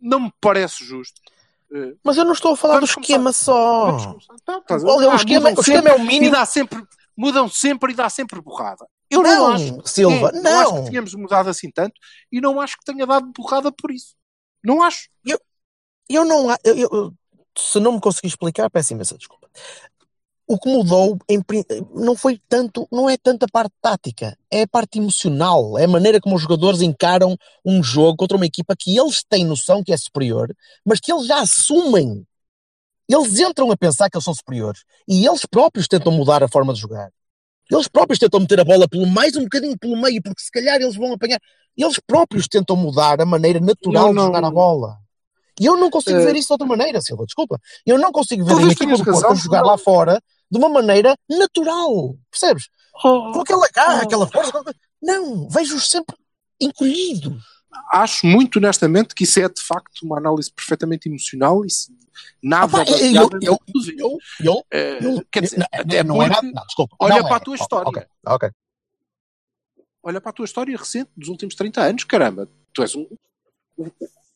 não 0.00 0.20
me 0.20 0.32
parece 0.40 0.82
justo. 0.84 1.20
Eh, 1.72 1.94
Mas 2.04 2.16
eu 2.16 2.24
não 2.24 2.32
estou 2.32 2.52
a 2.52 2.56
falar 2.56 2.74
Vamos 2.74 2.90
do 2.94 3.00
esquema 3.00 3.24
Vamos 3.24 3.36
só. 3.36 4.06
começar. 4.12 4.34
Então, 4.42 4.62
a 4.68 4.76
ver? 4.78 4.86
Olha, 4.86 5.08
o 5.08 5.10
Ah, 5.12 5.16
esquema, 5.16 5.40
mudam 5.50 5.58
o 5.58 5.60
esquema 5.60 5.88
é 5.88 5.92
o 5.92 5.96
sempre 5.96 6.06
mínimo. 6.12 6.26
E 6.26 6.30
dá 6.30 6.44
sempre, 6.46 6.82
mudam 7.16 7.48
sempre 7.48 7.92
e 7.92 7.96
dá 7.96 8.08
sempre 8.10 8.40
borrada. 8.40 8.86
Eu 9.10 9.22
não, 9.22 9.30
Não, 9.30 9.52
acho. 9.52 9.80
Silva, 9.86 10.28
é, 10.34 10.40
não 10.40 10.60
acho 10.60 10.74
não. 10.74 10.84
que 10.84 10.90
tínhamos 10.90 11.14
mudado 11.14 11.48
assim 11.48 11.70
tanto 11.70 11.94
e 12.30 12.40
não 12.40 12.60
acho 12.60 12.76
que 12.78 12.84
tenha 12.84 13.06
dado 13.06 13.30
borrada 13.36 13.72
por 13.72 13.90
isso. 13.90 14.14
Não 14.62 14.82
acho. 14.82 15.08
Eu 16.10 16.24
não. 16.24 16.50
a- 16.50 16.58
Eu, 16.64 16.76
eu- 16.76 17.14
se 17.56 17.78
não 17.80 17.92
me 17.92 18.00
conseguir 18.00 18.28
explicar, 18.28 18.70
peço 18.70 18.92
imensa 18.92 19.16
desculpa. 19.18 19.48
O 20.50 20.58
que 20.58 20.68
mudou 20.70 21.18
em 21.28 21.42
não 21.94 22.16
foi 22.16 22.40
tanto, 22.48 22.88
não 22.90 23.08
é 23.10 23.18
tanto 23.18 23.44
a 23.44 23.48
parte 23.52 23.74
tática, 23.82 24.34
é 24.50 24.62
a 24.62 24.66
parte 24.66 24.98
emocional, 24.98 25.76
é 25.78 25.84
a 25.84 25.88
maneira 25.88 26.20
como 26.22 26.34
os 26.36 26.40
jogadores 26.42 26.80
encaram 26.80 27.36
um 27.62 27.82
jogo 27.82 28.16
contra 28.16 28.36
uma 28.36 28.46
equipa 28.46 28.74
que 28.78 28.96
eles 28.96 29.22
têm 29.28 29.44
noção 29.44 29.84
que 29.84 29.92
é 29.92 29.96
superior, 29.98 30.50
mas 30.86 31.00
que 31.00 31.12
eles 31.12 31.26
já 31.26 31.40
assumem. 31.40 32.26
Eles 33.06 33.38
entram 33.38 33.70
a 33.70 33.76
pensar 33.76 34.08
que 34.08 34.16
eles 34.16 34.24
são 34.24 34.32
superiores 34.34 34.82
e 35.06 35.26
eles 35.26 35.44
próprios 35.44 35.86
tentam 35.86 36.12
mudar 36.12 36.42
a 36.42 36.48
forma 36.48 36.72
de 36.72 36.80
jogar. 36.80 37.10
Eles 37.70 37.86
próprios 37.86 38.18
tentam 38.18 38.40
meter 38.40 38.60
a 38.60 38.64
bola 38.64 38.88
pelo 38.88 39.06
mais 39.06 39.36
um 39.36 39.42
bocadinho 39.42 39.76
pelo 39.78 40.00
meio, 40.00 40.22
porque 40.22 40.40
se 40.40 40.50
calhar 40.50 40.76
eles 40.80 40.96
vão 40.96 41.12
apanhar. 41.12 41.38
Eles 41.76 41.98
próprios 42.06 42.48
tentam 42.48 42.74
mudar 42.74 43.20
a 43.20 43.26
maneira 43.26 43.60
natural 43.60 44.04
Eu 44.06 44.08
de 44.10 44.14
não- 44.16 44.26
jogar 44.26 44.44
a 44.44 44.50
bola. 44.50 44.96
E 45.60 45.66
eu 45.66 45.76
não 45.76 45.90
consigo 45.90 46.16
Eh, 46.18 46.24
ver 46.24 46.36
isso 46.36 46.46
de 46.48 46.52
outra 46.54 46.66
maneira, 46.66 47.00
Silva, 47.02 47.24
desculpa. 47.26 47.58
Eu 47.84 47.98
não 47.98 48.12
consigo 48.12 48.44
ver 48.44 48.52
a 48.52 48.54
Talvez 48.54 48.72
equipa 48.72 48.84
tenhas 48.86 48.98
do 49.00 49.04
Porto 49.04 49.16
razão, 49.16 49.32
a 49.32 49.34
jogar 49.34 49.60
não. 49.62 49.66
lá 49.68 49.76
fora 49.78 50.22
de 50.50 50.58
uma 50.58 50.68
maneira 50.68 51.14
natural. 51.28 52.16
Percebes? 52.30 52.68
Com 53.00 53.40
aquela 53.40 53.68
garra, 53.68 54.00
Oh. 54.00 54.04
aquela 54.04 54.26
força. 54.26 54.62
Não, 55.00 55.48
vejo-os 55.48 55.88
sempre 55.88 56.16
encolhidos. 56.60 57.42
Acho 57.92 58.26
muito 58.26 58.56
honestamente 58.58 59.14
que 59.14 59.24
isso 59.24 59.38
é 59.38 59.48
de 59.48 59.60
facto 59.62 60.02
uma 60.02 60.18
análise 60.18 60.50
perfeitamente 60.52 61.08
emocional 61.08 61.64
e 61.64 61.70
se- 61.70 61.92
nada 62.42 62.66
Opa, 62.66 62.78
eu, 62.78 62.84
baseada 62.92 63.38
eu, 63.42 63.52
eu, 63.52 63.58
eu, 63.98 64.18
eu, 64.40 64.64
Eh, 64.72 64.98
eu- 65.00 65.24
quer 65.30 65.42
dizer, 65.42 65.58
não, 65.58 65.66
até 65.72 66.02
não 66.02 66.22
é 66.22 66.28
nada, 66.28 66.42
não, 66.50 66.64
desculpa. 66.66 66.96
olha 66.98 67.16
não 67.16 67.24
para 67.24 67.34
é. 67.34 67.36
a 67.36 67.40
tua 67.40 67.54
história. 67.54 67.88
Ok, 67.88 68.02
ok. 68.26 68.50
olha 70.02 70.20
para 70.20 70.30
a 70.30 70.32
tua 70.32 70.44
história 70.44 70.76
recente 70.76 71.10
dos 71.16 71.28
últimos 71.28 71.54
30 71.54 71.82
anos, 71.82 72.04
caramba, 72.04 72.48
tu 72.72 72.82
és 72.82 72.94
um 72.96 73.06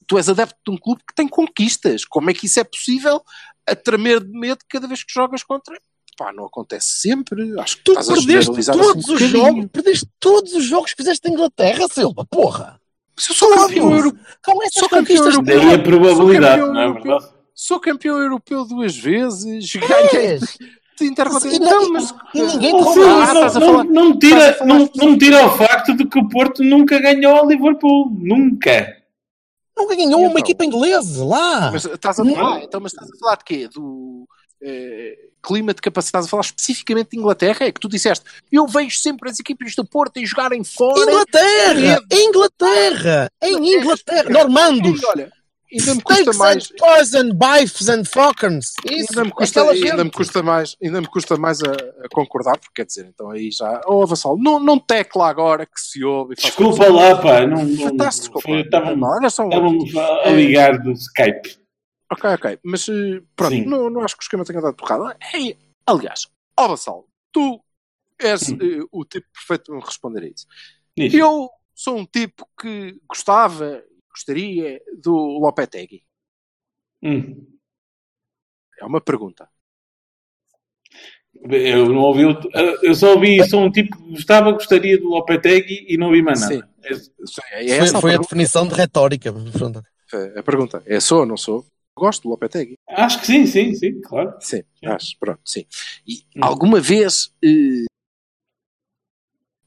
tu 0.06 0.18
és 0.18 0.28
adepto 0.28 0.58
de 0.66 0.70
um 0.70 0.78
clube 0.78 1.02
que 1.08 1.14
tem 1.14 1.26
conquistas. 1.26 2.04
Como 2.04 2.30
é 2.30 2.34
que 2.34 2.46
isso 2.46 2.60
é 2.60 2.64
possível 2.64 3.24
a 3.66 3.74
tremer 3.74 4.22
de 4.22 4.30
medo 4.38 4.58
cada 4.68 4.86
vez 4.86 5.02
que 5.02 5.12
jogas 5.12 5.42
contra? 5.42 5.80
Pá, 6.22 6.32
não 6.32 6.44
acontece 6.44 7.00
sempre. 7.00 7.58
Acho 7.58 7.78
que 7.78 7.82
Tu 7.82 7.94
perdeste 7.94 8.46
todos 8.66 8.68
assim 8.70 9.12
um 9.12 9.14
os 9.14 9.20
jogos, 9.22 9.66
perdeste 9.72 10.06
todos 10.20 10.52
os 10.54 10.64
jogos 10.64 10.90
que 10.92 10.96
fizeste 11.02 11.26
na 11.28 11.34
Inglaterra, 11.34 11.88
Silva, 11.90 12.24
porra. 12.24 12.80
Mas 13.16 13.28
eu 13.28 13.34
sou 13.34 13.48
campeão 13.50 13.88
Todos. 13.88 13.98
europeu. 13.98 14.24
Com 14.44 14.62
essas 14.62 14.74
Sou 14.74 14.88
campeão 14.88 15.24
europeu. 15.24 15.60
Daí 15.60 15.74
a 15.74 15.78
probabilidade, 15.82 16.60
Sou 16.60 16.68
campeão 16.68 16.72
não 16.72 16.80
é 16.80 16.84
europeu. 16.84 17.02
verdade? 17.18 17.32
Sou 17.54 17.80
campeão 17.80 18.18
europeu 18.20 18.64
duas 18.64 18.96
vezes. 18.96 19.72
Ganhei 19.74 20.38
Intercontinental. 21.00 21.88
Mas 21.90 22.14
e 22.32 22.42
ninguém 22.42 22.72
Oh. 22.74 22.88
Ah, 22.88 23.84
não, 23.84 24.16
tira, 24.16 24.58
não, 24.64 25.18
tira 25.18 25.44
o 25.46 25.50
facto 25.50 25.96
de 25.96 26.06
que 26.06 26.18
o 26.20 26.28
Porto 26.28 26.62
nunca 26.62 27.00
ganhou 27.00 27.34
ao 27.34 27.48
Liverpool. 27.48 28.08
Nunca. 28.16 28.96
Nunca 29.76 29.96
ganhou 29.96 30.20
uma 30.20 30.28
então? 30.28 30.38
equipa 30.38 30.64
inglesa 30.64 31.24
lá. 31.24 31.72
Mas 31.72 31.84
estás 31.84 32.20
a 32.20 32.24
falar, 32.24 32.62
então, 32.62 32.80
mas 32.80 32.92
estás 32.92 33.10
a 33.10 33.18
falar 33.18 33.36
de 33.36 33.44
quê? 33.44 33.68
Do 33.68 34.28
clima 35.42 35.74
de 35.74 35.80
capacidade, 35.80 36.26
a 36.26 36.28
falar 36.28 36.42
especificamente 36.42 37.10
de 37.10 37.18
Inglaterra? 37.18 37.66
É 37.66 37.72
que 37.72 37.80
tu 37.80 37.88
disseste, 37.88 38.24
eu 38.50 38.66
vejo 38.66 38.96
sempre 38.98 39.28
as 39.28 39.40
equipas 39.40 39.74
do 39.74 39.84
Porto 39.84 40.16
em 40.18 40.26
jogarem 40.26 40.62
fora. 40.62 41.00
Inglaterra! 41.00 42.00
Inglaterra! 42.12 43.30
Em 43.42 43.74
Inglaterra! 43.78 44.30
Normandos! 44.30 45.02
E 45.02 45.06
olha, 45.06 45.32
ainda 45.72 45.94
me 45.94 46.02
custa 46.02 46.32
mais. 46.34 46.70
and 46.70 46.76
poison, 46.78 47.30
bifes 47.32 47.88
and 47.88 48.04
falcons. 48.04 48.74
Isso, 48.84 49.08
Ainda 49.12 49.24
me, 49.24 49.30
custa, 49.32 49.60
me 50.42 50.46
mais, 50.46 50.76
ainda 50.82 51.00
me 51.00 51.06
custa 51.06 51.36
mais 51.36 51.62
a, 51.62 51.72
a 52.04 52.08
concordar, 52.12 52.58
porque 52.58 52.72
quer 52.74 52.86
dizer, 52.86 53.06
então 53.12 53.30
aí 53.30 53.50
já. 53.50 53.80
Oh, 53.86 54.06
Vassal, 54.06 54.36
não, 54.38 54.60
não 54.60 54.78
tecla 54.78 55.28
agora 55.28 55.66
que 55.66 55.80
se 55.80 56.04
ouve. 56.04 56.34
Desculpa 56.34 56.86
lá, 56.88 57.16
pá. 57.16 57.46
Não, 57.46 57.64
não, 57.64 57.88
só 59.30 59.44
um- 59.44 59.50
estava-me 59.50 59.98
a 60.24 60.30
ligar 60.30 60.78
do 60.78 60.92
Skype. 60.92 61.61
Ok, 62.12 62.30
ok. 62.34 62.58
Mas 62.62 62.88
eh, 62.88 63.22
pronto, 63.34 63.52
Sim. 63.54 63.64
não, 63.64 63.88
não 63.90 64.02
acho 64.02 64.16
que 64.16 64.22
o 64.22 64.24
esquema 64.26 64.44
tenha 64.44 64.60
dado 64.60 64.76
porrada. 64.76 65.16
Ei, 65.34 65.56
aliás, 65.86 66.26
ó 66.58 66.68
Vassal, 66.68 67.06
tu 67.32 67.62
és 68.18 68.48
Hum. 68.50 68.58
eh, 68.60 68.84
o 68.90 69.04
tipo 69.04 69.26
perfeito 69.32 69.72
de 69.78 69.84
responder 69.84 70.24
a 70.24 70.28
isso. 70.28 70.46
Diz. 70.96 71.14
Eu 71.14 71.48
sou 71.74 71.96
um 71.96 72.04
tipo 72.06 72.46
que 72.60 73.00
gostava, 73.08 73.82
gostaria 74.10 74.80
do 75.00 75.14
Lopetegui. 75.14 76.02
Hum. 77.02 77.46
É 78.78 78.84
uma 78.84 79.00
pergunta. 79.00 79.48
Eu 81.50 81.86
não 81.86 82.00
ouvi. 82.02 82.26
o- 82.26 82.38
Eu 82.82 82.94
só 82.94 83.14
ouvi. 83.14 83.42
Sou 83.48 83.62
um 83.62 83.70
tipo 83.70 83.96
que 83.96 84.10
gostava, 84.10 84.52
gostaria 84.52 84.98
do 84.98 85.08
Lopetegui 85.08 85.86
e 85.88 85.96
não 85.96 86.08
ouvi 86.08 86.22
mais 86.22 86.40
nada. 86.40 86.54
Sim. 86.54 86.62
É- 86.84 87.72
É 87.74 87.86
Foi, 87.86 88.00
foi 88.00 88.14
a 88.14 88.18
definição 88.18 88.66
de 88.68 88.74
retórica. 88.74 89.32
É 90.34 90.38
a 90.40 90.42
pergunta. 90.42 90.82
É 90.84 91.00
sou 91.00 91.20
ou 91.20 91.26
não 91.26 91.36
sou? 91.38 91.64
Gosto 91.96 92.22
do 92.22 92.30
Lopetegui. 92.30 92.78
Acho 92.88 93.20
que 93.20 93.26
sim, 93.26 93.46
sim, 93.46 93.74
sim, 93.74 94.00
claro. 94.00 94.34
Sim, 94.40 94.62
acho, 94.84 95.16
pronto, 95.18 95.40
sim. 95.44 95.66
E 96.06 96.24
Hum. 96.36 96.40
alguma 96.42 96.80
vez 96.80 97.34
eh, 97.44 97.84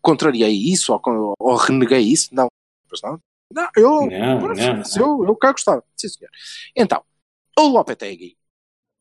contrariei 0.01 0.53
isso 0.71 0.93
ou, 0.93 1.33
ou 1.39 1.55
reneguei 1.55 2.01
isso? 2.01 2.33
Não. 2.33 2.47
Pois 2.89 3.01
não. 3.01 3.19
Não, 3.51 3.69
eu, 3.77 4.09
Não, 4.09 4.39
não, 4.39 4.83
eu, 4.97 5.25
eu 5.27 5.35
cá 5.35 5.51
gostava. 5.51 5.83
Sim, 5.95 6.09
senhor. 6.09 6.31
Então, 6.75 7.03
o 7.57 7.67
Lopetegui 7.67 8.37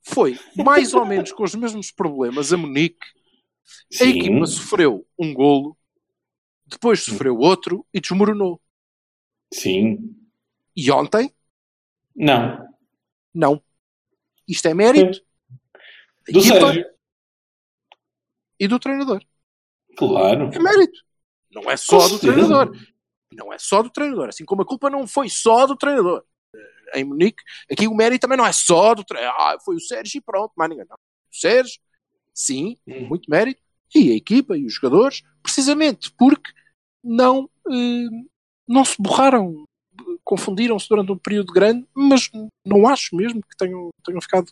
foi 0.03 0.39
mais 0.55 0.93
ou 0.93 1.05
menos 1.07 1.33
com 1.33 1.45
os 1.45 1.55
mesmos 1.55 1.91
problemas 1.91 2.53
a 2.53 2.57
Munique. 2.57 3.07
A 3.93 3.97
Sim. 3.97 4.11
equipa 4.11 4.47
sofreu 4.47 5.07
um 5.19 5.33
golo 5.33 5.77
depois 6.67 7.03
sofreu 7.03 7.37
outro 7.39 7.87
e 7.93 8.01
desmoronou. 8.01 8.61
Sim. 9.53 10.17
E 10.77 10.91
ontem, 10.91 11.33
Não. 12.17 12.64
Não. 13.35 13.63
Isto 14.47 14.69
é 14.69 14.75
mérito 14.75 15.21
Do 16.29 16.39
equipa 16.41 16.55
Sérgio. 16.61 16.87
e 18.61 18.69
do 18.69 18.79
treinador. 18.79 19.23
Claro. 19.97 20.51
É 20.53 20.59
mérito. 20.59 21.01
Não 21.51 21.71
é 21.71 21.77
só 21.77 22.09
do 22.09 22.19
treinador. 22.19 22.73
Não 23.33 23.53
é 23.53 23.59
só 23.59 23.83
do 23.83 23.91
treinador. 23.91 24.29
Assim 24.29 24.45
como 24.45 24.63
a 24.63 24.67
culpa 24.67 24.91
não 24.91 25.07
foi 25.07 25.29
só 25.29 25.67
do 25.67 25.77
treinador. 25.77 26.25
Eh, 26.55 27.01
Em 27.01 27.05
Munique, 27.05 27.43
aqui 27.71 27.87
o 27.89 27.95
mérito 27.95 28.23
também 28.23 28.37
não 28.39 28.47
é 28.47 28.53
só 28.53 28.95
do 28.95 29.05
treinador. 29.05 29.41
Ah, 29.41 29.57
foi 29.65 29.77
o 29.77 29.81
Sérgio 29.81 30.19
e 30.19 30.21
pronto, 30.21 30.53
mais 30.57 30.71
ninguém. 30.71 30.87
Não. 30.89 30.97
O 30.97 31.37
Sérgio, 31.37 31.81
sim, 32.33 32.77
Hum. 32.87 33.07
muito 33.09 33.31
mérito. 33.31 33.61
E 33.95 34.11
a 34.13 34.15
equipa 34.17 34.57
e 34.59 34.67
os 34.67 34.75
jogadores, 34.75 35.23
precisamente 35.43 36.13
porque 36.19 36.51
não, 37.03 37.49
eh, 37.71 38.09
não 38.69 38.85
se 38.85 39.01
borraram, 39.01 39.65
confundiram-se 40.25 40.89
durante 40.89 41.13
um 41.13 41.19
período 41.19 41.53
grande, 41.53 41.87
mas 41.95 42.31
não 42.65 42.87
acho 42.89 43.15
mesmo 43.15 43.41
que 43.41 43.57
tenham, 43.57 43.91
tenham 44.05 44.21
ficado 44.21 44.49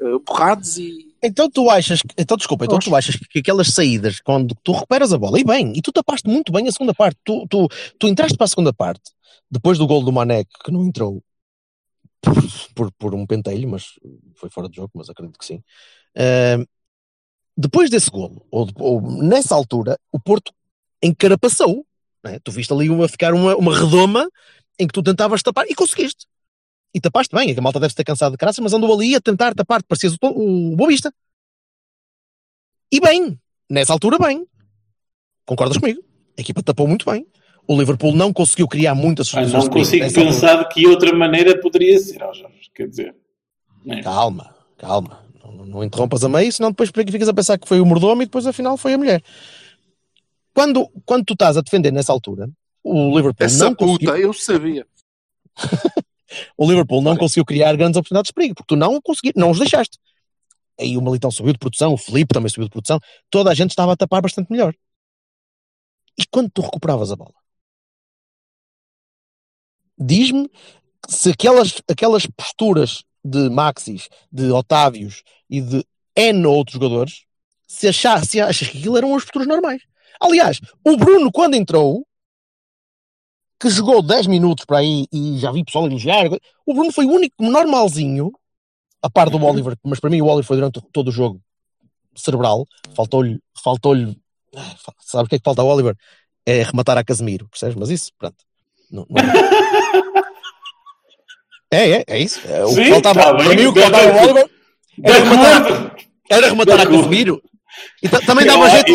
eh, 0.00 0.18
borrados 0.26 0.78
e. 0.78 1.12
Então 1.22 1.48
tu 1.48 1.70
achas, 1.70 2.02
que- 2.02 2.14
então 2.18 2.36
desculpa, 2.36 2.64
então 2.64 2.78
tu 2.80 2.94
achas 2.96 3.14
que 3.16 3.38
aquelas 3.38 3.68
saídas, 3.68 4.20
quando 4.20 4.56
tu 4.62 4.72
recuperas 4.72 5.12
a 5.12 5.18
bola, 5.18 5.38
e 5.38 5.44
bem, 5.44 5.72
e 5.76 5.80
tu 5.80 5.92
tapaste 5.92 6.28
muito 6.28 6.50
bem 6.50 6.66
a 6.66 6.72
segunda 6.72 6.92
parte, 6.92 7.16
tu, 7.24 7.46
tu, 7.48 7.68
tu 7.98 8.08
entraste 8.08 8.36
para 8.36 8.44
a 8.46 8.48
segunda 8.48 8.72
parte, 8.72 9.12
depois 9.48 9.78
do 9.78 9.86
gol 9.86 10.02
do 10.04 10.10
Mané, 10.12 10.44
que 10.44 10.72
não 10.72 10.84
entrou 10.84 11.22
por, 12.20 12.34
por, 12.74 12.92
por 12.92 13.14
um 13.14 13.24
pentelho, 13.24 13.68
mas 13.68 13.98
foi 14.34 14.50
fora 14.50 14.68
de 14.68 14.76
jogo, 14.76 14.90
mas 14.94 15.08
acredito 15.08 15.38
que 15.38 15.44
sim. 15.44 15.62
Ah, 16.16 16.64
depois 17.56 17.88
desse 17.90 18.10
golo, 18.10 18.44
ou, 18.50 18.68
ou 18.78 19.00
nessa 19.22 19.54
altura, 19.54 19.98
o 20.10 20.18
Porto 20.18 20.52
encarapaçou, 21.02 21.86
né? 22.24 22.38
tu 22.42 22.50
viste 22.52 22.72
ali 22.72 22.88
uma, 22.90 23.08
ficar 23.08 23.34
uma, 23.34 23.56
uma 23.56 23.76
redoma 23.78 24.28
em 24.78 24.86
que 24.86 24.92
tu 24.92 25.02
tentavas 25.02 25.42
tapar 25.42 25.66
e 25.68 25.74
conseguiste. 25.74 26.26
E 26.94 27.00
tapaste 27.00 27.34
bem, 27.34 27.50
é 27.50 27.54
que 27.54 27.60
a 27.60 27.62
malta 27.62 27.80
deve 27.80 27.94
ter 27.94 28.04
cansado 28.04 28.32
de 28.32 28.36
graça, 28.36 28.60
mas 28.60 28.72
andou 28.72 28.92
ali 28.94 29.14
a 29.14 29.20
tentar 29.20 29.54
tapar, 29.54 29.82
parecias 29.82 30.14
o, 30.22 30.74
o 30.82 30.86
Vista. 30.86 31.12
E 32.92 33.00
bem, 33.00 33.38
nessa 33.70 33.92
altura 33.92 34.18
bem. 34.18 34.46
Concordas 35.46 35.78
comigo? 35.78 36.02
A 36.36 36.40
equipa 36.40 36.62
tapou 36.62 36.86
muito 36.86 37.10
bem. 37.10 37.26
O 37.66 37.78
Liverpool 37.78 38.14
não 38.14 38.32
conseguiu 38.32 38.66
criar 38.68 38.94
muitas 38.94 39.28
Ah, 39.28 39.30
soluções. 39.30 39.52
não 39.52 39.60
de 39.60 39.70
perigo 39.70 39.84
consigo 39.86 40.04
altura. 40.04 40.26
pensar 40.26 40.56
de 40.64 40.74
que 40.74 40.86
outra 40.86 41.16
maneira 41.16 41.58
poderia 41.60 41.98
ser, 41.98 42.22
ó 42.22 42.32
Jorge. 42.32 42.70
Quer 42.74 42.88
dizer. 42.88 43.14
né? 43.84 44.02
Calma, 44.02 44.54
calma. 44.76 45.22
Não, 45.44 45.64
não 45.66 45.84
interrompas 45.84 46.24
a 46.24 46.28
meio, 46.28 46.52
senão 46.52 46.70
depois 46.70 46.90
ficas 46.90 47.28
a 47.28 47.34
pensar 47.34 47.58
que 47.58 47.68
foi 47.68 47.80
o 47.80 47.86
mordomo 47.86 48.22
e 48.22 48.26
depois 48.26 48.46
afinal 48.46 48.76
foi 48.76 48.94
a 48.94 48.98
mulher. 48.98 49.22
Quando, 50.54 50.88
quando 51.04 51.24
tu 51.24 51.32
estás 51.32 51.56
a 51.56 51.62
defender 51.62 51.90
nessa 51.92 52.12
altura, 52.12 52.50
o 52.82 53.16
Liverpool 53.16 53.46
Essa 53.46 53.64
não 53.64 53.74
conseguiu, 53.74 54.10
puta, 54.10 54.20
eu 54.20 54.32
sabia. 54.32 54.86
o 56.56 56.68
Liverpool 56.68 57.02
não 57.02 57.16
conseguiu 57.16 57.44
criar 57.44 57.74
grandes 57.76 57.96
oportunidades 57.96 58.28
de 58.28 58.34
perigo, 58.34 58.54
porque 58.54 58.74
tu 58.74 58.76
não 58.76 59.00
conseguiste, 59.00 59.38
não 59.38 59.50
os 59.50 59.58
deixaste. 59.58 59.98
Aí 60.78 60.96
o 60.96 61.02
Militão 61.02 61.30
subiu 61.30 61.52
de 61.52 61.58
produção, 61.58 61.92
o 61.92 61.98
Felipe 61.98 62.34
também 62.34 62.48
subiu 62.48 62.64
de 62.64 62.70
produção, 62.70 62.98
toda 63.30 63.50
a 63.50 63.54
gente 63.54 63.70
estava 63.70 63.92
a 63.92 63.96
tapar 63.96 64.20
bastante 64.20 64.50
melhor. 64.50 64.74
E 66.18 66.26
quando 66.30 66.50
tu 66.50 66.60
recuperavas 66.60 67.10
a 67.10 67.16
bola? 67.16 67.34
Diz-me 69.98 70.50
se 71.08 71.30
aquelas, 71.30 71.80
aquelas 71.88 72.26
posturas 72.26 73.04
de 73.24 73.48
Maxis, 73.48 74.08
de 74.30 74.50
Otávios 74.50 75.22
e 75.48 75.60
de 75.60 75.86
N 76.16 76.46
outros 76.46 76.74
jogadores, 76.74 77.24
se 77.66 77.90
se 77.92 78.40
achas 78.40 78.68
que 78.68 78.78
aquilo 78.78 78.96
eram 78.96 79.14
as 79.14 79.22
posturas 79.22 79.48
normais. 79.48 79.82
Aliás, 80.20 80.60
o 80.84 80.96
Bruno, 80.96 81.30
quando 81.32 81.54
entrou, 81.54 82.06
que 83.58 83.70
jogou 83.70 84.02
10 84.02 84.26
minutos 84.26 84.64
para 84.64 84.78
aí 84.78 85.06
e 85.12 85.38
já 85.38 85.52
vi 85.52 85.64
pessoal 85.64 85.86
elogiar, 85.86 86.26
o 86.66 86.74
Bruno 86.74 86.92
foi 86.92 87.06
o 87.06 87.10
único 87.12 87.42
normalzinho, 87.42 88.32
a 89.00 89.08
par 89.10 89.30
do 89.30 89.42
Oliver, 89.44 89.76
mas 89.84 89.98
para 90.00 90.10
mim 90.10 90.20
o 90.20 90.26
Oliver 90.26 90.44
foi 90.44 90.56
durante 90.56 90.80
todo 90.92 91.08
o 91.08 91.12
jogo 91.12 91.40
cerebral, 92.14 92.66
faltou-lhe, 92.94 93.38
faltou-lhe, 93.62 94.16
ah, 94.56 94.74
sabe 95.00 95.24
o 95.24 95.28
que 95.28 95.36
é 95.36 95.38
que 95.38 95.44
falta 95.44 95.62
ao 95.62 95.68
Oliver? 95.68 95.96
É 96.44 96.62
rematar 96.62 96.98
a 96.98 97.04
Casemiro, 97.04 97.48
percebes? 97.48 97.76
Mas 97.76 97.88
isso, 97.90 98.10
pronto. 98.18 98.36
Não- 98.90 99.06
não- 99.08 99.22
É, 101.70 101.90
é, 101.90 102.04
é 102.06 102.18
isso. 102.18 102.38
É, 102.46 102.64
o 102.66 102.68
que 102.68 102.84
Sim, 102.84 102.90
faltava, 102.90 103.20
tá 103.22 103.34
para 103.34 103.54
mim 103.54 103.64
o 103.66 103.72
que 103.72 103.80
faltava 103.80 104.10
ao. 104.12 104.22
Oliver 104.24 104.50
era 105.02 105.18
rematar, 105.24 105.96
era 106.28 106.48
rematar 106.48 106.80
a. 106.80 106.86
Casemiro. 106.86 107.42
E 108.02 108.08
ta- 108.10 108.20
também 108.20 108.44
dava 108.44 108.68
jeito, 108.68 108.92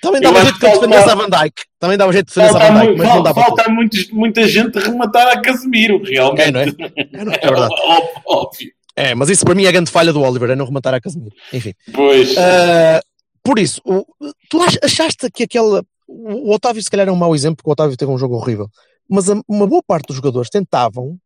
também 0.00 0.20
dava 0.20 0.42
jeito 0.42 0.58
que 0.58 0.66
ele 0.66 0.74
defendesse 0.74 1.10
a 1.10 1.14
Van 1.14 1.28
Dijk. 1.28 1.54
Também 1.78 1.98
dava 1.98 2.12
jeito 2.12 2.26
de 2.28 2.34
defendesse 2.34 2.56
a 2.56 2.68
Van 2.72 2.84
muito, 2.84 2.98
mas 2.98 3.06
não 3.06 3.14
falta, 3.14 3.22
dava 3.34 3.40
falta 3.46 3.68
muitos- 3.70 4.10
muita 4.10 4.48
gente 4.48 4.78
a 4.78 4.82
rematar 4.82 5.28
a 5.28 5.40
Casemiro, 5.40 6.02
realmente. 6.02 6.42
É, 6.48 6.50
não 6.52 6.60
é? 6.60 6.64
É, 7.12 7.24
não 7.24 7.32
é? 7.32 7.36
É 7.40 7.46
verdade. 7.48 7.74
Óbvio. 8.26 8.70
É, 8.96 9.14
mas 9.14 9.30
isso 9.30 9.44
para 9.44 9.54
mim 9.54 9.64
é 9.64 9.68
a 9.68 9.72
grande 9.72 9.90
falha 9.90 10.12
do 10.12 10.20
Oliver, 10.20 10.50
é 10.50 10.56
não 10.56 10.66
rematar 10.66 10.92
a 10.94 11.00
Casemiro. 11.00 11.34
Enfim. 11.52 11.72
Pois. 11.92 12.36
Ah, 12.36 13.00
por 13.42 13.58
isso, 13.58 13.80
o- 13.84 14.04
tu 14.50 14.60
ach- 14.62 14.78
achaste 14.82 15.30
que 15.30 15.44
aquela. 15.44 15.82
O 16.06 16.52
Otávio, 16.52 16.82
se 16.82 16.90
calhar, 16.90 17.08
é 17.08 17.12
um 17.12 17.16
mau 17.16 17.34
exemplo, 17.34 17.56
porque 17.58 17.70
o 17.70 17.72
Otávio 17.72 17.96
teve 17.96 18.10
um 18.10 18.18
jogo 18.18 18.34
horrível. 18.36 18.68
Mas 19.08 19.30
a- 19.30 19.40
uma 19.48 19.66
boa 19.66 19.82
parte 19.82 20.06
dos 20.08 20.16
jogadores 20.16 20.50
tentavam. 20.50 21.16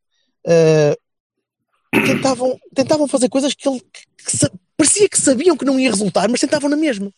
ah, 0.46 0.94
tentavam, 2.06 2.56
tentavam 2.74 3.08
fazer 3.08 3.28
coisas 3.28 3.54
que 3.54 3.68
ele. 3.68 3.80
que- 3.80 4.36
que 4.38 4.50
parecia 4.76 5.08
que 5.08 5.18
sabiam 5.20 5.56
que 5.56 5.64
não 5.64 5.78
ia 5.78 5.90
resultar, 5.90 6.28
mas 6.28 6.40
tentavam 6.40 6.68
na 6.68 6.76
mesma. 6.76 7.10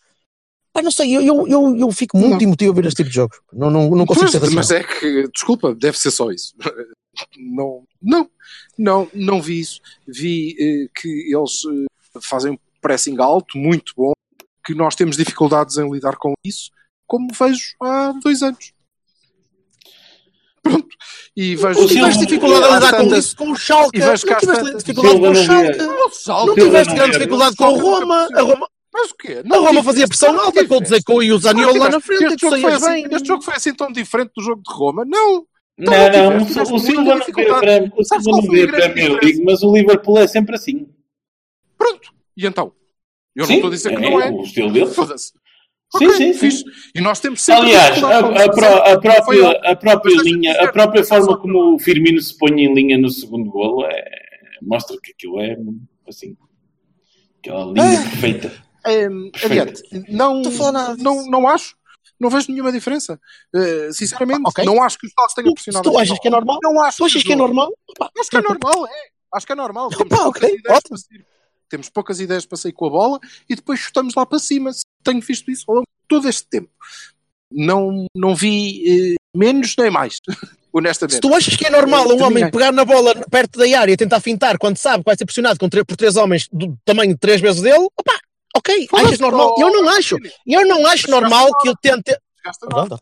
Pá, 0.77 0.83
não 0.83 0.91
sei, 0.91 1.16
eu, 1.16 1.22
eu, 1.22 1.49
eu, 1.49 1.77
eu 1.79 1.91
fico 1.91 2.18
muito 2.18 2.35
Não. 2.35 2.43
emotivo 2.43 2.70
a 2.70 2.74
ver 2.74 2.85
este 2.85 2.99
tipo 2.99 3.09
de 3.09 3.14
jogos. 3.16 3.41
Não, 3.51 3.70
não, 3.70 3.89
não 3.93 4.05
consigo 4.05 4.27
racional. 4.27 4.55
mas 4.57 4.70
é 4.70 4.85
que, 4.85 5.27
desculpa, 5.33 5.74
deve 5.74 5.99
ser 5.99 6.11
só 6.11 6.31
isso. 6.31 6.55
Não, 7.39 7.83
não, 8.03 8.29
não, 8.77 9.09
não 9.14 9.41
vi 9.41 9.59
isso. 9.59 9.81
Vi 10.07 10.55
eh, 10.61 10.91
que 10.95 11.09
eles 11.35 11.62
eh, 11.64 12.18
fazem 12.20 12.53
um 12.53 12.59
pressing 12.79 13.18
alto, 13.18 13.57
muito 13.57 13.95
bom, 13.97 14.12
que 14.62 14.74
nós 14.74 14.95
temos 14.95 15.16
dificuldades 15.16 15.79
em 15.79 15.91
lidar 15.91 16.16
com 16.16 16.35
isso, 16.45 16.70
como 17.07 17.29
vejo 17.33 17.74
há 17.83 18.12
dois 18.22 18.43
anos. 18.43 18.70
Pronto. 20.62 20.89
E 21.35 21.57
vejo 21.57 21.81
O 21.81 21.87
Tu 21.89 21.95
tiveste 21.95 22.27
dificuldade 22.27 22.64
a 22.64 22.74
lidar 22.74 22.97
com 22.99 23.14
isso, 23.14 23.37
com 23.37 23.51
o 23.53 23.57
Schalke. 23.57 23.97
E 23.97 24.01
vejo 24.03 24.27
Não 24.27 24.39
tiveste 24.39 24.77
dificuldade 24.77 25.18
com 25.18 25.24
o 25.24 25.33
não 25.33 25.43
Schalke. 25.43 25.79
Não, 25.79 26.47
Não 26.47 26.55
tiveste 26.55 26.89
não 26.89 26.97
grande 26.97 27.12
dificuldade 27.12 27.57
com 27.57 27.64
o 27.64 27.79
Roma. 27.79 28.29
A 28.35 28.43
Roma 28.43 28.68
Mas 28.99 29.11
o 29.11 29.14
quê? 29.16 29.42
A 29.51 29.57
Roma 29.59 29.82
fazia 29.82 30.09
pressão 30.09 30.40
alta 30.40 30.66
com 30.66 30.76
o 30.76 30.80
Dzeko 30.80 31.22
e 31.22 31.30
o 31.32 31.38
Zaniolo 31.38 31.78
lá 31.78 31.90
na 31.90 32.01
frente. 32.01 32.24
Este 32.24 32.36
tu 32.36 32.49
jogo, 32.51 32.61
foi 32.62 32.72
assim, 32.72 33.05
este 33.14 33.28
jogo 33.28 33.42
foi 33.42 33.55
assim 33.55 33.74
tão 33.74 33.92
diferente 33.92 34.30
do 34.34 34.42
jogo 34.42 34.62
de 34.66 34.72
Roma? 34.74 35.05
Não! 35.05 35.47
Não, 35.78 35.92
não 35.92 36.30
não, 36.30 36.38
muita 36.40 36.64
não 36.64 36.78
vê 37.05 37.12
a 37.12 37.18
dificuldade. 37.18 37.61
Premier- 37.61 37.92
o 37.94 38.05
Silva 38.05 38.30
não 38.30 38.42
foi 38.44 38.57
vê 38.57 38.62
a 38.62 38.86
a 38.86 38.90
Premier? 38.90 39.12
League, 39.22 39.44
mas 39.44 39.62
o 39.62 39.74
Liverpool 39.76 40.18
é 40.18 40.26
sempre 40.26 40.55
assim. 40.57 40.88
Pronto. 41.76 42.14
E 42.34 42.47
então? 42.47 42.72
Eu 43.34 43.44
Sim, 43.44 43.51
não 43.53 43.57
estou 43.59 43.68
a 43.68 43.74
dizer 43.74 43.94
que 43.94 44.01
não 44.11 44.20
é. 44.22 44.30
o 44.30 44.40
estilo 44.42 44.72
dele. 44.72 44.86
Foda-se. 44.86 45.26
Sim, 45.99 46.07
Ok, 46.07 46.11
sim, 46.16 46.32
sim. 46.32 46.38
fixe. 46.38 46.64
E 46.94 47.01
nós 47.03 47.20
temos 47.20 47.42
sempre 47.42 47.62
Aliás, 47.64 48.03
a, 48.03 48.09
a 48.09 48.20
isso. 48.47 48.51
pró- 48.53 48.76
a 48.92 48.99
própria, 48.99 49.51
a 49.70 49.76
própria 49.76 50.16
linha, 50.22 50.53
a 50.62 50.72
própria 50.72 51.05
forma 51.05 51.38
como 51.38 51.74
o 51.74 51.78
Firmino 51.78 52.20
se 52.22 52.36
põe 52.38 52.53
em 52.62 52.72
linha 52.74 52.97
no 52.97 53.11
segundo 53.11 53.51
golo 53.51 53.84
é, 53.84 54.03
mostra 54.62 54.97
que 55.03 55.12
aquilo 55.12 55.38
é 55.40 55.57
assim. 56.09 56.34
Aquela 57.38 57.66
linha 57.66 57.99
Ah. 58.01 58.03
perfeita. 58.03 58.66
Perfeito. 58.87 59.47
adiante. 59.47 59.82
Não, 60.09 60.43
não, 60.99 61.26
não 61.26 61.49
acho. 61.49 61.74
Não 62.18 62.30
vejo 62.30 62.51
nenhuma 62.51 62.72
diferença. 62.72 63.20
Uh, 63.55 63.93
sinceramente, 63.93 64.41
Ok. 64.47 64.64
não 64.64 64.82
acho 64.82 64.97
que 64.99 65.07
os 65.07 65.12
Salles 65.12 65.34
tenham 65.34 65.51
Tu, 65.51 65.55
pressionado. 65.55 65.82
tu 65.91 65.91
assim. 65.99 66.03
achas 66.03 66.18
que 66.18 66.28
é 66.28 66.30
normal, 66.30 66.59
Não 66.62 66.80
acho 66.82 66.97
tu 66.97 67.05
achas 67.05 67.22
que 67.22 67.32
é 67.32 67.37
normal, 67.37 67.70
Acho 68.18 68.30
que 68.30 68.37
é 68.39 68.41
normal, 68.43 68.87
é. 68.87 68.91
Acho 69.34 69.47
que 69.47 69.53
é 69.53 69.57
normal. 69.57 69.89
Temos, 69.91 70.07
Opa, 70.07 70.16
poucas 70.22 70.43
ok, 70.43 70.59
ideias 70.59 70.80
para 70.89 70.97
sair, 70.97 71.26
temos 71.68 71.89
poucas 71.91 72.20
ideias 72.20 72.47
para 72.47 72.57
sair 72.57 72.72
com 72.72 72.87
a 72.87 72.91
bola 72.91 73.20
e 73.51 73.55
depois 73.55 73.80
chutamos 73.80 74.14
lá 74.14 74.24
para 74.24 74.39
cima. 74.39 74.70
Tenho 75.05 75.20
visto 75.20 75.51
isso 75.51 75.64
ao 75.68 75.74
longo 75.74 75.87
de 75.87 76.09
todo 76.09 76.26
este 76.28 76.47
tempo. 76.49 76.70
Não, 77.53 78.07
não 78.14 78.34
vi 78.34 79.12
eh, 79.12 79.16
menos 79.37 79.74
nem 79.76 79.91
mais, 79.91 80.18
honestamente. 80.72 81.14
Se 81.16 81.20
tu 81.20 81.34
achas 81.34 81.55
que 81.55 81.66
é 81.66 81.70
normal 81.70 82.09
um 82.09 82.22
homem 82.24 82.51
pegar 82.51 82.72
na 82.72 82.84
bola 82.84 83.14
perto 83.30 83.59
da 83.59 83.78
área 83.78 83.93
e 83.93 83.97
tentar 83.97 84.20
fintar 84.20 84.57
quando 84.59 84.78
sabe 84.78 84.99
que 85.05 85.11
vai 85.11 85.16
ser 85.16 85.26
pressionado 85.26 85.59
com 85.59 85.68
por 85.68 85.97
três 85.97 86.16
homens 86.16 86.49
do 86.53 86.76
tamanho 86.84 87.12
de 87.12 87.18
três 87.18 87.41
vezes 87.41 87.61
dele, 87.61 87.87
opá, 87.99 88.16
ok, 88.57 88.88
achas 88.94 89.20
normal? 89.20 89.54
Eu 89.59 89.70
não 89.72 89.88
acho. 89.90 90.16
Eu 90.46 90.66
não 90.66 90.86
acho 90.86 91.11
normal 91.11 91.48
que 91.59 91.68
ele 91.68 91.76
tente. 91.80 92.16
Ok. 92.72 92.98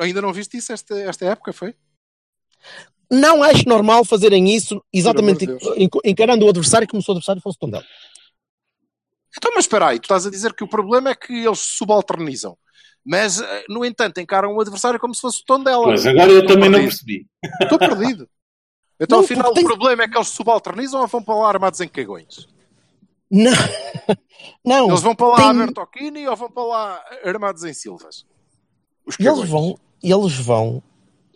Ainda 0.00 0.20
não 0.22 0.32
viste 0.32 0.56
isso 0.56 0.72
esta, 0.72 0.98
esta 0.98 1.24
época, 1.26 1.52
foi? 1.52 1.74
Não 3.10 3.42
acho 3.42 3.68
normal 3.68 4.04
fazerem 4.04 4.48
isso 4.54 4.82
exatamente 4.92 5.46
encarando 6.04 6.46
o 6.46 6.48
adversário 6.48 6.88
como 6.88 7.02
se 7.02 7.08
o 7.10 7.12
adversário 7.12 7.40
fosse 7.42 7.58
Tondela. 7.58 7.84
Então, 9.36 9.50
mas 9.54 9.64
espera 9.64 9.88
aí, 9.88 9.98
tu 9.98 10.04
estás 10.04 10.26
a 10.26 10.30
dizer 10.30 10.52
que 10.54 10.64
o 10.64 10.68
problema 10.68 11.10
é 11.10 11.14
que 11.14 11.32
eles 11.44 11.58
se 11.60 11.76
subalternizam. 11.76 12.56
Mas, 13.04 13.40
eh, 13.40 13.64
no 13.68 13.84
entanto, 13.84 14.18
encaram 14.18 14.54
o 14.54 14.60
adversário 14.60 14.98
como 14.98 15.14
se 15.14 15.20
fosse 15.20 15.42
o 15.42 15.44
tom 15.44 15.62
dela. 15.62 15.84
Pois, 15.84 16.06
agora 16.06 16.30
eu 16.32 16.46
também 16.46 16.70
não 16.70 16.78
perdido. 16.78 16.88
percebi. 16.88 17.26
Estou 17.60 17.78
perdido. 17.78 18.28
Então, 18.98 19.18
Não, 19.18 19.24
afinal, 19.24 19.52
tem- 19.52 19.64
o 19.64 19.66
problema 19.66 20.04
é 20.04 20.08
que 20.08 20.16
eles 20.16 20.28
se 20.28 20.36
subalternizam 20.36 21.00
ou 21.02 21.06
vão 21.06 21.22
para 21.22 21.34
lá 21.34 21.48
armados 21.48 21.80
em 21.80 21.88
cagões? 21.88 22.48
Não, 23.30 23.50
não. 24.64 24.88
Eles 24.88 25.02
vão 25.02 25.14
para 25.14 25.26
lá 25.28 25.36
tem- 25.36 25.46
a 25.46 25.52
Bertocchini 25.66 26.28
ou 26.28 26.36
vão 26.36 26.50
para 26.50 26.62
lá 26.64 27.04
armados 27.24 27.64
em 27.64 27.72
Silvas? 27.72 28.24
Os 29.06 29.18
eles 29.20 29.48
vão, 29.48 29.78
eles 30.02 30.34
vão. 30.38 30.82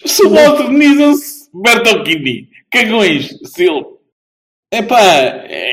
Subordinizam-se 0.06 1.48
Bertolini. 1.54 2.48
Cagões, 2.70 3.30
Sil. 3.48 3.98
Epá, 4.72 4.98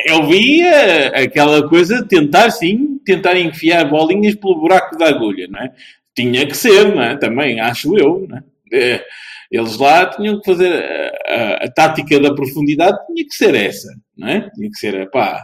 eu 0.06 0.26
vi 0.28 0.62
eh, 0.62 1.08
aquela 1.24 1.68
coisa 1.68 2.02
de 2.02 2.08
tentar, 2.08 2.50
sim, 2.52 2.98
tentar 3.06 3.38
enfiar 3.38 3.90
bolinhas 3.90 4.36
pelo 4.36 4.60
buraco 4.62 4.98
da 4.98 5.10
agulha, 5.10 5.48
não 5.50 5.60
é? 5.60 5.74
Tinha 6.16 6.48
que 6.48 6.56
ser, 6.56 6.96
não 6.96 7.04
é? 7.04 7.18
Também, 7.18 7.60
acho 7.60 7.98
eu, 7.98 8.26
não 8.28 8.38
é? 8.38 8.44
Eh, 8.72 9.06
Eles 9.52 9.78
lá 9.78 10.06
tinham 10.10 10.40
que 10.40 10.46
fazer 10.50 10.72
a, 10.74 11.34
a- 11.34 11.66
a 11.66 11.72
tática 11.72 12.20
da 12.20 12.34
profundidade, 12.34 12.98
tinha 13.08 13.26
que 13.28 13.36
ser 13.36 13.54
essa, 13.54 13.90
não 14.18 14.28
é? 14.30 14.50
Tinha 14.52 14.70
que 14.70 14.78
ser, 14.78 14.96
epá, 14.96 15.44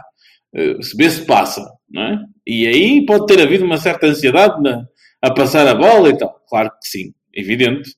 se 0.82 0.96
vê 0.96 1.08
se 1.10 1.24
passa, 1.24 1.64
não 1.90 2.02
é? 2.02 2.18
E 2.46 2.66
aí 2.66 3.06
pode 3.06 3.26
ter 3.26 3.40
havido 3.40 3.64
uma 3.64 3.76
certa 3.78 4.06
ansiedade 4.06 4.60
na- 4.62 4.84
a 5.22 5.30
passar 5.32 5.66
a 5.66 5.74
bola 5.74 6.08
e 6.10 6.18
tal. 6.18 6.34
Claro 6.48 6.70
que 6.70 6.88
sim, 6.88 7.12
evidente. 7.32 7.90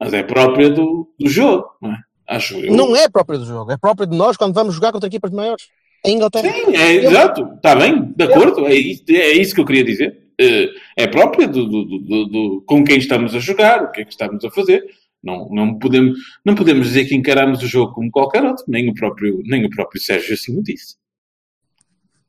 Mas 0.00 0.14
é 0.14 0.22
própria 0.22 0.70
do, 0.70 1.08
do 1.18 1.28
jogo, 1.28 1.66
não 1.82 1.90
é? 1.92 1.96
Acho 2.28 2.56
eu. 2.58 2.74
Não 2.76 2.94
é 2.94 3.08
própria 3.08 3.38
do 3.38 3.44
jogo, 3.44 3.72
é 3.72 3.76
própria 3.76 4.06
de 4.06 4.16
nós 4.16 4.36
quando 4.36 4.54
vamos 4.54 4.74
jogar 4.74 4.92
contra 4.92 5.08
equipas 5.08 5.30
maiores. 5.32 5.64
Em 6.06 6.14
Inglaterra. 6.14 6.52
Sim, 6.52 6.76
é 6.76 6.92
exato. 6.94 7.42
Está 7.56 7.74
bem, 7.74 8.12
de 8.16 8.22
acordo. 8.24 8.64
É 8.66 8.74
isso, 8.74 9.02
é 9.08 9.32
isso 9.32 9.54
que 9.54 9.60
eu 9.60 9.64
queria 9.64 9.82
dizer. 9.82 10.16
Eh, 10.40 10.68
É 10.96 11.06
própria 11.08 11.48
do, 11.48 11.66
do- 11.66 11.84
do- 11.84 11.98
do- 11.98 12.24
do- 12.26 12.64
com 12.66 12.84
quem 12.84 12.98
estamos 12.98 13.34
a 13.34 13.40
jogar, 13.40 13.82
o 13.82 13.90
que 13.90 14.02
é 14.02 14.04
que 14.04 14.12
estamos 14.12 14.44
a 14.44 14.50
fazer. 14.50 14.84
Não, 15.20 15.48
não, 15.50 15.76
podemos, 15.78 16.16
não 16.44 16.54
podemos 16.54 16.86
dizer 16.86 17.06
que 17.06 17.14
encaramos 17.16 17.60
o 17.62 17.66
jogo 17.66 17.92
como 17.92 18.08
qualquer 18.12 18.44
outro, 18.44 18.64
nem 18.68 18.88
o 18.88 18.94
próprio, 18.94 19.42
nem 19.44 19.64
o 19.66 19.70
próprio 19.70 20.00
Sérgio 20.00 20.34
assim 20.34 20.56
o 20.56 20.62
disse. 20.62 20.94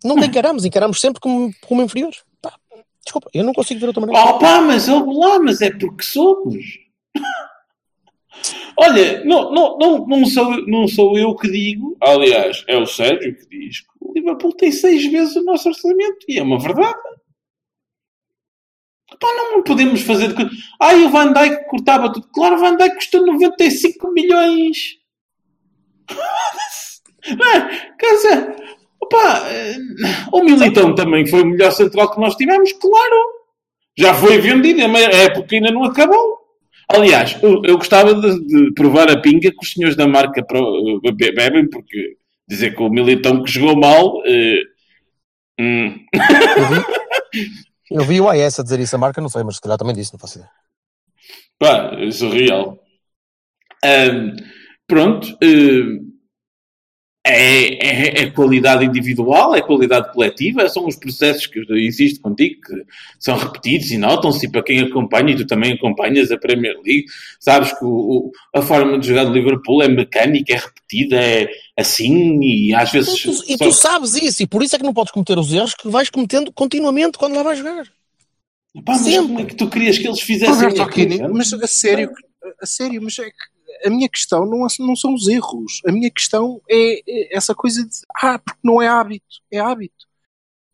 Nunca 0.03 0.25
encaramos, 0.25 0.65
encaramos 0.65 0.99
sempre 1.01 1.19
como, 1.19 1.53
como 1.67 1.81
inferiores. 1.81 2.23
Pá, 2.41 2.53
desculpa, 3.03 3.29
eu 3.33 3.43
não 3.43 3.53
consigo 3.53 3.79
ver 3.79 3.87
outra 3.87 4.01
maneira. 4.01 4.29
Oh 4.29 4.39
pá, 4.39 4.61
mas 4.61 4.87
ouve 4.87 5.13
lá, 5.13 5.39
mas 5.39 5.61
é 5.61 5.71
porque 5.71 6.03
somos. 6.03 6.65
Olha, 8.77 9.23
não, 9.25 9.51
não, 9.51 9.77
não, 9.77 10.07
não, 10.07 10.25
sou, 10.25 10.65
não 10.67 10.87
sou 10.87 11.17
eu 11.17 11.35
que 11.35 11.51
digo, 11.51 11.97
aliás, 11.99 12.63
é 12.67 12.77
o 12.77 12.85
Sérgio 12.85 13.35
que 13.35 13.45
diz 13.49 13.81
que 13.81 13.87
o 13.99 14.13
Liverpool 14.13 14.53
tem 14.53 14.71
seis 14.71 15.05
vezes 15.11 15.35
o 15.35 15.43
nosso 15.43 15.67
orçamento, 15.67 16.25
e 16.27 16.39
é 16.39 16.43
uma 16.43 16.57
verdade. 16.57 16.97
Pá, 19.19 19.27
não 19.51 19.63
podemos 19.63 20.01
fazer. 20.01 20.33
Ai, 20.79 21.03
o 21.03 21.09
Van 21.09 21.33
Dijk 21.33 21.67
cortava 21.67 22.13
tudo. 22.13 22.29
Claro, 22.29 22.55
o 22.55 22.59
Van 22.59 22.77
Dijk 22.77 22.95
custou 22.95 23.25
95 23.25 24.11
milhões. 24.11 24.97
Não 27.37 27.47
é? 27.47 27.95
Quer 27.99 28.13
dizer, 28.13 28.78
opá, 29.01 29.47
eh, 29.49 29.75
o 30.31 30.43
Militão 30.43 30.93
também 30.95 31.25
foi 31.25 31.41
o 31.41 31.45
melhor 31.45 31.71
central 31.71 32.11
que 32.11 32.19
nós 32.19 32.35
tivemos, 32.35 32.71
claro. 32.73 33.15
Já 33.97 34.13
foi 34.13 34.37
vendido, 34.39 34.81
a 34.81 34.99
época 34.99 35.55
ainda 35.55 35.71
não 35.71 35.83
acabou. 35.83 36.37
Aliás, 36.91 37.37
eu, 37.43 37.61
eu 37.65 37.77
gostava 37.77 38.13
de, 38.15 38.45
de 38.47 38.73
provar 38.73 39.09
a 39.11 39.19
pinga 39.21 39.51
que 39.51 39.57
os 39.61 39.73
senhores 39.73 39.95
da 39.95 40.07
marca 40.07 40.43
pro- 40.43 40.99
eh, 41.05 41.11
be- 41.11 41.31
bebem, 41.33 41.69
porque 41.69 42.17
dizer 42.47 42.75
que 42.75 42.81
o 42.81 42.89
Militão 42.89 43.43
que 43.43 43.51
jogou 43.51 43.75
mal. 43.75 44.21
eh, 44.25 44.61
hum, 45.59 45.99
Eu 47.91 48.03
vi 48.05 48.19
o 48.21 48.29
AS 48.29 48.59
a 48.59 48.63
dizer 48.63 48.79
isso, 48.79 48.95
a 48.95 48.99
marca 48.99 49.21
não 49.21 49.29
sei, 49.29 49.43
mas 49.43 49.55
se 49.55 49.61
calhar 49.61 49.77
também 49.77 49.93
disse, 49.95 50.13
não 50.13 50.19
faço 50.19 50.37
ideia. 50.39 50.51
Pá, 51.59 51.91
é 51.99 52.09
surreal. 52.11 52.79
Ahm, 53.83 54.35
pronto. 54.87 55.27
eh, 55.43 55.99
é, 57.31 57.73
é, 57.75 58.21
é 58.23 58.31
qualidade 58.31 58.85
individual, 58.85 59.55
é 59.55 59.61
qualidade 59.61 60.11
coletiva, 60.13 60.67
são 60.69 60.87
os 60.87 60.95
processos 60.95 61.47
que 61.47 61.59
eu 61.59 61.77
insisto 61.77 62.21
contigo, 62.21 62.59
que 62.61 62.83
são 63.19 63.37
repetidos 63.37 63.91
e 63.91 63.97
notam-se, 63.97 64.45
e 64.45 64.51
para 64.51 64.63
quem 64.63 64.79
acompanha, 64.79 65.31
e 65.31 65.35
tu 65.35 65.45
também 65.47 65.73
acompanhas 65.73 66.31
a 66.31 66.37
Premier 66.37 66.75
League, 66.85 67.05
sabes 67.39 67.71
que 67.77 67.83
o, 67.85 67.89
o- 67.89 68.31
a 68.55 68.61
forma 68.61 68.97
de 68.99 69.07
jogar 69.07 69.25
de 69.25 69.31
Liverpool 69.31 69.81
é 69.83 69.87
mecânica, 69.87 70.53
é 70.53 70.57
repetida, 70.57 71.15
é 71.21 71.49
assim, 71.77 72.39
e 72.41 72.73
às 72.73 72.91
vezes... 72.91 73.13
E 73.13 73.21
tu, 73.23 73.43
e 73.47 73.57
só- 73.57 73.65
tu 73.65 73.71
sabes 73.71 74.15
isso, 74.15 74.43
e 74.43 74.47
por 74.47 74.63
isso 74.63 74.75
é 74.75 74.79
que 74.79 74.85
não 74.85 74.93
podes 74.93 75.11
cometer 75.11 75.37
os 75.37 75.53
erros 75.53 75.73
que 75.75 75.87
vais 75.89 76.09
cometendo 76.09 76.51
continuamente 76.51 77.17
quando 77.17 77.35
lá 77.35 77.43
vais 77.43 77.57
jogar. 77.59 77.85
Pá, 78.85 78.93
mas 78.93 79.01
sempre. 79.01 79.27
como 79.27 79.39
é 79.39 79.45
que 79.45 79.55
tu 79.55 79.67
querias 79.69 79.97
que 79.97 80.07
eles 80.07 80.21
fizessem 80.21 80.53
Roberto 80.55 80.81
a 80.81 80.85
Aquini, 80.85 81.17
coisa? 81.19 81.33
mas 81.33 81.53
a 81.53 81.67
sério, 81.67 82.11
a 82.61 82.65
sério, 82.65 83.01
mas 83.01 83.17
é 83.19 83.25
que 83.25 83.31
a 83.85 83.89
minha 83.89 84.09
questão 84.09 84.45
não, 84.45 84.65
é- 84.65 84.69
não 84.79 84.95
são 84.95 85.13
os 85.13 85.27
erros. 85.27 85.81
A 85.87 85.91
minha 85.91 86.11
questão 86.11 86.61
é, 86.69 86.99
é 87.07 87.35
essa 87.37 87.55
coisa 87.55 87.83
de 87.85 87.95
ah, 88.17 88.39
porque 88.39 88.59
não 88.63 88.81
é 88.81 88.87
hábito, 88.87 89.41
é 89.51 89.59
hábito. 89.59 90.07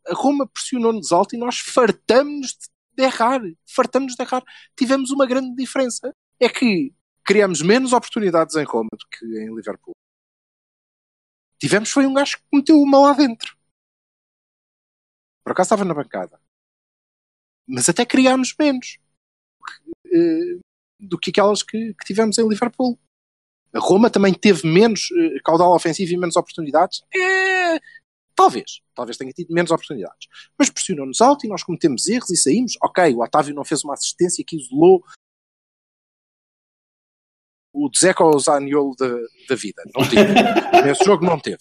A 0.07 0.13
Roma 0.13 0.47
pressionou-nos 0.47 1.11
alto 1.11 1.35
e 1.35 1.39
nós 1.39 1.59
fartamos 1.59 2.55
de 2.93 3.03
errar. 3.03 3.41
Fartamos 3.67 4.15
de 4.15 4.23
errar. 4.23 4.43
Tivemos 4.77 5.11
uma 5.11 5.25
grande 5.25 5.55
diferença. 5.55 6.13
É 6.39 6.49
que 6.49 6.93
criamos 7.25 7.61
menos 7.61 7.93
oportunidades 7.93 8.55
em 8.55 8.63
Roma 8.63 8.89
do 8.91 9.05
que 9.11 9.25
em 9.25 9.53
Liverpool. 9.55 9.95
Tivemos 11.59 11.89
foi 11.91 12.05
um 12.05 12.13
gajo 12.13 12.37
que 12.37 12.43
meteu 12.57 12.79
uma 12.79 12.99
lá 12.99 13.13
dentro. 13.13 13.55
Por 15.43 15.51
acaso 15.51 15.67
estava 15.67 15.85
na 15.85 15.93
bancada. 15.93 16.39
Mas 17.67 17.89
até 17.89 18.05
criámos 18.05 18.53
menos 18.59 18.99
eh, 20.05 20.59
do 20.99 21.17
que 21.17 21.29
aquelas 21.29 21.63
que, 21.63 21.93
que 21.93 22.05
tivemos 22.05 22.37
em 22.37 22.47
Liverpool. 22.47 22.97
A 23.73 23.79
Roma 23.79 24.09
também 24.09 24.33
teve 24.33 24.67
menos 24.67 25.09
eh, 25.11 25.39
caudal 25.43 25.75
ofensivo 25.75 26.13
e 26.13 26.17
menos 26.17 26.35
oportunidades. 26.35 27.03
É, 27.13 27.79
talvez. 28.33 28.81
Talvez 28.95 29.17
tenha 29.17 29.31
tido 29.31 29.53
menos 29.53 29.71
oportunidades. 29.71 30.27
Mas 30.57 30.69
pressionou-nos 30.69 31.19
alto 31.19 31.45
e 31.45 31.49
nós 31.49 31.63
cometemos 31.63 32.07
erros 32.07 32.29
e 32.29 32.37
saímos. 32.37 32.77
Ok, 32.81 33.13
o 33.13 33.21
Otávio 33.21 33.53
não 33.53 33.65
fez 33.65 33.83
uma 33.83 33.93
assistência 33.93 34.43
que 34.47 34.55
isolou 34.55 35.03
o 37.73 37.89
Dzeko 37.89 38.23
ou 38.23 38.35
o 38.35 38.39
Zaniolo 38.39 38.95
da, 38.97 39.09
da 39.49 39.55
vida. 39.55 39.83
Não 39.93 40.07
teve. 40.07 40.33
Nesse 40.85 41.03
jogo 41.03 41.25
não 41.25 41.37
teve. 41.37 41.59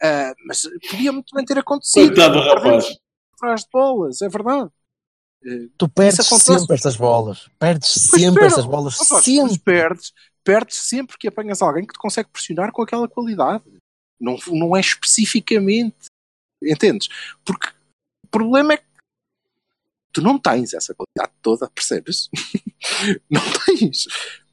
Ah, 0.00 0.32
mas 0.46 0.62
podia 0.88 1.12
muito 1.12 1.34
bem 1.34 1.44
ter 1.44 1.58
acontecido. 1.58 2.14
Coitado 2.14 2.34
do 2.34 2.40
rapaz. 2.40 2.86
Atrás 3.34 3.62
de 3.62 3.70
bolas, 3.72 4.22
é 4.22 4.28
verdade. 4.28 4.70
Tu 5.78 5.88
perdes 5.88 6.26
sempre 6.26 6.74
estas 6.74 6.96
bolas. 6.96 7.48
Perdes 7.58 7.92
Pois 7.92 8.22
sempre 8.22 8.26
espera, 8.26 8.46
estas 8.46 8.66
bolas. 8.66 8.96
Mas 8.98 9.24
Sempre. 9.24 9.58
perdes, 9.58 10.12
perdes 10.42 10.76
sempre 10.76 11.16
que 11.18 11.28
apanhas 11.28 11.62
alguém 11.62 11.86
que 11.86 11.92
te 11.92 11.98
consegue 11.98 12.28
pressionar 12.30 12.72
com 12.72 12.82
aquela 12.82 13.08
qualidade. 13.08 13.64
Não, 14.20 14.36
não 14.48 14.76
é 14.76 14.80
especificamente. 14.80 16.06
Entendes? 16.62 17.08
Porque 17.44 17.68
o 18.24 18.28
problema 18.28 18.74
é 18.74 18.76
que 18.78 18.84
tu 20.12 20.20
não 20.20 20.38
tens 20.38 20.74
essa 20.74 20.94
qualidade 20.94 21.32
toda, 21.42 21.70
percebes? 21.70 22.28
não 23.30 23.42
tens. 23.66 24.06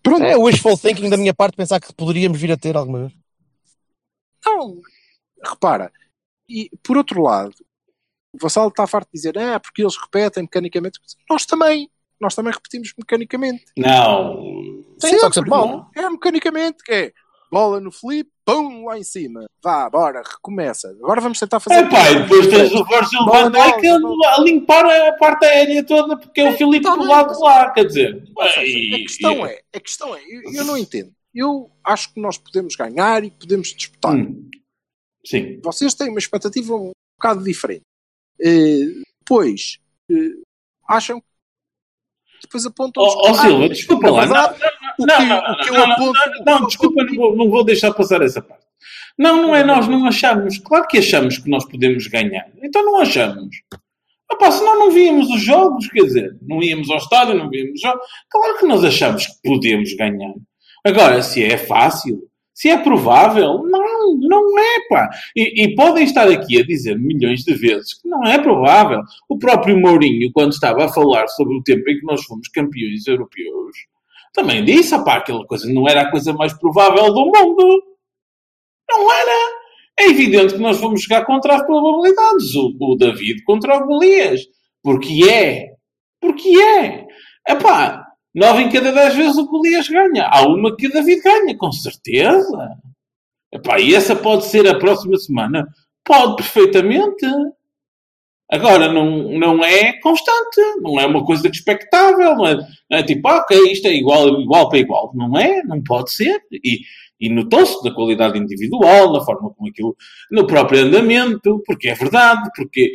Pronto, 0.03 0.23
É 0.23 0.37
o 0.37 0.43
wishful 0.43 0.77
thinking 0.77 1.09
da 1.09 1.17
minha 1.17 1.33
parte 1.33 1.55
pensar 1.55 1.79
que 1.79 1.93
poderíamos 1.93 2.39
vir 2.39 2.51
a 2.51 2.57
ter 2.57 2.75
alguma 2.75 3.07
vez. 3.07 3.13
não. 4.45 4.81
Repara, 5.45 5.91
e 6.47 6.69
por 6.81 6.97
outro 6.97 7.21
lado, 7.21 7.53
o 8.33 8.37
Vassal 8.41 8.67
está 8.67 8.87
farto 8.87 9.09
de 9.13 9.19
dizer, 9.19 9.37
ah, 9.37 9.59
porque 9.59 9.81
eles 9.81 9.95
repetem 9.95 10.43
mecanicamente. 10.43 10.99
Nós 11.29 11.45
também. 11.45 11.89
Nós 12.19 12.35
também 12.35 12.53
repetimos 12.53 12.93
mecanicamente. 12.97 13.65
Não. 13.77 14.41
Sim, 14.99 15.19
só 15.19 15.29
que 15.29 15.35
sempre 15.35 15.49
mal. 15.49 15.89
É 15.95 16.09
mecanicamente, 16.09 16.83
que 16.83 16.91
é 16.91 17.13
bola 17.51 17.79
no 17.79 17.91
flip, 17.91 18.29
pum, 18.43 18.85
lá 18.85 18.97
em 18.97 19.03
cima. 19.03 19.45
Vá, 19.61 19.87
bora, 19.89 20.23
recomeça. 20.23 20.89
Agora 20.89 21.21
vamos 21.21 21.39
tentar 21.39 21.59
fazer. 21.59 21.81
É 21.81 21.89
pá, 21.89 22.09
e 22.09 22.23
depois 22.23 22.47
tens 22.47 22.71
o 22.73 22.83
Virgil 22.85 23.25
van 23.25 23.51
Dijk 23.51 23.99
bola, 24.01 24.27
a, 24.27 24.35
a 24.35 24.41
limpar 24.41 24.85
a 24.85 25.13
parte 25.13 25.45
aérea 25.45 25.83
toda 25.85 26.17
porque 26.17 26.41
é 26.41 26.49
o 26.49 26.57
Filipe 26.57 26.85
tá 26.85 26.95
do 26.95 27.03
lado 27.03 27.33
de 27.33 27.39
lá, 27.39 27.69
quer 27.71 27.85
dizer. 27.85 28.23
Seja, 28.53 28.95
a 28.95 28.99
questão 28.99 29.45
é, 29.45 29.61
a 29.71 29.79
questão 29.79 30.15
é, 30.15 30.21
eu, 30.27 30.53
eu 30.53 30.65
não 30.65 30.77
entendo. 30.77 31.11
Eu 31.33 31.69
acho 31.83 32.13
que 32.13 32.21
nós 32.21 32.37
podemos 32.37 32.75
ganhar 32.75 33.23
e 33.23 33.31
podemos 33.31 33.67
disputar. 33.69 34.15
Hum. 34.15 34.49
Sim. 35.25 35.59
Vocês 35.63 35.93
têm 35.93 36.09
uma 36.09 36.19
expectativa 36.19 36.75
um 36.75 36.91
bocado 37.19 37.43
diferente. 37.43 37.83
Eh, 38.43 39.03
depois, 39.19 39.79
eh, 40.11 40.41
acham 40.87 41.23
depois 42.41 42.65
apontam 42.65 43.01
Ó 43.01 43.29
ó, 43.29 43.33
Silva, 43.35 43.69
desculpa 43.69 44.11
lá. 44.11 44.25
Não, 44.25 45.07
não, 45.07 45.17
que, 45.17 45.25
não, 45.25 45.39
o 45.39 45.57
que 45.57 45.69
eu 45.69 45.73
não, 45.73 45.87
não, 45.87 45.93
aponto. 45.93 46.19
não, 46.45 46.59
não, 46.59 46.67
desculpa, 46.67 47.03
não 47.03 47.15
vou, 47.15 47.35
não 47.37 47.49
vou 47.49 47.63
deixar 47.63 47.93
passar 47.93 48.21
essa 48.21 48.41
parte. 48.41 48.65
Não, 49.17 49.41
não 49.41 49.55
é 49.55 49.63
nós, 49.63 49.87
não 49.87 50.05
achamos. 50.05 50.57
Claro 50.57 50.87
que 50.87 50.97
achamos 50.97 51.37
que 51.37 51.49
nós 51.49 51.65
podemos 51.65 52.05
ganhar. 52.07 52.47
Então 52.61 52.83
não 52.83 52.99
achamos. 52.99 53.55
Pá, 54.39 54.51
senão 54.51 54.79
não 54.79 54.91
víamos 54.91 55.29
os 55.29 55.41
jogos, 55.41 55.87
quer 55.87 56.03
dizer, 56.03 56.37
não 56.41 56.61
íamos 56.61 56.89
ao 56.89 56.97
estádio, 56.97 57.35
não 57.35 57.49
víamos 57.49 57.75
os 57.75 57.81
jogos. 57.81 58.05
Claro 58.29 58.57
que 58.57 58.65
nós 58.65 58.83
achamos 58.83 59.27
que 59.27 59.33
podemos 59.43 59.93
ganhar. 59.93 60.33
Agora, 60.83 61.21
se 61.21 61.43
é 61.43 61.55
fácil, 61.57 62.27
se 62.63 62.69
é 62.69 62.77
provável, 62.77 63.61
não, 63.65 64.15
não 64.15 64.57
é, 64.57 64.87
pá. 64.87 65.09
E, 65.35 65.65
e 65.65 65.75
podem 65.75 66.05
estar 66.05 66.29
aqui 66.29 66.61
a 66.61 66.65
dizer 66.65 66.97
milhões 66.97 67.41
de 67.41 67.53
vezes 67.55 67.95
que 67.95 68.07
não 68.07 68.23
é 68.23 68.41
provável. 68.41 69.01
O 69.27 69.37
próprio 69.37 69.77
Mourinho, 69.77 70.31
quando 70.31 70.53
estava 70.53 70.85
a 70.85 70.87
falar 70.87 71.27
sobre 71.27 71.57
o 71.57 71.61
tempo 71.61 71.89
em 71.89 71.99
que 71.99 72.05
nós 72.05 72.23
fomos 72.23 72.47
campeões 72.47 73.05
europeus, 73.05 73.75
também 74.31 74.63
disse, 74.63 74.97
pá, 75.03 75.17
aquela 75.17 75.45
coisa 75.45 75.69
não 75.73 75.89
era 75.89 76.03
a 76.03 76.09
coisa 76.09 76.31
mais 76.31 76.53
provável 76.53 77.13
do 77.13 77.25
mundo. 77.25 77.83
Não 78.89 79.11
era. 79.11 79.51
É 79.99 80.07
evidente 80.07 80.53
que 80.53 80.61
nós 80.61 80.79
vamos 80.79 81.03
jogar 81.03 81.25
contra 81.25 81.57
as 81.57 81.65
probabilidades. 81.65 82.55
O, 82.55 82.73
o 82.79 82.95
David 82.95 83.43
contra 83.43 83.75
o 83.75 83.85
Golias. 83.85 84.39
Porque 84.81 85.29
é. 85.29 85.73
Porque 86.21 86.47
é. 86.47 87.05
Epá, 87.45 88.02
Nove 88.33 88.63
em 88.63 88.69
cada 88.69 88.91
dez 88.91 89.15
vezes 89.15 89.37
o 89.37 89.45
Golias 89.45 89.87
ganha. 89.87 90.25
Há 90.25 90.47
uma 90.47 90.75
que 90.75 90.87
o 90.87 90.91
David 90.91 91.21
ganha, 91.21 91.55
com 91.55 91.71
certeza. 91.71 92.77
Epá, 93.51 93.79
e 93.79 93.93
essa 93.93 94.15
pode 94.15 94.45
ser 94.45 94.67
a 94.67 94.79
próxima 94.79 95.17
semana? 95.17 95.67
Pode, 96.03 96.37
perfeitamente. 96.37 97.25
Agora, 98.49 98.91
não, 98.91 99.31
não 99.31 99.63
é 99.63 99.93
constante. 99.99 100.61
Não 100.81 100.99
é 100.99 101.05
uma 101.05 101.23
coisa 101.23 101.47
expectável. 101.47 102.35
Não 102.35 102.47
é, 102.47 102.55
não 102.89 102.97
é 102.97 103.03
tipo, 103.03 103.27
ah, 103.27 103.37
ok, 103.37 103.71
isto 103.71 103.87
é 103.87 103.93
igual, 103.93 104.41
igual 104.41 104.67
para 104.67 104.79
igual. 104.79 105.11
Não 105.13 105.37
é, 105.37 105.63
não 105.63 105.83
pode 105.83 106.11
ser. 106.11 106.41
E, 106.51 106.81
e 107.23 107.29
notou-se 107.29 107.81
na 107.85 107.95
qualidade 107.95 108.37
individual, 108.37 109.13
na 109.13 109.21
forma 109.21 109.49
como 109.53 109.69
aquilo, 109.69 109.95
no 110.29 110.45
próprio 110.45 110.81
andamento, 110.81 111.63
porque 111.65 111.87
é 111.87 111.95
verdade, 111.95 112.49
porque 112.53 112.91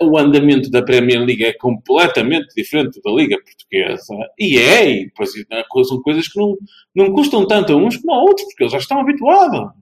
uh, 0.00 0.06
o 0.06 0.16
andamento 0.16 0.70
da 0.70 0.82
Premier 0.82 1.18
League 1.18 1.44
é 1.44 1.52
completamente 1.54 2.54
diferente 2.56 3.00
da 3.02 3.10
Liga 3.10 3.36
Portuguesa. 3.42 4.14
E 4.38 4.56
é, 4.56 4.88
e 4.88 5.04
depois 5.06 5.30
uh, 5.30 5.84
são 5.84 6.00
coisas 6.00 6.28
que 6.28 6.38
não, 6.38 6.56
não 6.94 7.12
custam 7.12 7.44
tanto 7.44 7.72
a 7.72 7.76
uns 7.76 7.96
como 7.96 8.14
a 8.14 8.22
outros, 8.22 8.46
porque 8.46 8.62
eles 8.62 8.72
já 8.72 8.78
estão 8.78 9.00
habituados. 9.00 9.72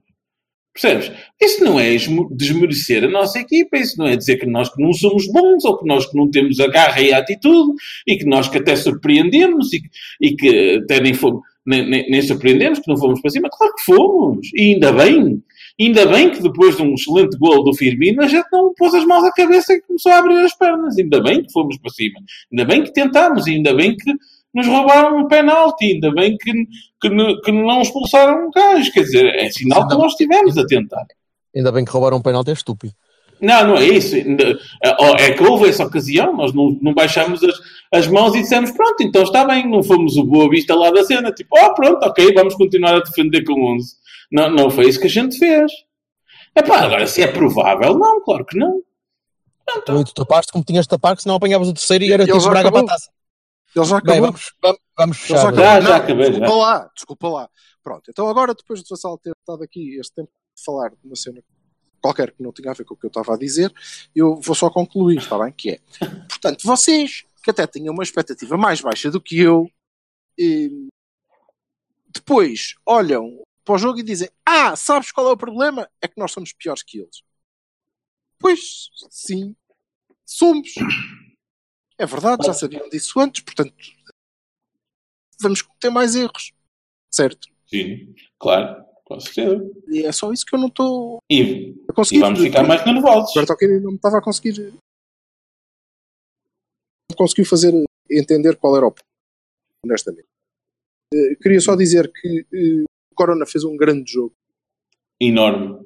Percebes? 0.73 1.11
Isso 1.39 1.63
não 1.63 1.79
é 1.79 1.95
desmerecer 2.31 3.03
a 3.03 3.07
nossa 3.07 3.37
equipa, 3.37 3.77
isso 3.77 3.99
não 3.99 4.07
é 4.07 4.15
dizer 4.15 4.37
que 4.37 4.47
nós 4.47 4.73
que 4.73 4.81
não 4.81 4.93
somos 4.93 5.27
bons, 5.31 5.63
ou 5.63 5.77
que 5.77 5.85
nós 5.85 6.07
que 6.07 6.17
não 6.17 6.31
temos 6.31 6.59
a 6.59 6.65
garra 6.67 7.01
e 7.01 7.13
a 7.13 7.19
atitude, 7.19 7.73
e 8.07 8.17
que 8.17 8.25
nós 8.25 8.47
que 8.47 8.57
até 8.57 8.75
surpreendemos, 8.75 9.71
e, 9.73 9.81
e 10.19 10.35
que 10.35 10.81
até 10.83 10.99
nem 10.99 11.13
fomos 11.13 11.41
nem, 11.65 11.89
nem, 11.89 12.09
nem 12.09 12.21
surpreendemos 12.21 12.79
que 12.79 12.89
não 12.89 12.97
fomos 12.97 13.21
para 13.21 13.31
cima. 13.31 13.49
Claro 13.51 13.73
que 13.75 13.83
fomos. 13.83 14.49
E 14.53 14.73
ainda 14.73 14.91
bem. 14.91 15.43
Ainda 15.79 16.05
bem 16.05 16.31
que 16.31 16.41
depois 16.41 16.75
de 16.75 16.83
um 16.83 16.93
excelente 16.93 17.37
gol 17.37 17.63
do 17.63 17.73
Firmino, 17.73 18.21
a 18.21 18.27
gente 18.27 18.45
não 18.51 18.73
pôs 18.75 18.93
as 18.93 19.05
mãos 19.05 19.23
à 19.23 19.31
cabeça 19.31 19.73
e 19.73 19.81
começou 19.81 20.11
a 20.11 20.17
abrir 20.17 20.37
as 20.39 20.55
pernas. 20.55 20.97
Ainda 20.97 21.21
bem 21.21 21.43
que 21.43 21.51
fomos 21.51 21.77
para 21.77 21.91
cima. 21.91 22.19
Ainda 22.51 22.65
bem 22.65 22.83
que 22.83 22.93
tentámos. 22.93 23.47
Ainda 23.47 23.73
bem 23.73 23.95
que 23.95 24.13
nos 24.53 24.67
roubaram 24.67 25.17
um 25.17 25.27
penalti. 25.27 25.93
Ainda 25.93 26.11
bem 26.13 26.37
que, 26.37 26.51
que, 27.01 27.09
que 27.43 27.51
não 27.51 27.81
expulsaram 27.81 28.47
um 28.47 28.51
gajo. 28.51 28.91
Quer 28.91 29.01
dizer, 29.01 29.25
é 29.35 29.49
sinal 29.49 29.87
que 29.87 29.95
nós 29.95 30.11
estivemos 30.11 30.57
a 30.57 30.65
tentar. 30.65 31.05
Ainda 31.55 31.71
bem 31.71 31.83
que 31.83 31.91
roubaram 31.91 32.17
um 32.17 32.21
penalti, 32.21 32.49
é 32.49 32.53
estúpido. 32.53 32.93
Não, 33.41 33.67
não 33.67 33.75
é 33.75 33.85
isso. 33.85 34.15
É 34.15 35.31
que 35.31 35.43
houve 35.43 35.69
essa 35.69 35.85
ocasião, 35.85 36.35
nós 36.35 36.53
não, 36.53 36.77
não 36.81 36.93
baixamos 36.93 37.43
as, 37.43 37.55
as 37.91 38.07
mãos 38.07 38.35
e 38.35 38.41
dissemos, 38.41 38.71
pronto, 38.71 39.01
então 39.01 39.23
está 39.23 39.43
bem, 39.43 39.67
não 39.67 39.81
fomos 39.81 40.15
o 40.15 40.23
Boa 40.23 40.49
Vista 40.49 40.75
lá 40.75 40.91
da 40.91 41.03
cena. 41.03 41.31
Tipo, 41.31 41.57
oh, 41.59 41.73
pronto, 41.73 42.05
ok, 42.05 42.33
vamos 42.33 42.53
continuar 42.53 42.95
a 42.95 42.99
defender 42.99 43.43
com 43.43 43.75
11. 43.75 43.95
Não, 44.31 44.49
não 44.49 44.69
foi 44.69 44.87
isso 44.87 44.99
que 44.99 45.07
a 45.07 45.09
gente 45.09 45.37
fez. 45.37 45.71
Epá, 46.55 46.81
agora, 46.81 47.07
se 47.07 47.23
é 47.23 47.27
provável, 47.27 47.97
não, 47.97 48.21
claro 48.23 48.45
que 48.45 48.57
não. 48.57 48.81
Então, 49.77 50.03
tu 50.03 50.13
tapaste 50.13 50.51
como 50.51 50.63
tinhas 50.63 50.85
de 50.85 50.89
tapar, 50.89 51.15
que 51.15 51.23
senão 51.23 51.35
apanhavas 51.35 51.67
o 51.67 51.73
terceiro 51.73 52.03
e 52.03 52.11
era 52.11 52.25
teres 52.25 52.45
Braga 52.45 52.71
para 52.71 52.81
a 52.81 52.85
taça. 52.85 53.09
Ele 53.75 53.85
já 53.85 53.97
acabou. 53.97 54.13
Bem, 54.13 54.21
vamos, 54.21 54.53
vamos, 54.61 54.79
vamos 54.97 55.17
fechar. 55.17 55.53
Já, 55.55 55.81
já, 55.81 55.81
já 55.81 55.95
acabei. 55.95 56.29
Desculpa 56.29 56.47
já. 56.47 56.55
lá, 56.55 56.89
desculpa 56.93 57.29
lá. 57.29 57.49
Pronto, 57.81 58.03
então 58.09 58.27
agora, 58.27 58.53
depois 58.53 58.83
de 58.83 58.89
Vassal 58.89 59.17
ter 59.17 59.31
estado 59.31 59.63
aqui 59.63 59.97
este 59.97 60.13
tempo 60.13 60.29
de 60.55 60.63
falar 60.63 60.89
de 60.89 60.97
uma 61.03 61.15
cena 61.15 61.41
qualquer 62.01 62.31
que 62.31 62.41
não 62.41 62.51
tinha 62.51 62.71
a 62.71 62.73
ver 62.73 62.83
com 62.83 62.93
o 62.93 62.97
que 62.97 63.05
eu 63.05 63.09
estava 63.09 63.33
a 63.33 63.37
dizer, 63.37 63.71
eu 64.15 64.35
vou 64.41 64.55
só 64.55 64.69
concluir, 64.69 65.19
está 65.19 65.37
bem? 65.37 65.51
Que 65.51 65.71
é, 65.71 65.79
portanto, 66.27 66.63
vocês 66.63 67.25
que 67.43 67.49
até 67.49 67.65
tinham 67.67 67.93
uma 67.93 68.03
expectativa 68.03 68.57
mais 68.57 68.81
baixa 68.81 69.09
do 69.09 69.21
que 69.21 69.39
eu, 69.39 69.69
depois 72.13 72.75
olham 72.85 73.41
para 73.63 73.75
o 73.75 73.77
jogo 73.77 73.99
e 73.99 74.03
dizem: 74.03 74.29
Ah, 74.45 74.75
sabes 74.75 75.11
qual 75.11 75.27
é 75.27 75.31
o 75.31 75.37
problema? 75.37 75.89
É 76.01 76.07
que 76.07 76.19
nós 76.19 76.31
somos 76.31 76.53
piores 76.53 76.83
que 76.83 76.99
eles. 76.99 77.23
Pois, 78.39 78.89
sim, 79.09 79.55
somos. 80.25 80.73
É 81.97 82.05
verdade, 82.05 82.45
já 82.45 82.53
sabiam 82.53 82.89
disso 82.89 83.19
antes, 83.19 83.41
portanto, 83.43 83.75
vamos 85.39 85.63
ter 85.79 85.91
mais 85.91 86.15
erros, 86.15 86.51
certo? 87.11 87.47
Sim, 87.67 88.15
claro. 88.39 88.83
Com 89.11 89.19
certeza. 89.19 89.71
E 89.89 90.05
é 90.05 90.11
só 90.13 90.31
isso 90.31 90.45
que 90.45 90.55
eu 90.55 90.59
não 90.59 90.67
estou 90.67 91.19
e. 91.29 91.75
E 92.11 92.19
vamos 92.19 92.39
ficar 92.39 92.65
mais 92.65 92.85
nervosos. 92.85 93.35
Agora 93.35 93.57
que 93.57 93.67
não 93.67 93.91
me 93.91 93.95
estava 93.97 94.19
a 94.19 94.21
conseguir. 94.21 94.73
Não 97.09 97.17
conseguiu 97.17 97.45
fazer 97.45 97.73
entender 98.09 98.55
qual 98.55 98.77
era 98.77 98.87
o 98.87 98.91
ponto, 98.91 99.03
honestamente. 99.83 100.27
Uh, 101.13 101.35
queria 101.41 101.59
só 101.59 101.75
dizer 101.75 102.09
que 102.09 102.41
uh, 102.53 102.83
o 103.11 103.15
Corona 103.15 103.45
fez 103.45 103.65
um 103.65 103.75
grande 103.75 104.09
jogo. 104.09 104.33
Enorme. 105.21 105.85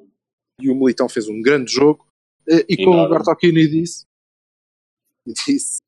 E 0.60 0.70
o 0.70 0.76
Militão 0.76 1.08
fez 1.08 1.28
um 1.28 1.42
grande 1.42 1.72
jogo. 1.72 2.06
Uh, 2.48 2.62
e 2.68 2.76
como 2.76 3.02
o 3.02 3.08
Bertocchini 3.08 3.66
disse, 3.66 4.06
disse, 5.26 5.78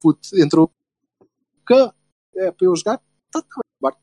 put, 0.00 0.20
entrou 0.40 0.70
cá, 1.66 1.92
é 2.36 2.52
para 2.52 2.64
eu 2.64 2.76
jogar, 2.76 2.98
tá, 3.32 3.42
tá, 3.42 3.96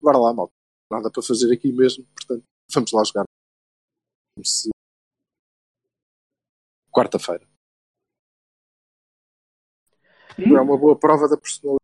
bora 0.00 0.18
lá, 0.18 0.32
malta 0.32 0.61
nada 0.92 1.10
para 1.10 1.22
fazer 1.22 1.52
aqui 1.52 1.72
mesmo, 1.72 2.04
portanto, 2.14 2.44
vamos 2.72 2.92
lá 2.92 3.02
jogar. 3.04 3.24
Se... 4.44 4.70
Quarta-feira. 6.90 7.46
Hum? 10.38 10.56
É 10.56 10.60
uma 10.60 10.76
boa 10.76 10.98
prova 10.98 11.28
da 11.28 11.36
personalidade. 11.36 11.82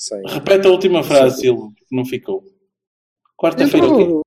Sem... 0.00 0.22
Repete 0.26 0.66
a 0.66 0.70
última 0.70 1.02
frase, 1.02 1.40
Silvio, 1.40 1.74
não 1.90 2.04
ficou. 2.04 2.44
Quarta-feira 3.36 3.86
quê? 3.86 4.20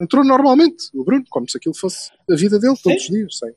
Entrou 0.00 0.24
normalmente, 0.24 0.90
o 0.94 1.04
Bruno, 1.04 1.24
como 1.28 1.48
se 1.48 1.56
aquilo 1.56 1.74
fosse 1.74 2.12
a 2.30 2.36
vida 2.36 2.58
dele 2.58 2.76
todos 2.82 3.04
Sim. 3.04 3.12
os 3.12 3.18
dias. 3.18 3.38
Sem... 3.38 3.48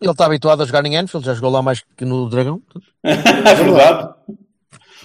Ele 0.00 0.10
está 0.10 0.26
habituado 0.26 0.62
a 0.62 0.66
jogar 0.66 0.84
em 0.84 0.96
Anfield, 0.96 1.24
já 1.24 1.34
jogou 1.34 1.50
lá 1.50 1.62
mais 1.62 1.82
que 1.96 2.04
no 2.04 2.28
Dragão. 2.28 2.62
é 3.02 3.54
verdade. 3.54 4.14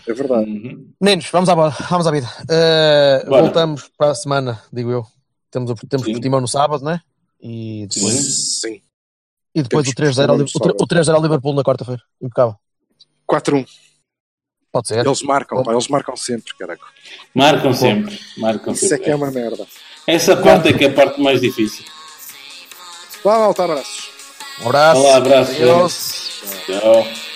É 0.08 0.14
verdade. 0.14 0.50
Uhum. 0.50 0.92
Meninos, 1.02 1.30
vamos 1.32 1.50
à, 1.50 1.56
vamos 1.56 2.08
à 2.08 2.12
vida. 2.12 2.28
Uh, 2.44 3.30
voltamos 3.30 3.90
para 3.98 4.12
a 4.12 4.16
semana, 4.16 4.62
digo 4.72 4.92
eu. 4.92 5.06
Temos, 5.52 5.74
temos 5.90 6.08
Portimão 6.08 6.42
no 6.42 6.48
sábado, 6.48 6.84
não 6.84 6.92
é? 6.92 7.02
E 7.42 7.88
depois, 7.90 8.60
Sim. 8.62 8.82
E 9.56 9.64
depois 9.64 9.92
temos 9.94 10.18
o 10.18 10.22
3-0 10.22 10.30
ao, 10.30 10.74
o 10.82 10.88
3 10.88 11.10
ao 11.10 11.22
Liverpool 11.22 11.54
na 11.54 11.64
quarta-feira. 11.64 12.02
Impecável. 12.22 12.56
4-1. 13.30 13.66
Pode 14.72 14.88
ser. 14.88 15.06
Eles 15.06 15.24
marcam, 15.24 15.64
pá, 15.64 15.72
eles 15.72 15.88
marcam 15.88 16.16
sempre, 16.16 16.54
caraca. 16.56 16.86
Marcam 17.34 17.74
sempre. 17.74 18.20
Marcam 18.38 18.74
Isso 18.74 18.88
sempre. 18.88 18.96
é 18.96 19.06
que 19.06 19.12
é 19.12 19.16
uma 19.16 19.32
merda. 19.32 19.66
Essa 20.06 20.38
parte 20.38 20.70
é 20.70 20.74
que 20.74 20.86
é 20.86 20.90
a 20.90 20.94
parte 20.94 21.20
mais 21.20 21.42
difícil. 21.42 21.86
Vá, 23.24 23.40
malta, 23.40 23.64
abraços. 23.64 24.10
Um 24.62 24.68
abraço. 24.68 25.02
Olá, 25.02 25.18
abraços. 25.18 26.42
Tchau. 26.66 27.29